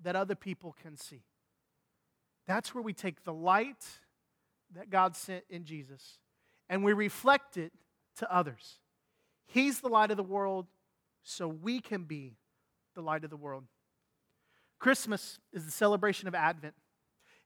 that 0.00 0.14
other 0.14 0.36
people 0.36 0.76
can 0.80 0.96
see. 0.96 1.24
That's 2.46 2.72
where 2.72 2.82
we 2.84 2.92
take 2.92 3.24
the 3.24 3.34
light 3.34 3.84
that 4.76 4.88
God 4.88 5.16
sent 5.16 5.42
in 5.50 5.64
Jesus 5.64 6.18
and 6.68 6.84
we 6.84 6.92
reflect 6.92 7.56
it 7.56 7.72
to 8.18 8.32
others. 8.32 8.78
He's 9.48 9.80
the 9.80 9.88
light 9.88 10.12
of 10.12 10.16
the 10.16 10.22
world, 10.22 10.68
so 11.22 11.48
we 11.48 11.80
can 11.80 12.04
be 12.04 12.36
the 12.94 13.02
light 13.02 13.24
of 13.24 13.30
the 13.30 13.36
world. 13.36 13.64
Christmas 14.78 15.38
is 15.52 15.64
the 15.64 15.70
celebration 15.70 16.28
of 16.28 16.34
Advent. 16.34 16.74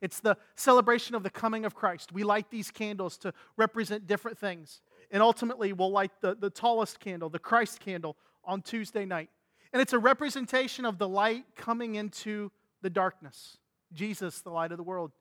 It's 0.01 0.21
the 0.21 0.37
celebration 0.57 1.15
of 1.15 1.23
the 1.23 1.31
coming 1.31 1.65
of 1.65 1.75
Christ. 1.75 2.13
We 2.13 2.25
light 2.25 2.51
these 2.51 2.71
candles 2.71 3.17
to 3.19 3.33
represent 3.57 4.07
different 4.07 4.39
things. 4.39 4.81
And 5.11 5.23
ultimately, 5.23 5.73
we'll 5.73 5.91
light 5.91 6.13
the, 6.21 6.35
the 6.35 6.51
tallest 6.51 7.01
candle, 7.01 7.29
the 7.29 7.39
Christ 7.39 7.81
candle, 7.81 8.17
on 8.45 8.63
Tuesday 8.63 9.05
night. 9.05 9.31
And 9.73 9.81
it's 9.81 9.93
a 9.93 9.99
representation 9.99 10.85
of 10.85 10.99
the 10.99 11.09
light 11.09 11.45
coming 11.57 11.95
into 11.95 12.53
the 12.83 12.91
darkness. 12.91 13.59
Jesus, 13.93 14.41
the 14.41 14.51
light 14.51 14.73
of 14.73 14.77
the 14.77 14.85
world. 14.85 15.13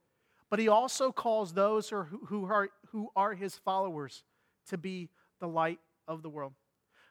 But 0.50 0.60
he 0.60 0.68
also 0.68 1.12
calls 1.12 1.54
those 1.54 1.90
who 1.90 2.46
are, 2.46 2.70
who 2.90 3.10
are 3.16 3.34
his 3.34 3.56
followers 3.58 4.24
to 4.68 4.78
be 4.78 5.10
the 5.40 5.48
light 5.48 5.80
of 6.08 6.22
the 6.22 6.30
world. 6.30 6.54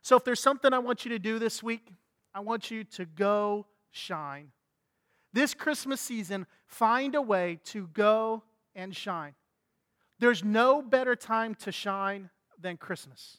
So 0.02 0.16
if 0.16 0.24
there's 0.24 0.40
something 0.40 0.72
I 0.72 0.80
want 0.80 1.04
you 1.04 1.10
to 1.10 1.18
do 1.18 1.38
this 1.38 1.62
week, 1.62 1.92
I 2.34 2.40
want 2.40 2.70
you 2.70 2.84
to 2.84 3.04
go 3.04 3.66
shine. 3.90 4.50
This 5.32 5.54
Christmas 5.54 6.00
season, 6.00 6.46
find 6.66 7.14
a 7.14 7.22
way 7.22 7.60
to 7.66 7.86
go 7.88 8.42
and 8.74 8.94
shine. 8.94 9.34
There's 10.18 10.44
no 10.44 10.82
better 10.82 11.16
time 11.16 11.54
to 11.56 11.72
shine 11.72 12.30
than 12.60 12.76
Christmas. 12.76 13.38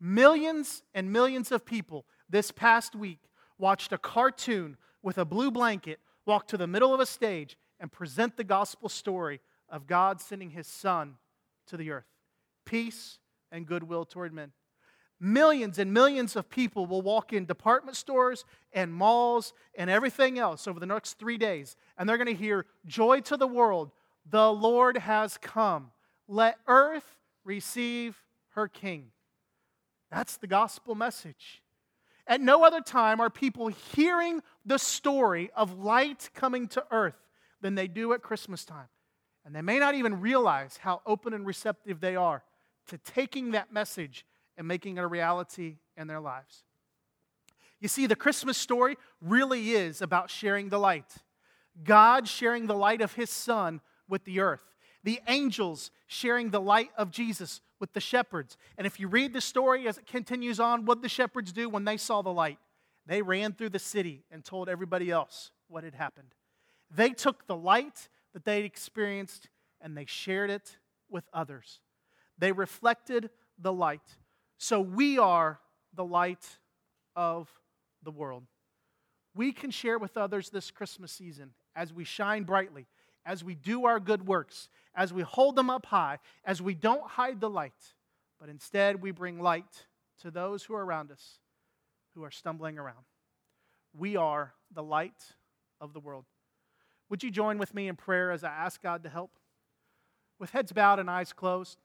Millions 0.00 0.82
and 0.94 1.12
millions 1.12 1.50
of 1.50 1.64
people 1.64 2.06
this 2.28 2.50
past 2.50 2.94
week 2.94 3.20
watched 3.58 3.92
a 3.92 3.98
cartoon 3.98 4.76
with 5.02 5.18
a 5.18 5.24
blue 5.24 5.50
blanket 5.50 5.98
walk 6.26 6.46
to 6.48 6.56
the 6.56 6.66
middle 6.66 6.92
of 6.92 7.00
a 7.00 7.06
stage 7.06 7.56
and 7.80 7.90
present 7.90 8.36
the 8.36 8.44
gospel 8.44 8.88
story 8.88 9.40
of 9.68 9.86
God 9.86 10.20
sending 10.20 10.50
his 10.50 10.66
son 10.66 11.16
to 11.66 11.76
the 11.76 11.90
earth. 11.90 12.06
Peace 12.64 13.18
and 13.50 13.66
goodwill 13.66 14.04
toward 14.04 14.32
men. 14.32 14.52
Millions 15.20 15.78
and 15.78 15.92
millions 15.92 16.36
of 16.36 16.48
people 16.48 16.86
will 16.86 17.02
walk 17.02 17.32
in 17.32 17.44
department 17.44 17.96
stores 17.96 18.44
and 18.72 18.92
malls 18.92 19.52
and 19.74 19.90
everything 19.90 20.38
else 20.38 20.68
over 20.68 20.78
the 20.78 20.86
next 20.86 21.18
three 21.18 21.38
days, 21.38 21.76
and 21.96 22.08
they're 22.08 22.16
going 22.16 22.26
to 22.26 22.34
hear, 22.34 22.66
Joy 22.86 23.20
to 23.22 23.36
the 23.36 23.46
world, 23.46 23.90
the 24.30 24.52
Lord 24.52 24.96
has 24.96 25.38
come. 25.38 25.90
Let 26.26 26.58
earth 26.66 27.16
receive 27.44 28.22
her 28.50 28.68
king. 28.68 29.10
That's 30.10 30.36
the 30.36 30.46
gospel 30.46 30.94
message. 30.94 31.62
At 32.26 32.40
no 32.42 32.64
other 32.64 32.82
time 32.82 33.20
are 33.20 33.30
people 33.30 33.68
hearing 33.68 34.42
the 34.64 34.78
story 34.78 35.50
of 35.56 35.78
light 35.78 36.28
coming 36.34 36.68
to 36.68 36.84
earth 36.90 37.16
than 37.60 37.74
they 37.74 37.88
do 37.88 38.12
at 38.12 38.22
Christmas 38.22 38.64
time. 38.64 38.88
And 39.44 39.54
they 39.56 39.62
may 39.62 39.78
not 39.78 39.94
even 39.94 40.20
realize 40.20 40.76
how 40.76 41.00
open 41.06 41.32
and 41.32 41.46
receptive 41.46 42.00
they 42.00 42.16
are 42.16 42.42
to 42.88 42.98
taking 42.98 43.52
that 43.52 43.72
message 43.72 44.26
and 44.58 44.68
making 44.68 44.98
it 44.98 45.00
a 45.00 45.06
reality 45.06 45.76
in 45.96 46.06
their 46.08 46.20
lives. 46.20 46.64
You 47.80 47.88
see, 47.88 48.06
the 48.06 48.16
Christmas 48.16 48.58
story 48.58 48.96
really 49.22 49.70
is 49.70 50.02
about 50.02 50.30
sharing 50.30 50.68
the 50.68 50.78
light. 50.78 51.14
God 51.84 52.28
sharing 52.28 52.66
the 52.66 52.74
light 52.74 53.00
of 53.00 53.14
his 53.14 53.30
Son 53.30 53.80
with 54.08 54.24
the 54.24 54.40
earth. 54.40 54.60
The 55.04 55.20
angels 55.28 55.92
sharing 56.08 56.50
the 56.50 56.60
light 56.60 56.90
of 56.96 57.12
Jesus 57.12 57.60
with 57.78 57.92
the 57.92 58.00
shepherds. 58.00 58.56
And 58.76 58.86
if 58.86 58.98
you 58.98 59.06
read 59.06 59.32
the 59.32 59.40
story 59.40 59.86
as 59.86 59.96
it 59.96 60.06
continues 60.06 60.58
on, 60.58 60.84
what 60.84 61.02
the 61.02 61.08
shepherds 61.08 61.52
do 61.52 61.68
when 61.68 61.84
they 61.84 61.96
saw 61.96 62.20
the 62.20 62.32
light? 62.32 62.58
They 63.06 63.22
ran 63.22 63.52
through 63.52 63.70
the 63.70 63.78
city 63.78 64.24
and 64.30 64.44
told 64.44 64.68
everybody 64.68 65.10
else 65.10 65.52
what 65.68 65.84
had 65.84 65.94
happened. 65.94 66.34
They 66.90 67.10
took 67.10 67.46
the 67.46 67.56
light 67.56 68.08
that 68.34 68.44
they'd 68.44 68.64
experienced 68.64 69.48
and 69.80 69.96
they 69.96 70.04
shared 70.04 70.50
it 70.50 70.78
with 71.08 71.24
others. 71.32 71.80
They 72.38 72.52
reflected 72.52 73.30
the 73.58 73.72
light. 73.72 74.16
So 74.58 74.80
we 74.80 75.18
are 75.18 75.60
the 75.94 76.04
light 76.04 76.58
of 77.16 77.48
the 78.02 78.10
world. 78.10 78.44
We 79.34 79.52
can 79.52 79.70
share 79.70 79.98
with 79.98 80.16
others 80.16 80.50
this 80.50 80.70
Christmas 80.70 81.12
season 81.12 81.52
as 81.74 81.92
we 81.92 82.04
shine 82.04 82.42
brightly, 82.42 82.86
as 83.24 83.44
we 83.44 83.54
do 83.54 83.86
our 83.86 84.00
good 84.00 84.26
works, 84.26 84.68
as 84.94 85.12
we 85.12 85.22
hold 85.22 85.54
them 85.54 85.70
up 85.70 85.86
high, 85.86 86.18
as 86.44 86.60
we 86.60 86.74
don't 86.74 87.08
hide 87.08 87.40
the 87.40 87.48
light, 87.48 87.94
but 88.40 88.48
instead 88.48 89.00
we 89.00 89.12
bring 89.12 89.40
light 89.40 89.86
to 90.22 90.30
those 90.30 90.64
who 90.64 90.74
are 90.74 90.84
around 90.84 91.12
us 91.12 91.38
who 92.18 92.24
are 92.24 92.30
stumbling 92.32 92.78
around. 92.78 93.04
We 93.96 94.16
are 94.16 94.52
the 94.74 94.82
light 94.82 95.34
of 95.80 95.92
the 95.92 96.00
world. 96.00 96.24
Would 97.10 97.22
you 97.22 97.30
join 97.30 97.58
with 97.58 97.74
me 97.74 97.86
in 97.86 97.94
prayer 97.94 98.32
as 98.32 98.42
I 98.42 98.48
ask 98.48 98.82
God 98.82 99.04
to 99.04 99.08
help? 99.08 99.30
With 100.40 100.50
heads 100.50 100.72
bowed 100.72 100.98
and 100.98 101.08
eyes 101.08 101.32
closed 101.32 101.78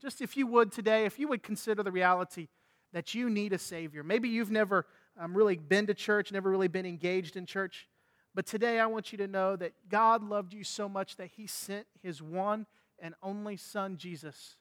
just 0.00 0.20
if 0.20 0.36
you 0.36 0.46
would 0.46 0.72
today, 0.72 1.04
if 1.04 1.18
you 1.18 1.28
would 1.28 1.42
consider 1.42 1.82
the 1.82 1.92
reality 1.92 2.48
that 2.92 3.14
you 3.14 3.28
need 3.28 3.52
a 3.52 3.58
Savior. 3.58 4.02
Maybe 4.02 4.28
you've 4.28 4.50
never 4.50 4.86
um, 5.18 5.36
really 5.36 5.56
been 5.56 5.86
to 5.86 5.94
church, 5.94 6.32
never 6.32 6.50
really 6.50 6.68
been 6.68 6.86
engaged 6.86 7.36
in 7.36 7.46
church. 7.46 7.88
But 8.34 8.46
today 8.46 8.78
I 8.78 8.86
want 8.86 9.12
you 9.12 9.18
to 9.18 9.26
know 9.26 9.56
that 9.56 9.72
God 9.88 10.22
loved 10.22 10.54
you 10.54 10.64
so 10.64 10.88
much 10.88 11.16
that 11.16 11.30
He 11.36 11.46
sent 11.46 11.86
His 12.02 12.22
one 12.22 12.66
and 12.98 13.14
only 13.22 13.56
Son, 13.56 13.96
Jesus. 13.96 14.56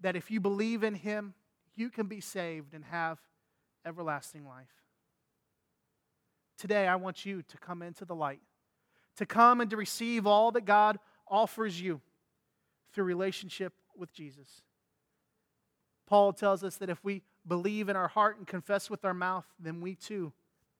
That 0.00 0.16
if 0.16 0.30
you 0.30 0.40
believe 0.40 0.82
in 0.82 0.94
Him, 0.94 1.34
you 1.76 1.90
can 1.90 2.06
be 2.06 2.20
saved 2.20 2.74
and 2.74 2.84
have 2.84 3.18
everlasting 3.86 4.46
life. 4.46 4.82
Today 6.58 6.86
I 6.86 6.96
want 6.96 7.24
you 7.24 7.42
to 7.42 7.58
come 7.58 7.82
into 7.82 8.04
the 8.04 8.14
light, 8.14 8.40
to 9.16 9.26
come 9.26 9.60
and 9.60 9.70
to 9.70 9.76
receive 9.76 10.26
all 10.26 10.52
that 10.52 10.64
God 10.64 10.98
offers 11.28 11.80
you 11.80 12.00
through 12.92 13.04
relationship 13.04 13.72
with 13.98 14.12
Jesus. 14.12 14.62
Paul 16.06 16.32
tells 16.32 16.62
us 16.62 16.76
that 16.76 16.90
if 16.90 17.02
we 17.02 17.22
believe 17.46 17.88
in 17.88 17.96
our 17.96 18.08
heart 18.08 18.38
and 18.38 18.46
confess 18.46 18.90
with 18.90 19.04
our 19.04 19.14
mouth, 19.14 19.46
then 19.58 19.80
we 19.80 19.94
too 19.94 20.32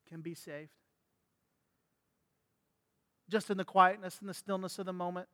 can 0.07 0.21
be 0.21 0.33
saved. 0.33 0.71
Just 3.29 3.49
in 3.49 3.57
the 3.57 3.65
quietness 3.65 4.19
and 4.19 4.29
the 4.29 4.33
stillness 4.33 4.77
of 4.77 4.85
the 4.85 4.93
moment, 4.93 5.27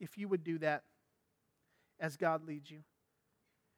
if 0.00 0.18
you 0.18 0.28
would 0.28 0.44
do 0.44 0.58
that 0.58 0.82
as 1.98 2.16
God 2.16 2.46
leads 2.46 2.70
you. 2.70 2.80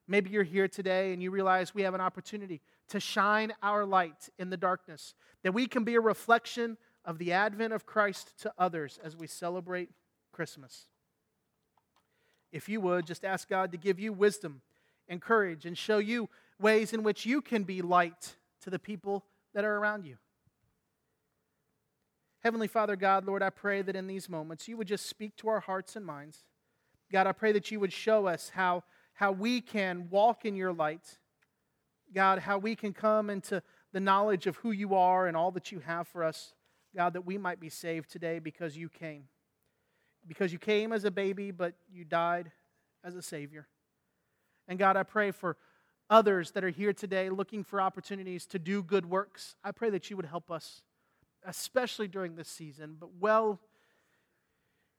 Maybe 0.07 0.29
you're 0.29 0.43
here 0.43 0.67
today 0.67 1.13
and 1.13 1.23
you 1.23 1.31
realize 1.31 1.73
we 1.73 1.83
have 1.83 1.93
an 1.93 2.01
opportunity 2.01 2.61
to 2.89 2.99
shine 2.99 3.53
our 3.63 3.85
light 3.85 4.29
in 4.37 4.49
the 4.49 4.57
darkness, 4.57 5.15
that 5.43 5.53
we 5.53 5.67
can 5.67 5.83
be 5.83 5.95
a 5.95 6.01
reflection 6.01 6.77
of 7.05 7.17
the 7.17 7.31
advent 7.31 7.73
of 7.73 7.85
Christ 7.85 8.33
to 8.41 8.53
others 8.57 8.99
as 9.03 9.15
we 9.15 9.27
celebrate 9.27 9.89
Christmas 10.31 10.87
if 12.55 12.69
you 12.69 12.79
would, 12.79 13.05
just 13.05 13.25
ask 13.25 13.49
God 13.49 13.73
to 13.73 13.77
give 13.77 13.99
you 13.99 14.13
wisdom 14.13 14.61
and 15.09 15.21
courage 15.21 15.65
and 15.65 15.77
show 15.77 15.97
you 15.97 16.29
ways 16.57 16.93
in 16.93 17.03
which 17.03 17.25
you 17.25 17.41
can 17.41 17.63
be 17.63 17.81
light 17.81 18.37
to 18.61 18.69
the 18.69 18.79
people 18.79 19.25
that 19.53 19.65
are 19.65 19.75
around 19.75 20.05
you. 20.05 20.15
Heavenly 22.43 22.69
Father, 22.69 22.95
God, 22.95 23.25
Lord, 23.25 23.43
I 23.43 23.49
pray 23.49 23.81
that 23.81 23.97
in 23.97 24.07
these 24.07 24.29
moments 24.29 24.69
you 24.69 24.77
would 24.77 24.87
just 24.87 25.07
speak 25.07 25.35
to 25.37 25.49
our 25.49 25.59
hearts 25.59 25.97
and 25.97 26.05
minds. 26.05 26.45
God, 27.11 27.27
I 27.27 27.33
pray 27.33 27.51
that 27.51 27.71
you 27.71 27.81
would 27.81 27.91
show 27.91 28.25
us 28.25 28.51
how, 28.55 28.83
how 29.15 29.33
we 29.33 29.59
can 29.59 30.07
walk 30.09 30.45
in 30.45 30.55
your 30.55 30.71
light. 30.71 31.17
God, 32.13 32.39
how 32.39 32.57
we 32.57 32.73
can 32.73 32.93
come 32.93 33.29
into 33.29 33.61
the 33.91 33.99
knowledge 33.99 34.47
of 34.47 34.55
who 34.57 34.71
you 34.71 34.95
are 34.95 35.27
and 35.27 35.35
all 35.35 35.51
that 35.51 35.73
you 35.73 35.79
have 35.79 36.07
for 36.07 36.23
us. 36.23 36.53
God, 36.95 37.11
that 37.13 37.25
we 37.25 37.37
might 37.37 37.59
be 37.59 37.67
saved 37.67 38.09
today 38.09 38.39
because 38.39 38.77
you 38.77 38.87
came 38.87 39.25
because 40.27 40.51
you 40.51 40.59
came 40.59 40.91
as 40.91 41.03
a 41.03 41.11
baby, 41.11 41.51
but 41.51 41.73
you 41.91 42.03
died 42.03 42.51
as 43.03 43.15
a 43.15 43.21
Savior. 43.21 43.67
And 44.67 44.79
God, 44.79 44.97
I 44.97 45.03
pray 45.03 45.31
for 45.31 45.57
others 46.09 46.51
that 46.51 46.63
are 46.63 46.69
here 46.69 46.93
today 46.93 47.29
looking 47.29 47.63
for 47.63 47.81
opportunities 47.81 48.45
to 48.47 48.59
do 48.59 48.83
good 48.83 49.05
works. 49.05 49.55
I 49.63 49.71
pray 49.71 49.89
that 49.91 50.09
you 50.09 50.15
would 50.15 50.25
help 50.25 50.51
us, 50.51 50.81
especially 51.45 52.07
during 52.07 52.35
this 52.35 52.49
season, 52.49 52.97
but 52.99 53.09
well 53.19 53.59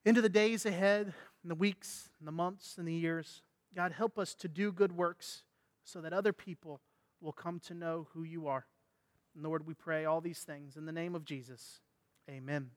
into 0.05 0.23
the 0.23 0.29
days 0.29 0.65
ahead, 0.65 1.13
and 1.43 1.51
the 1.51 1.57
weeks, 1.57 2.11
and 2.21 2.29
the 2.29 2.33
months, 2.33 2.79
and 2.79 2.87
the 2.87 2.93
years. 2.93 3.43
God, 3.75 3.93
help 3.93 4.19
us 4.19 4.35
to 4.37 4.49
do 4.49 4.71
good 4.71 4.93
works 4.93 5.43
so 5.85 6.01
that 6.01 6.13
other 6.13 6.33
people 6.33 6.81
will 7.21 7.33
come 7.33 7.59
to 7.61 7.75
know 7.75 8.07
who 8.15 8.23
you 8.23 8.47
are. 8.47 8.67
And 9.35 9.45
Lord, 9.45 9.67
we 9.67 9.75
pray 9.75 10.05
all 10.05 10.21
these 10.21 10.41
things 10.41 10.77
in 10.77 10.87
the 10.87 10.93
name 10.93 11.15
of 11.15 11.25
Jesus. 11.25 11.81
Amen. 12.31 12.71